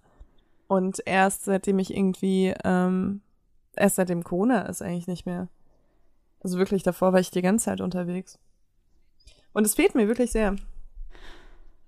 Und 0.71 1.03
erst 1.05 1.43
seitdem 1.43 1.79
ich 1.79 1.93
irgendwie, 1.93 2.53
ähm, 2.63 3.19
erst 3.75 3.97
seitdem 3.97 4.23
Corona 4.23 4.61
ist 4.61 4.81
eigentlich 4.81 5.05
nicht 5.05 5.25
mehr. 5.25 5.49
Also 6.39 6.57
wirklich 6.57 6.81
davor 6.81 7.11
war 7.11 7.19
ich 7.19 7.29
die 7.29 7.41
ganze 7.41 7.65
Zeit 7.65 7.81
unterwegs. 7.81 8.39
Und 9.51 9.65
es 9.65 9.75
fehlt 9.75 9.95
mir 9.95 10.07
wirklich 10.07 10.31
sehr. 10.31 10.55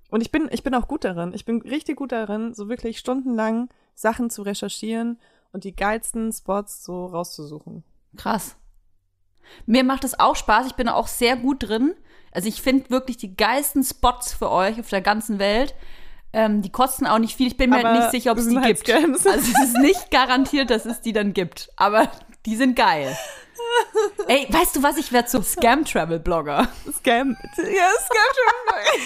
Und 0.10 0.20
ich 0.20 0.34
bin, 0.34 0.50
ich 0.52 0.64
bin 0.64 0.76
auch 0.76 0.90
gut 0.90 1.06
darin. 1.06 1.34
Ich 1.34 1.46
bin 1.46 1.62
richtig 1.62 1.96
gut 1.96 2.12
darin, 2.12 2.54
so 2.54 2.68
wirklich 2.68 3.00
stundenlang 3.00 3.70
Sachen 3.96 4.30
zu 4.30 4.42
recherchieren 4.42 5.18
und 5.54 5.64
die 5.64 5.78
geilsten 5.78 6.34
Spots 6.34 6.84
so 6.84 7.06
rauszusuchen. 7.06 7.86
Krass. 8.18 8.58
Mir 9.66 9.86
macht 9.86 10.04
es 10.04 10.20
auch 10.20 10.36
Spaß. 10.36 10.68
Ich 10.68 10.76
bin 10.76 10.90
auch 10.90 11.08
sehr 11.08 11.38
gut 11.38 11.70
drin. 11.70 11.96
Also 12.34 12.50
ich 12.50 12.62
finde 12.62 12.90
wirklich 12.90 13.16
die 13.16 13.34
geilsten 13.34 13.86
Spots 13.86 14.34
für 14.34 14.52
euch 14.52 14.78
auf 14.78 14.90
der 14.90 15.00
ganzen 15.00 15.40
Welt. 15.40 15.74
Ähm, 16.34 16.62
die 16.64 16.72
kosten 16.72 17.06
auch 17.06 17.20
nicht 17.20 17.38
viel. 17.38 17.48
Ich 17.48 17.58
bin 17.58 17.70
mir 17.70 17.84
halt 17.84 18.00
nicht 18.00 18.12
sicher, 18.12 18.32
ob 18.32 18.40
es 18.40 18.48
die 18.50 18.58
halt 18.58 18.84
gibt. 18.84 18.88
Scams. 18.88 19.28
Also 19.28 19.52
es 19.52 19.70
ist 19.70 19.78
nicht 19.78 20.10
garantiert, 20.12 20.70
dass 20.72 20.86
es 20.86 21.00
die 21.02 21.14
dann 21.14 21.34
gibt. 21.34 21.70
Aber 21.76 22.10
die 22.46 22.56
sind 22.56 22.76
geil. 22.76 23.16
Ey, 24.28 24.48
weißt 24.50 24.76
du 24.76 24.84
was? 24.84 24.98
Ich 24.98 25.12
werde 25.12 25.30
so 25.30 25.42
Scam-Travel-Blogger. 25.42 26.68
Scam. 26.98 27.38
Ja, 27.58 27.90
Scam. 28.06 29.06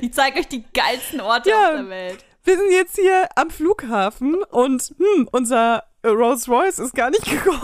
Ich 0.00 0.12
zeige 0.14 0.40
euch 0.40 0.48
die 0.48 0.64
geilsten 0.74 1.20
Orte 1.20 1.50
Ja. 1.50 1.66
auf 1.68 1.72
der 1.76 1.88
Welt. 1.88 2.24
Wir 2.44 2.56
sind 2.56 2.70
jetzt 2.72 2.96
hier 2.96 3.28
am 3.36 3.50
Flughafen 3.50 4.42
und 4.44 4.94
hm, 4.98 5.28
unser 5.32 5.84
Rolls 6.04 6.48
Royce 6.48 6.78
ist 6.78 6.94
gar 6.94 7.10
nicht 7.10 7.24
gekommen. 7.24 7.60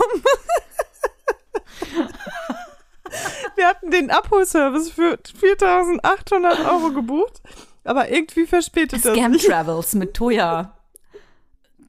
Wir 3.55 3.67
hatten 3.67 3.91
den 3.91 4.11
Abholservice 4.11 4.91
für 4.91 5.13
4.800 5.41 6.69
Euro 6.69 6.91
gebucht, 6.91 7.41
aber 7.85 8.09
irgendwie 8.09 8.45
verspätet 8.45 9.05
das. 9.05 9.13
Scam. 9.13 9.37
Travels 9.37 9.93
mit 9.93 10.13
Toya. 10.13 10.77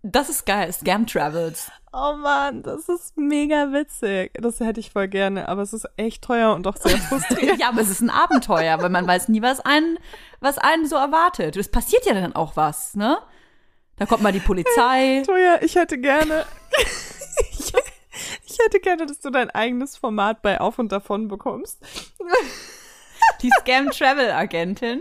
Das 0.03 0.29
ist 0.29 0.47
geil, 0.47 0.73
Scam 0.73 1.07
Travels. 1.07 1.71
Oh 1.93 2.13
Mann, 2.15 2.63
das 2.63 2.89
ist 2.89 3.17
mega 3.17 3.73
witzig. 3.73 4.31
Das 4.35 4.61
hätte 4.61 4.81
ich 4.81 4.91
voll 4.91 5.09
gerne, 5.09 5.49
aber 5.49 5.63
es 5.63 5.73
ist 5.73 5.89
echt 5.97 6.23
teuer 6.23 6.55
und 6.55 6.65
doch 6.65 6.77
sehr 6.77 6.99
frustrierend. 7.09 7.59
Ja, 7.59 7.69
aber 7.69 7.81
es 7.81 7.89
ist 7.89 8.03
ein 8.03 8.11
Abenteuer, 8.11 8.81
weil 8.83 8.91
man 8.91 9.07
weiß 9.07 9.29
nie, 9.29 9.41
was 9.41 9.61
einen, 9.61 9.99
was 10.41 10.59
einen 10.59 10.87
so 10.87 10.97
erwartet. 10.97 11.57
Es 11.57 11.71
passiert 11.71 12.05
ja 12.05 12.15
dann 12.15 12.37
auch 12.37 12.55
was, 12.55 12.95
ne? 12.95 13.19
Da 13.97 14.05
kommt 14.05 14.23
mal 14.23 14.33
die 14.33 14.41
Polizei. 14.41 15.23
Toja, 15.27 15.59
ich 15.63 15.75
hätte 15.75 15.99
gerne. 15.99 16.45
ich, 17.51 17.73
ich 18.47 18.59
hätte 18.59 18.79
gerne, 18.81 19.07
dass 19.07 19.21
du 19.21 19.31
dein 19.31 19.51
eigenes 19.51 19.97
Format 19.97 20.43
bei 20.43 20.61
Auf 20.61 20.79
und 20.79 20.93
Davon 20.93 21.29
bekommst. 21.29 21.81
Die 23.41 23.51
Scam 23.61 23.91
Travel 23.91 24.31
Agentin. 24.33 25.01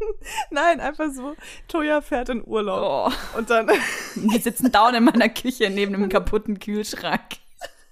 Nein, 0.50 0.80
einfach 0.80 1.10
so. 1.12 1.34
Toja 1.66 2.00
fährt 2.00 2.28
in 2.28 2.42
Urlaub. 2.46 3.12
Oh. 3.12 3.38
Und 3.38 3.50
dann. 3.50 3.68
Wir 4.14 4.40
sitzen 4.40 4.70
down 4.72 4.94
in 4.94 5.04
meiner 5.04 5.28
Küche 5.28 5.70
neben 5.70 5.94
einem 5.94 6.08
kaputten 6.08 6.58
Kühlschrank. 6.58 7.22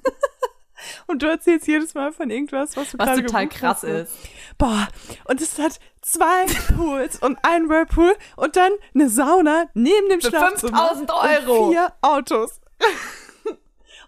Und 1.09 1.23
du 1.23 1.27
erzählst 1.27 1.67
jedes 1.67 1.95
Mal 1.95 2.13
von 2.13 2.31
irgendwas, 2.31 2.77
was 2.77 2.93
du 2.93 2.99
Was 2.99 3.17
total 3.19 3.49
krass 3.49 3.83
hast. 3.83 3.85
ist. 3.85 4.13
Boah, 4.59 4.87
und 5.25 5.41
es 5.41 5.59
hat 5.59 5.79
zwei 6.01 6.45
Pools 6.75 7.21
und 7.21 7.39
ein 7.43 7.69
Whirlpool 7.69 8.15
und 8.37 8.57
dann 8.57 8.71
eine 8.95 9.09
Sauna 9.09 9.67
neben 9.75 10.09
dem 10.09 10.21
Für 10.21 10.29
Schlafzimmer. 10.29 10.95
5000 10.95 11.11
Euro. 11.13 11.65
Und 11.67 11.73
vier 11.73 11.93
Autos. 12.03 12.61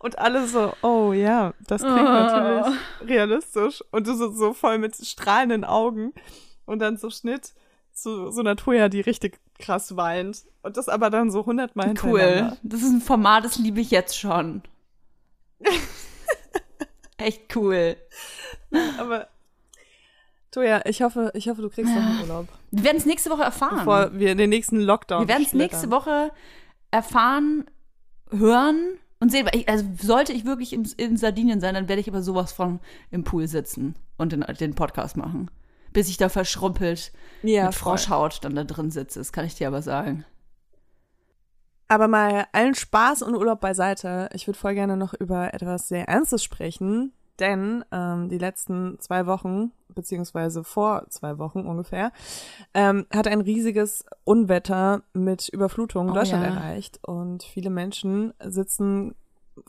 Und 0.00 0.18
alle 0.18 0.46
so, 0.46 0.72
oh 0.82 1.12
ja, 1.12 1.52
das 1.66 1.82
klingt 1.82 1.98
Oh. 1.98 2.02
natürlich 2.02 2.76
realistisch. 3.06 3.82
Und 3.90 4.06
du 4.06 4.14
so, 4.14 4.30
so 4.30 4.52
voll 4.52 4.78
mit 4.78 4.94
strahlenden 4.96 5.64
Augen. 5.64 6.12
Und 6.64 6.78
dann 6.78 6.96
so 6.96 7.10
Schnitt 7.10 7.54
zu 8.02 8.30
so 8.30 8.40
einer 8.40 8.56
Toya, 8.56 8.88
die 8.88 9.00
richtig 9.00 9.38
krass 9.58 9.96
weint. 9.96 10.44
Und 10.62 10.76
das 10.76 10.88
aber 10.88 11.10
dann 11.10 11.30
so 11.30 11.46
hundertmal 11.46 11.94
Cool. 12.02 12.56
Das 12.62 12.82
ist 12.82 12.90
ein 12.90 13.00
Format, 13.00 13.44
das 13.44 13.58
liebe 13.58 13.80
ich 13.80 13.90
jetzt 13.90 14.18
schon. 14.18 14.62
Echt 17.16 17.56
cool. 17.56 17.96
Aber 18.98 19.28
Toja, 20.50 20.80
ich 20.86 21.02
hoffe, 21.02 21.30
ich 21.34 21.48
hoffe, 21.48 21.60
du 21.60 21.68
kriegst 21.68 21.94
noch 21.94 22.02
einen 22.02 22.20
Urlaub. 22.22 22.48
Wir 22.70 22.84
werden 22.84 22.96
es 22.96 23.06
nächste 23.06 23.30
Woche 23.30 23.42
erfahren. 23.42 23.78
Bevor 23.78 24.18
wir 24.18 24.34
den 24.34 24.50
nächsten 24.50 24.80
Lockdown 24.80 25.22
Wir 25.22 25.28
werden 25.28 25.44
es 25.44 25.52
nächste 25.52 25.90
Woche 25.90 26.32
erfahren, 26.90 27.66
hören 28.30 28.94
und 29.20 29.30
sehen. 29.30 29.48
Also 29.66 29.84
sollte 30.00 30.32
ich 30.32 30.46
wirklich 30.46 30.72
in, 30.72 30.88
in 30.96 31.16
Sardinien 31.16 31.60
sein, 31.60 31.74
dann 31.74 31.88
werde 31.88 32.00
ich 32.00 32.08
aber 32.08 32.22
sowas 32.22 32.52
von 32.52 32.80
im 33.10 33.24
Pool 33.24 33.46
sitzen 33.46 33.94
und 34.16 34.32
den, 34.32 34.40
den 34.58 34.74
Podcast 34.74 35.16
machen. 35.16 35.50
Bis 35.92 36.08
ich 36.08 36.16
da 36.16 36.28
verschrumpelt 36.28 37.12
Ja, 37.42 37.66
mit 37.66 37.74
voll. 37.74 37.92
Froschhaut 37.98 38.44
dann 38.44 38.54
da 38.54 38.64
drin 38.64 38.90
sitze. 38.90 39.18
Das 39.18 39.32
kann 39.32 39.44
ich 39.46 39.54
dir 39.54 39.68
aber 39.68 39.82
sagen. 39.82 40.24
Aber 41.88 42.06
mal 42.08 42.46
allen 42.52 42.74
Spaß 42.74 43.22
und 43.22 43.34
Urlaub 43.34 43.60
beiseite. 43.60 44.28
Ich 44.34 44.46
würde 44.46 44.58
voll 44.58 44.74
gerne 44.74 44.96
noch 44.96 45.14
über 45.14 45.54
etwas 45.54 45.88
sehr 45.88 46.06
Ernstes 46.06 46.44
sprechen, 46.44 47.12
denn 47.38 47.82
ähm, 47.92 48.28
die 48.28 48.36
letzten 48.36 48.98
zwei 49.00 49.26
Wochen, 49.26 49.72
beziehungsweise 49.94 50.64
vor 50.64 51.06
zwei 51.08 51.38
Wochen 51.38 51.60
ungefähr, 51.60 52.12
ähm, 52.74 53.06
hat 53.10 53.26
ein 53.26 53.40
riesiges 53.40 54.04
Unwetter 54.24 55.02
mit 55.14 55.48
Überflutung 55.48 56.10
Oh, 56.10 56.12
Deutschland 56.12 56.44
ja. 56.44 56.50
erreicht 56.54 57.00
und 57.06 57.42
viele 57.42 57.70
Menschen 57.70 58.34
sitzen 58.44 59.14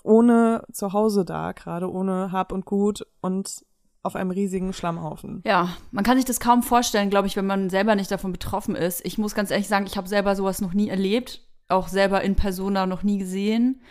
ohne 0.03 0.65
Zuhause 0.73 1.23
da, 1.23 1.53
gerade 1.53 1.89
ohne 1.91 2.32
Hab 2.34 2.51
und 2.51 2.65
Gut 2.65 3.08
und 3.21 3.63
auf 4.04 4.16
einem 4.16 4.32
riesigen 4.32 4.74
Schlammhaufen. 4.74 5.42
Ja, 5.46 5.76
man 5.92 6.04
kann 6.04 6.18
sich 6.18 6.26
das 6.26 6.40
kaum 6.40 6.64
vorstellen, 6.64 7.10
glaube 7.10 7.28
ich, 7.28 7.36
wenn 7.36 7.46
man 7.46 7.70
selber 7.70 7.96
nicht 7.96 8.12
davon 8.12 8.32
betroffen 8.32 8.76
ist. 8.76 9.06
Ich 9.06 9.18
muss 9.18 9.36
ganz 9.36 9.52
ehrlich 9.52 9.68
sagen, 9.68 9.86
ich 9.88 9.98
habe 9.98 10.08
selber 10.08 10.36
sowas 10.36 10.62
noch 10.62 10.74
nie 10.74 10.90
erlebt, 10.90 11.42
auch 11.68 11.88
selber 11.88 12.22
in 12.22 12.36
Persona 12.36 12.86
noch 12.86 13.04
nie 13.04 13.18
gesehen. 13.18 13.82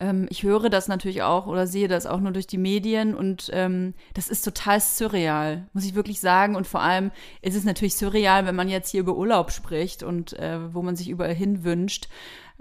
Ähm, 0.00 0.26
ich 0.30 0.42
höre 0.42 0.68
das 0.68 0.88
natürlich 0.88 1.22
auch 1.22 1.46
oder 1.46 1.68
sehe 1.68 1.86
das 1.86 2.06
auch 2.06 2.18
nur 2.18 2.32
durch 2.32 2.48
die 2.48 2.58
Medien 2.58 3.14
und 3.14 3.50
ähm, 3.52 3.94
das 4.14 4.28
ist 4.28 4.44
total 4.44 4.80
surreal, 4.80 5.68
muss 5.72 5.84
ich 5.84 5.94
wirklich 5.94 6.20
sagen. 6.20 6.56
Und 6.56 6.66
vor 6.66 6.82
allem 6.82 7.12
ist 7.40 7.54
es 7.54 7.64
natürlich 7.64 7.94
surreal, 7.94 8.46
wenn 8.46 8.56
man 8.56 8.68
jetzt 8.68 8.90
hier 8.90 9.00
über 9.00 9.16
Urlaub 9.16 9.52
spricht 9.52 10.02
und 10.02 10.32
äh, 10.38 10.74
wo 10.74 10.82
man 10.82 10.96
sich 10.96 11.08
überall 11.08 11.34
hin 11.34 11.62
wünscht. 11.62 12.08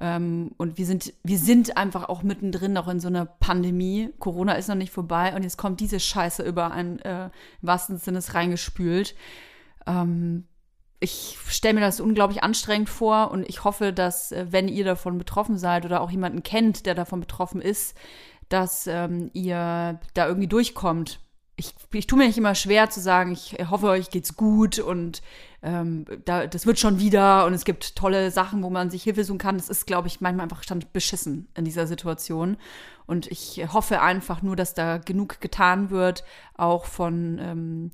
Ähm, 0.01 0.51
und 0.57 0.79
wir 0.79 0.87
sind, 0.87 1.13
wir 1.23 1.37
sind 1.37 1.77
einfach 1.77 2.09
auch 2.09 2.23
mittendrin 2.23 2.73
noch 2.73 2.87
in 2.87 2.99
so 2.99 3.07
einer 3.07 3.25
Pandemie. 3.25 4.09
Corona 4.17 4.53
ist 4.53 4.67
noch 4.67 4.75
nicht 4.75 4.91
vorbei 4.91 5.35
und 5.35 5.43
jetzt 5.43 5.57
kommt 5.57 5.79
diese 5.79 5.99
Scheiße 5.99 6.41
über 6.41 6.71
einen 6.71 6.97
äh, 6.99 7.25
im 7.25 7.31
wahrsten 7.61 7.97
Sinne 7.99 8.19
reingespült. 8.27 9.15
Ähm, 9.85 10.47
ich 10.99 11.37
stelle 11.47 11.75
mir 11.75 11.81
das 11.81 11.99
unglaublich 11.99 12.43
anstrengend 12.43 12.89
vor 12.89 13.29
und 13.29 13.47
ich 13.47 13.63
hoffe, 13.63 13.93
dass, 13.93 14.31
äh, 14.31 14.47
wenn 14.49 14.67
ihr 14.67 14.85
davon 14.85 15.19
betroffen 15.19 15.59
seid 15.59 15.85
oder 15.85 16.01
auch 16.01 16.09
jemanden 16.09 16.41
kennt, 16.41 16.87
der 16.87 16.95
davon 16.95 17.19
betroffen 17.19 17.61
ist, 17.61 17.95
dass 18.49 18.87
ähm, 18.87 19.29
ihr 19.33 19.99
da 20.15 20.27
irgendwie 20.27 20.47
durchkommt. 20.47 21.19
Ich, 21.61 21.75
ich 21.93 22.07
tue 22.07 22.17
mir 22.17 22.25
nicht 22.25 22.39
immer 22.39 22.55
schwer 22.55 22.89
zu 22.89 22.99
sagen, 22.99 23.31
ich 23.31 23.55
hoffe, 23.69 23.87
euch 23.87 24.09
geht's 24.09 24.35
gut 24.35 24.79
und 24.79 25.21
ähm, 25.61 26.05
da, 26.25 26.47
das 26.47 26.65
wird 26.65 26.79
schon 26.79 26.99
wieder 26.99 27.45
und 27.45 27.53
es 27.53 27.65
gibt 27.65 27.95
tolle 27.95 28.31
Sachen, 28.31 28.63
wo 28.63 28.71
man 28.71 28.89
sich 28.89 29.03
Hilfe 29.03 29.23
suchen 29.23 29.37
kann. 29.37 29.57
Das 29.57 29.69
ist, 29.69 29.85
glaube 29.85 30.07
ich, 30.07 30.21
manchmal 30.21 30.45
einfach 30.45 30.63
stand 30.63 30.91
beschissen 30.91 31.47
in 31.55 31.63
dieser 31.63 31.85
Situation. 31.85 32.57
Und 33.05 33.27
ich 33.27 33.61
hoffe 33.71 34.01
einfach 34.01 34.41
nur, 34.41 34.55
dass 34.55 34.73
da 34.73 34.97
genug 34.97 35.39
getan 35.39 35.91
wird, 35.91 36.23
auch 36.55 36.85
von 36.85 37.37
ähm, 37.39 37.91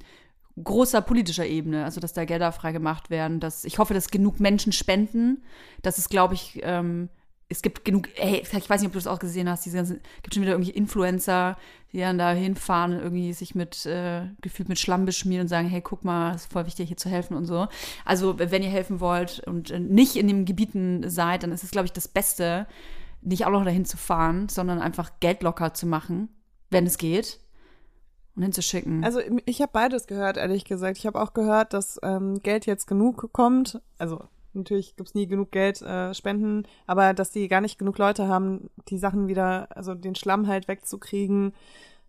großer 0.64 1.02
politischer 1.02 1.46
Ebene, 1.46 1.84
also 1.84 2.00
dass 2.00 2.14
da 2.14 2.24
Gelder 2.24 2.54
freigemacht 2.54 3.10
werden. 3.10 3.42
Dass, 3.42 3.66
ich 3.66 3.80
hoffe, 3.80 3.94
dass 3.94 4.12
genug 4.12 4.40
Menschen 4.40 4.72
spenden. 4.72 5.44
Das 5.82 5.98
ist, 5.98 6.10
glaube 6.10 6.36
ich, 6.36 6.62
ähm, 6.64 7.10
es 7.50 7.62
gibt 7.62 7.86
genug, 7.86 8.10
ey, 8.16 8.42
ich 8.42 8.70
weiß 8.70 8.82
nicht, 8.82 8.88
ob 8.88 8.94
du 8.94 9.00
das 9.00 9.08
auch 9.08 9.20
gesehen 9.20 9.50
hast, 9.50 9.66
diese 9.66 9.78
ganzen, 9.78 10.02
gibt 10.22 10.34
schon 10.34 10.44
wieder 10.44 10.52
irgendwie 10.52 10.72
Influencer, 10.72 11.58
die 11.94 12.00
dann 12.00 12.18
da 12.18 12.32
hinfahren 12.32 12.94
und 12.94 13.00
irgendwie 13.00 13.32
sich 13.32 13.56
mit, 13.56 13.86
äh, 13.86 14.24
gefühlt 14.42 14.68
mit 14.68 14.80
Schlamm 14.80 15.06
beschmieren 15.06 15.44
und 15.44 15.48
sagen, 15.48 15.70
hey, 15.70 15.82
guck 15.82 16.04
mal, 16.04 16.36
es 16.36 16.44
ist 16.44 16.52
voll 16.52 16.66
wichtig, 16.66 16.90
hier 16.90 16.98
zu 16.98 17.10
helfen 17.10 17.38
und 17.38 17.46
so. 17.46 17.68
Also, 18.04 18.38
wenn 18.38 18.64
ihr 18.64 18.70
helfen 18.70 19.00
wollt 19.00 19.40
und 19.48 19.72
äh, 19.72 19.80
nicht 19.80 20.18
in 20.18 20.28
den 20.28 20.44
Gebieten 20.44 21.10
seid, 21.10 21.44
dann 21.44 21.54
ist 21.54 21.64
es, 21.64 21.72
glaube 21.72 21.86
ich, 21.86 21.94
das 21.94 22.10
Beste, 22.10 22.68
nicht 23.22 23.46
auch 23.46 23.52
noch 23.52 23.64
dahin 23.64 23.86
zu 23.86 23.98
fahren, 23.98 24.50
sondern 24.50 24.80
einfach 24.80 25.12
Geld 25.20 25.42
locker 25.42 25.74
zu 25.74 25.86
machen, 25.86 26.30
wenn 26.70 26.86
es 26.86 26.98
geht 26.98 27.40
und 28.36 28.44
hinzuschicken. 28.44 29.04
Also 29.04 29.20
ich 29.46 29.62
habe 29.62 29.72
beides 29.74 30.06
gehört, 30.06 30.38
ehrlich 30.38 30.66
gesagt. 30.66 30.98
Ich 30.98 31.08
habe 31.08 31.20
auch 31.20 31.34
gehört, 31.34 31.74
dass 31.74 32.00
ähm, 32.04 32.42
Geld 32.44 32.66
jetzt 32.68 32.86
genug 32.86 33.34
kommt. 33.34 33.82
Also 33.98 34.26
natürlich 34.58 34.96
gibt's 34.96 35.14
nie 35.14 35.28
genug 35.28 35.52
Geld 35.52 35.82
äh, 35.82 36.14
spenden, 36.14 36.64
aber 36.86 37.14
dass 37.14 37.32
die 37.32 37.48
gar 37.48 37.62
nicht 37.62 37.80
genug 37.80 37.98
Leute 37.98 38.28
haben, 38.28 38.70
die 38.90 38.98
Sachen 38.98 39.28
wieder, 39.28 39.68
also 39.76 39.94
den 39.96 40.16
Schlamm 40.16 40.48
halt 40.48 40.68
wegzukriegen, 40.68 41.54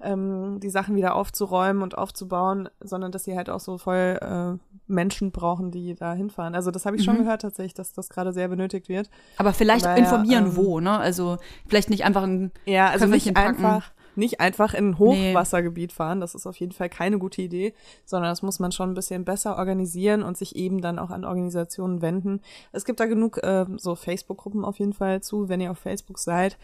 ähm, 0.00 0.60
die 0.60 0.70
Sachen 0.70 0.94
wieder 0.94 1.14
aufzuräumen 1.16 1.82
und 1.82 1.98
aufzubauen, 1.98 2.68
sondern 2.80 3.10
dass 3.12 3.24
sie 3.24 3.36
halt 3.36 3.50
auch 3.50 3.60
so 3.60 3.78
voll 3.78 4.18
äh, 4.20 4.58
Menschen 4.86 5.32
brauchen, 5.32 5.70
die 5.70 5.94
da 5.94 6.14
hinfahren. 6.14 6.54
Also 6.54 6.70
das 6.70 6.86
habe 6.86 6.96
ich 6.96 7.04
schon 7.04 7.16
Mhm. 7.16 7.22
gehört 7.24 7.42
tatsächlich, 7.42 7.74
dass 7.74 7.92
das 7.92 8.08
gerade 8.08 8.32
sehr 8.32 8.48
benötigt 8.48 8.88
wird. 8.88 9.10
Aber 9.36 9.52
vielleicht 9.52 9.84
Daher, 9.84 9.98
informieren, 9.98 10.46
ähm, 10.46 10.56
wo, 10.56 10.80
ne? 10.80 10.98
Also 10.98 11.38
vielleicht 11.66 11.90
nicht 11.90 12.04
einfach 12.04 12.22
ein 12.22 12.52
Ja, 12.64 12.88
also 12.90 13.06
nicht 13.06 13.36
einfach, 13.36 13.90
nicht 14.18 14.40
einfach 14.40 14.74
in 14.74 14.90
ein 14.90 14.98
Hochwassergebiet 14.98 15.92
fahren. 15.92 16.20
Das 16.20 16.34
ist 16.34 16.46
auf 16.46 16.56
jeden 16.56 16.72
Fall 16.72 16.88
keine 16.90 17.18
gute 17.18 17.40
Idee, 17.40 17.72
sondern 18.04 18.30
das 18.30 18.42
muss 18.42 18.58
man 18.58 18.72
schon 18.72 18.90
ein 18.90 18.94
bisschen 18.94 19.24
besser 19.24 19.56
organisieren 19.56 20.22
und 20.22 20.36
sich 20.36 20.56
eben 20.56 20.80
dann 20.82 20.98
auch 20.98 21.10
an 21.10 21.24
Organisationen 21.24 22.02
wenden. 22.02 22.40
Es 22.72 22.84
gibt 22.84 23.00
da 23.00 23.06
genug 23.06 23.38
äh, 23.42 23.64
so 23.76 23.94
Facebook-Gruppen 23.94 24.64
auf 24.64 24.78
jeden 24.78 24.92
Fall 24.92 25.22
zu, 25.22 25.48
wenn 25.48 25.60
ihr 25.60 25.70
auf 25.70 25.78
Facebook 25.78 26.18
seid. 26.18 26.58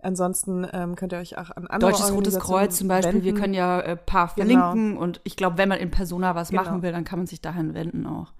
Ansonsten 0.00 0.66
ähm, 0.72 0.96
könnt 0.96 1.12
ihr 1.14 1.18
euch 1.18 1.38
auch 1.38 1.50
an 1.50 1.66
andere 1.66 1.90
Deutsches 1.92 2.12
Rotes 2.12 2.38
Kreuz 2.38 2.76
zum 2.76 2.88
Beispiel. 2.88 3.14
Wir 3.22 3.24
wenden. 3.24 3.40
können 3.40 3.54
ja 3.54 3.80
äh, 3.80 3.96
paar 3.96 4.32
Genau. 4.36 4.46
verlinken 4.72 4.96
und 4.98 5.20
ich 5.24 5.36
glaube, 5.36 5.56
wenn 5.58 5.68
man 5.70 5.78
in 5.78 5.90
Persona 5.90 6.34
was 6.34 6.50
Genau. 6.50 6.62
machen 6.62 6.82
will, 6.82 6.92
dann 6.92 7.04
kann 7.04 7.18
man 7.18 7.26
sich 7.26 7.40
dahin 7.40 7.72
wenden 7.74 8.06
auch. 8.06 8.32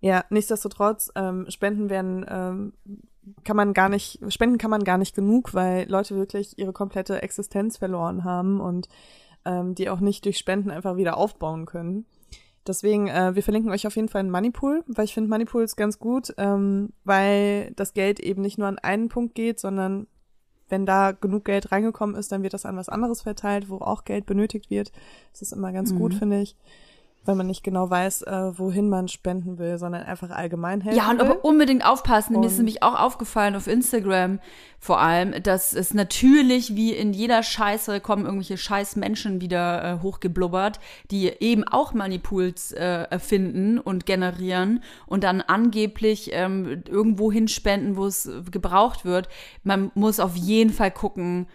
Ja, 0.00 0.24
nichtsdestotrotz, 0.30 1.10
ähm, 1.16 1.46
Spenden 1.48 1.90
werden, 1.90 2.24
ähm, 2.28 2.72
kann 3.44 3.56
man 3.56 3.72
gar 3.74 3.88
nicht, 3.88 4.20
spenden 4.28 4.58
kann 4.58 4.70
man 4.70 4.84
gar 4.84 4.98
nicht 4.98 5.14
genug, 5.14 5.54
weil 5.54 5.88
Leute 5.88 6.16
wirklich 6.16 6.58
ihre 6.58 6.72
komplette 6.72 7.22
Existenz 7.22 7.76
verloren 7.76 8.24
haben 8.24 8.60
und 8.60 8.88
ähm, 9.44 9.74
die 9.74 9.88
auch 9.90 10.00
nicht 10.00 10.24
durch 10.24 10.38
Spenden 10.38 10.70
einfach 10.70 10.96
wieder 10.96 11.16
aufbauen 11.16 11.66
können. 11.66 12.06
Deswegen, 12.66 13.08
äh, 13.08 13.34
wir 13.34 13.42
verlinken 13.42 13.72
euch 13.72 13.86
auf 13.86 13.96
jeden 13.96 14.08
Fall 14.08 14.20
einen 14.20 14.30
Moneypool, 14.30 14.84
weil 14.88 15.06
ich 15.06 15.14
finde 15.14 15.30
Moneypools 15.30 15.76
ganz 15.76 15.98
gut, 15.98 16.34
ähm, 16.36 16.92
weil 17.04 17.72
das 17.76 17.94
Geld 17.94 18.20
eben 18.20 18.42
nicht 18.42 18.58
nur 18.58 18.68
an 18.68 18.78
einen 18.78 19.08
Punkt 19.08 19.34
geht, 19.34 19.58
sondern 19.58 20.06
wenn 20.68 20.84
da 20.84 21.12
genug 21.12 21.46
Geld 21.46 21.72
reingekommen 21.72 22.14
ist, 22.14 22.30
dann 22.30 22.42
wird 22.42 22.52
das 22.52 22.66
an 22.66 22.76
was 22.76 22.90
anderes 22.90 23.22
verteilt, 23.22 23.70
wo 23.70 23.76
auch 23.76 24.04
Geld 24.04 24.26
benötigt 24.26 24.68
wird. 24.68 24.92
Das 25.32 25.40
ist 25.40 25.52
immer 25.52 25.72
ganz 25.72 25.94
gut, 25.94 26.12
Mhm. 26.12 26.18
finde 26.18 26.40
ich, 26.42 26.56
weil 27.28 27.34
man 27.36 27.46
nicht 27.46 27.62
genau 27.62 27.90
weiß, 27.90 28.22
äh, 28.22 28.58
wohin 28.58 28.88
man 28.88 29.06
spenden 29.06 29.58
will, 29.58 29.76
sondern 29.78 30.02
einfach 30.04 30.30
allgemein 30.30 30.80
helfen 30.80 30.96
Ja, 30.98 31.10
und 31.10 31.18
will. 31.20 31.26
aber 31.26 31.44
unbedingt 31.44 31.84
aufpassen. 31.86 32.40
Mir 32.40 32.46
ist 32.46 32.52
Und- 32.52 32.58
nämlich 32.60 32.82
auch 32.82 32.98
aufgefallen 32.98 33.54
auf 33.54 33.66
Instagram 33.66 34.40
vor 34.80 34.98
allem, 35.00 35.42
dass 35.42 35.74
es 35.74 35.92
natürlich 35.92 36.74
wie 36.74 36.92
in 36.92 37.12
jeder 37.12 37.42
Scheiße 37.42 38.00
kommen 38.00 38.24
irgendwelche 38.24 38.56
scheiß 38.56 38.96
Menschen 38.96 39.40
wieder 39.42 39.84
äh, 39.84 40.02
hochgeblubbert, 40.02 40.80
die 41.10 41.26
eben 41.40 41.64
auch 41.64 41.92
Moneypools 41.92 42.72
äh, 42.72 43.02
erfinden 43.10 43.78
und 43.78 44.06
generieren 44.06 44.82
und 45.06 45.22
dann 45.24 45.42
angeblich 45.42 46.30
ähm, 46.32 46.82
irgendwo 46.88 47.30
hinspenden, 47.30 47.96
wo 47.96 48.06
es 48.06 48.30
gebraucht 48.50 49.04
wird. 49.04 49.28
Man 49.64 49.90
muss 49.94 50.18
auf 50.18 50.34
jeden 50.36 50.72
Fall 50.72 50.92
gucken, 50.92 51.46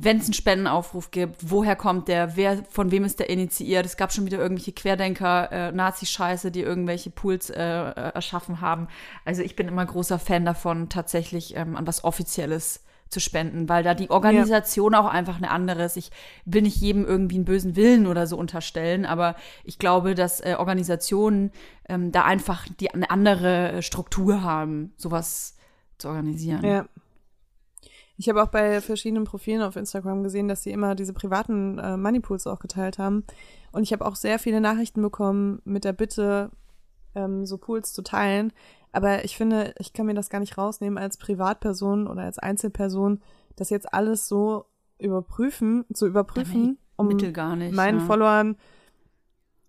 wenn 0.00 0.18
es 0.18 0.24
einen 0.24 0.34
Spendenaufruf 0.34 1.10
gibt, 1.10 1.50
woher 1.50 1.74
kommt 1.74 2.06
der, 2.06 2.36
wer, 2.36 2.62
von 2.70 2.92
wem 2.92 3.04
ist 3.04 3.18
der 3.18 3.30
initiiert? 3.30 3.84
Es 3.84 3.96
gab 3.96 4.12
schon 4.12 4.26
wieder 4.26 4.38
irgendwelche 4.38 4.70
Querdenker, 4.70 5.50
äh, 5.50 5.72
Nazi-Scheiße, 5.72 6.52
die 6.52 6.60
irgendwelche 6.60 7.10
Pools 7.10 7.50
äh, 7.50 7.56
äh, 7.60 8.12
erschaffen 8.14 8.60
haben. 8.60 8.86
Also 9.24 9.42
ich 9.42 9.56
bin 9.56 9.66
immer 9.66 9.84
großer 9.84 10.20
Fan 10.20 10.44
davon, 10.44 10.88
tatsächlich 10.88 11.56
ähm, 11.56 11.74
an 11.74 11.84
was 11.84 12.04
Offizielles 12.04 12.84
zu 13.08 13.18
spenden, 13.18 13.68
weil 13.68 13.82
da 13.82 13.94
die 13.94 14.10
Organisation 14.10 14.94
auch 14.94 15.06
einfach 15.06 15.38
eine 15.38 15.50
andere 15.50 15.82
ist. 15.82 15.96
Ich 15.96 16.12
will 16.44 16.62
nicht 16.62 16.76
jedem 16.76 17.04
irgendwie 17.04 17.36
einen 17.36 17.44
bösen 17.44 17.74
Willen 17.74 18.06
oder 18.06 18.28
so 18.28 18.36
unterstellen, 18.36 19.04
aber 19.04 19.34
ich 19.64 19.80
glaube, 19.80 20.14
dass 20.14 20.40
äh, 20.40 20.54
Organisationen 20.58 21.50
ähm, 21.88 22.12
da 22.12 22.24
einfach 22.24 22.66
die 22.78 22.92
eine 22.94 23.10
andere 23.10 23.72
äh, 23.72 23.82
Struktur 23.82 24.42
haben, 24.42 24.92
sowas 24.96 25.56
zu 25.96 26.08
organisieren. 26.08 26.64
Ja. 26.64 26.84
Ich 28.18 28.28
habe 28.28 28.42
auch 28.42 28.48
bei 28.48 28.80
verschiedenen 28.80 29.24
Profilen 29.24 29.62
auf 29.62 29.76
Instagram 29.76 30.24
gesehen, 30.24 30.48
dass 30.48 30.64
sie 30.64 30.72
immer 30.72 30.96
diese 30.96 31.12
privaten 31.12 31.78
äh, 31.78 31.96
Moneypools 31.96 32.48
auch 32.48 32.58
geteilt 32.58 32.98
haben. 32.98 33.24
Und 33.70 33.84
ich 33.84 33.92
habe 33.92 34.04
auch 34.04 34.16
sehr 34.16 34.40
viele 34.40 34.60
Nachrichten 34.60 35.00
bekommen 35.00 35.62
mit 35.64 35.84
der 35.84 35.92
Bitte, 35.92 36.50
ähm, 37.14 37.46
so 37.46 37.58
Pools 37.58 37.92
zu 37.92 38.02
teilen. 38.02 38.52
Aber 38.90 39.24
ich 39.24 39.36
finde, 39.36 39.72
ich 39.78 39.92
kann 39.92 40.06
mir 40.06 40.14
das 40.14 40.30
gar 40.30 40.40
nicht 40.40 40.58
rausnehmen 40.58 40.98
als 40.98 41.16
Privatperson 41.16 42.08
oder 42.08 42.22
als 42.22 42.38
Einzelperson, 42.38 43.20
das 43.54 43.70
jetzt 43.70 43.94
alles 43.94 44.26
so 44.26 44.64
überprüfen, 44.98 45.84
zu 45.94 46.06
überprüfen, 46.06 46.78
um 46.96 47.06
nicht. 47.54 47.76
meinen 47.76 48.00
ja. 48.00 48.04
Followern 48.06 48.56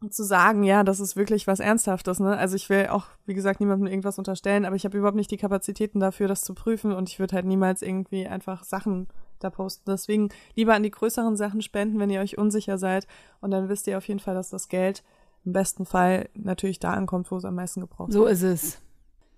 zu 0.09 0.23
sagen, 0.23 0.63
ja, 0.63 0.83
das 0.83 0.99
ist 0.99 1.15
wirklich 1.17 1.45
was 1.47 1.59
Ernsthaftes, 1.59 2.19
ne? 2.19 2.37
Also 2.37 2.55
ich 2.55 2.69
will 2.69 2.87
auch, 2.87 3.07
wie 3.25 3.33
gesagt, 3.33 3.59
niemandem 3.59 3.87
irgendwas 3.87 4.17
unterstellen, 4.17 4.65
aber 4.65 4.75
ich 4.75 4.85
habe 4.85 4.97
überhaupt 4.97 5.17
nicht 5.17 5.31
die 5.31 5.37
Kapazitäten 5.37 5.99
dafür, 5.99 6.27
das 6.27 6.41
zu 6.41 6.53
prüfen 6.53 6.93
und 6.93 7.09
ich 7.09 7.19
würde 7.19 7.35
halt 7.35 7.45
niemals 7.45 7.81
irgendwie 7.81 8.25
einfach 8.27 8.63
Sachen 8.63 9.07
da 9.39 9.49
posten. 9.49 9.89
Deswegen 9.91 10.29
lieber 10.55 10.73
an 10.73 10.83
die 10.83 10.91
größeren 10.91 11.35
Sachen 11.35 11.61
spenden, 11.61 11.99
wenn 11.99 12.09
ihr 12.09 12.21
euch 12.21 12.37
unsicher 12.37 12.77
seid 12.77 13.07
und 13.41 13.51
dann 13.51 13.67
wisst 13.69 13.87
ihr 13.87 13.97
auf 13.97 14.07
jeden 14.07 14.19
Fall, 14.21 14.35
dass 14.35 14.49
das 14.49 14.69
Geld 14.69 15.03
im 15.45 15.53
besten 15.53 15.85
Fall 15.85 16.29
natürlich 16.33 16.79
da 16.79 16.93
ankommt, 16.93 17.29
wo 17.31 17.37
es 17.37 17.45
am 17.45 17.55
meisten 17.55 17.81
gebraucht 17.81 18.11
So 18.13 18.21
wird. 18.21 18.31
ist 18.33 18.43
es. 18.43 18.81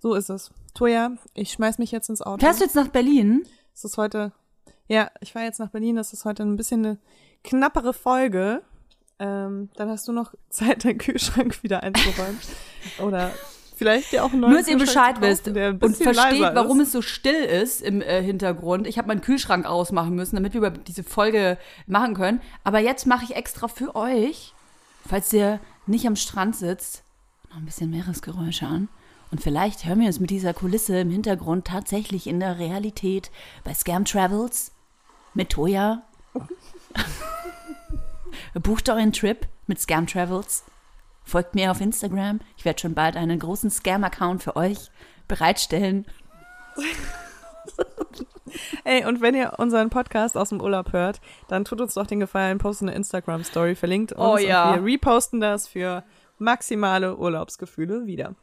So 0.00 0.14
ist 0.14 0.30
es. 0.30 0.50
Toja, 0.74 1.12
ich 1.34 1.52
schmeiß 1.52 1.78
mich 1.78 1.92
jetzt 1.92 2.08
ins 2.08 2.22
Auto. 2.22 2.44
Fährst 2.44 2.60
du 2.60 2.64
jetzt 2.64 2.74
nach 2.76 2.88
Berlin? 2.88 3.44
Es 3.74 3.84
ist 3.84 3.98
heute, 3.98 4.32
ja, 4.88 5.10
ich 5.20 5.32
fahre 5.32 5.44
jetzt 5.44 5.60
nach 5.60 5.70
Berlin. 5.70 5.96
Das 5.96 6.12
ist 6.12 6.24
heute 6.24 6.42
ein 6.42 6.56
bisschen 6.56 6.84
eine 6.84 6.98
knappere 7.44 7.92
Folge. 7.92 8.62
Ähm, 9.22 9.68
dann 9.76 9.88
hast 9.88 10.08
du 10.08 10.12
noch 10.12 10.34
Zeit, 10.50 10.84
deinen 10.84 10.98
Kühlschrank 10.98 11.62
wieder 11.62 11.82
einzuräumen. 11.84 12.38
Oder 12.98 13.30
vielleicht 13.76 14.10
dir 14.10 14.24
auch 14.24 14.32
einen 14.32 14.40
neuen 14.40 14.52
Nur, 14.52 14.60
dass 14.60 14.68
ihr 14.68 14.78
Bescheid 14.78 15.20
wisst 15.20 15.46
und 15.46 15.96
versteht, 15.96 16.40
warum 16.54 16.80
es 16.80 16.90
so 16.90 17.02
still 17.02 17.44
ist 17.44 17.82
im 17.82 18.02
äh, 18.02 18.20
Hintergrund. 18.20 18.88
Ich 18.88 18.98
habe 18.98 19.08
meinen 19.08 19.20
Kühlschrank 19.20 19.64
ausmachen 19.64 20.16
müssen, 20.16 20.34
damit 20.34 20.54
wir 20.54 20.58
über 20.58 20.70
diese 20.70 21.04
Folge 21.04 21.56
machen 21.86 22.14
können. 22.14 22.40
Aber 22.64 22.80
jetzt 22.80 23.06
mache 23.06 23.24
ich 23.24 23.36
extra 23.36 23.68
für 23.68 23.94
euch, 23.94 24.54
falls 25.08 25.32
ihr 25.32 25.60
nicht 25.86 26.06
am 26.06 26.16
Strand 26.16 26.56
sitzt, 26.56 27.04
noch 27.50 27.58
ein 27.58 27.64
bisschen 27.64 27.90
Meeresgeräusche 27.90 28.66
an. 28.66 28.88
Und 29.30 29.40
vielleicht 29.40 29.86
hören 29.86 30.00
wir 30.00 30.08
uns 30.08 30.20
mit 30.20 30.30
dieser 30.30 30.52
Kulisse 30.52 30.98
im 30.98 31.10
Hintergrund 31.10 31.66
tatsächlich 31.66 32.26
in 32.26 32.40
der 32.40 32.58
Realität 32.58 33.30
bei 33.62 33.72
Scam 33.72 34.04
Travels 34.04 34.72
mit 35.32 35.50
Toya. 35.50 36.02
Bucht 38.54 38.88
euren 38.88 39.12
Trip 39.12 39.46
mit 39.66 39.80
Scam 39.80 40.06
Travels. 40.06 40.64
Folgt 41.24 41.54
mir 41.54 41.70
auf 41.70 41.80
Instagram. 41.80 42.40
Ich 42.56 42.64
werde 42.64 42.80
schon 42.80 42.94
bald 42.94 43.16
einen 43.16 43.38
großen 43.38 43.70
Scam-Account 43.70 44.42
für 44.42 44.56
euch 44.56 44.90
bereitstellen. 45.28 46.06
Ey, 48.84 49.04
und 49.06 49.20
wenn 49.20 49.34
ihr 49.34 49.54
unseren 49.58 49.88
Podcast 49.88 50.36
aus 50.36 50.50
dem 50.50 50.60
Urlaub 50.60 50.92
hört, 50.92 51.20
dann 51.48 51.64
tut 51.64 51.80
uns 51.80 51.94
doch 51.94 52.06
den 52.06 52.20
Gefallen, 52.20 52.58
postet 52.58 52.88
eine 52.88 52.96
Instagram-Story, 52.96 53.74
verlinkt 53.76 54.12
uns 54.12 54.20
Oh 54.20 54.36
ja. 54.36 54.72
und 54.74 54.84
wir 54.84 54.92
reposten 54.92 55.40
das 55.40 55.68
für 55.68 56.02
maximale 56.38 57.16
Urlaubsgefühle 57.16 58.06
wieder. 58.06 58.34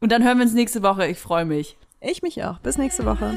Und 0.00 0.12
dann 0.12 0.24
hören 0.24 0.38
wir 0.38 0.44
uns 0.44 0.54
nächste 0.54 0.82
Woche. 0.82 1.06
Ich 1.06 1.18
freue 1.18 1.44
mich. 1.44 1.76
Ich 2.00 2.22
mich 2.22 2.42
auch. 2.44 2.58
Bis 2.60 2.78
nächste 2.78 3.04
Woche. 3.04 3.36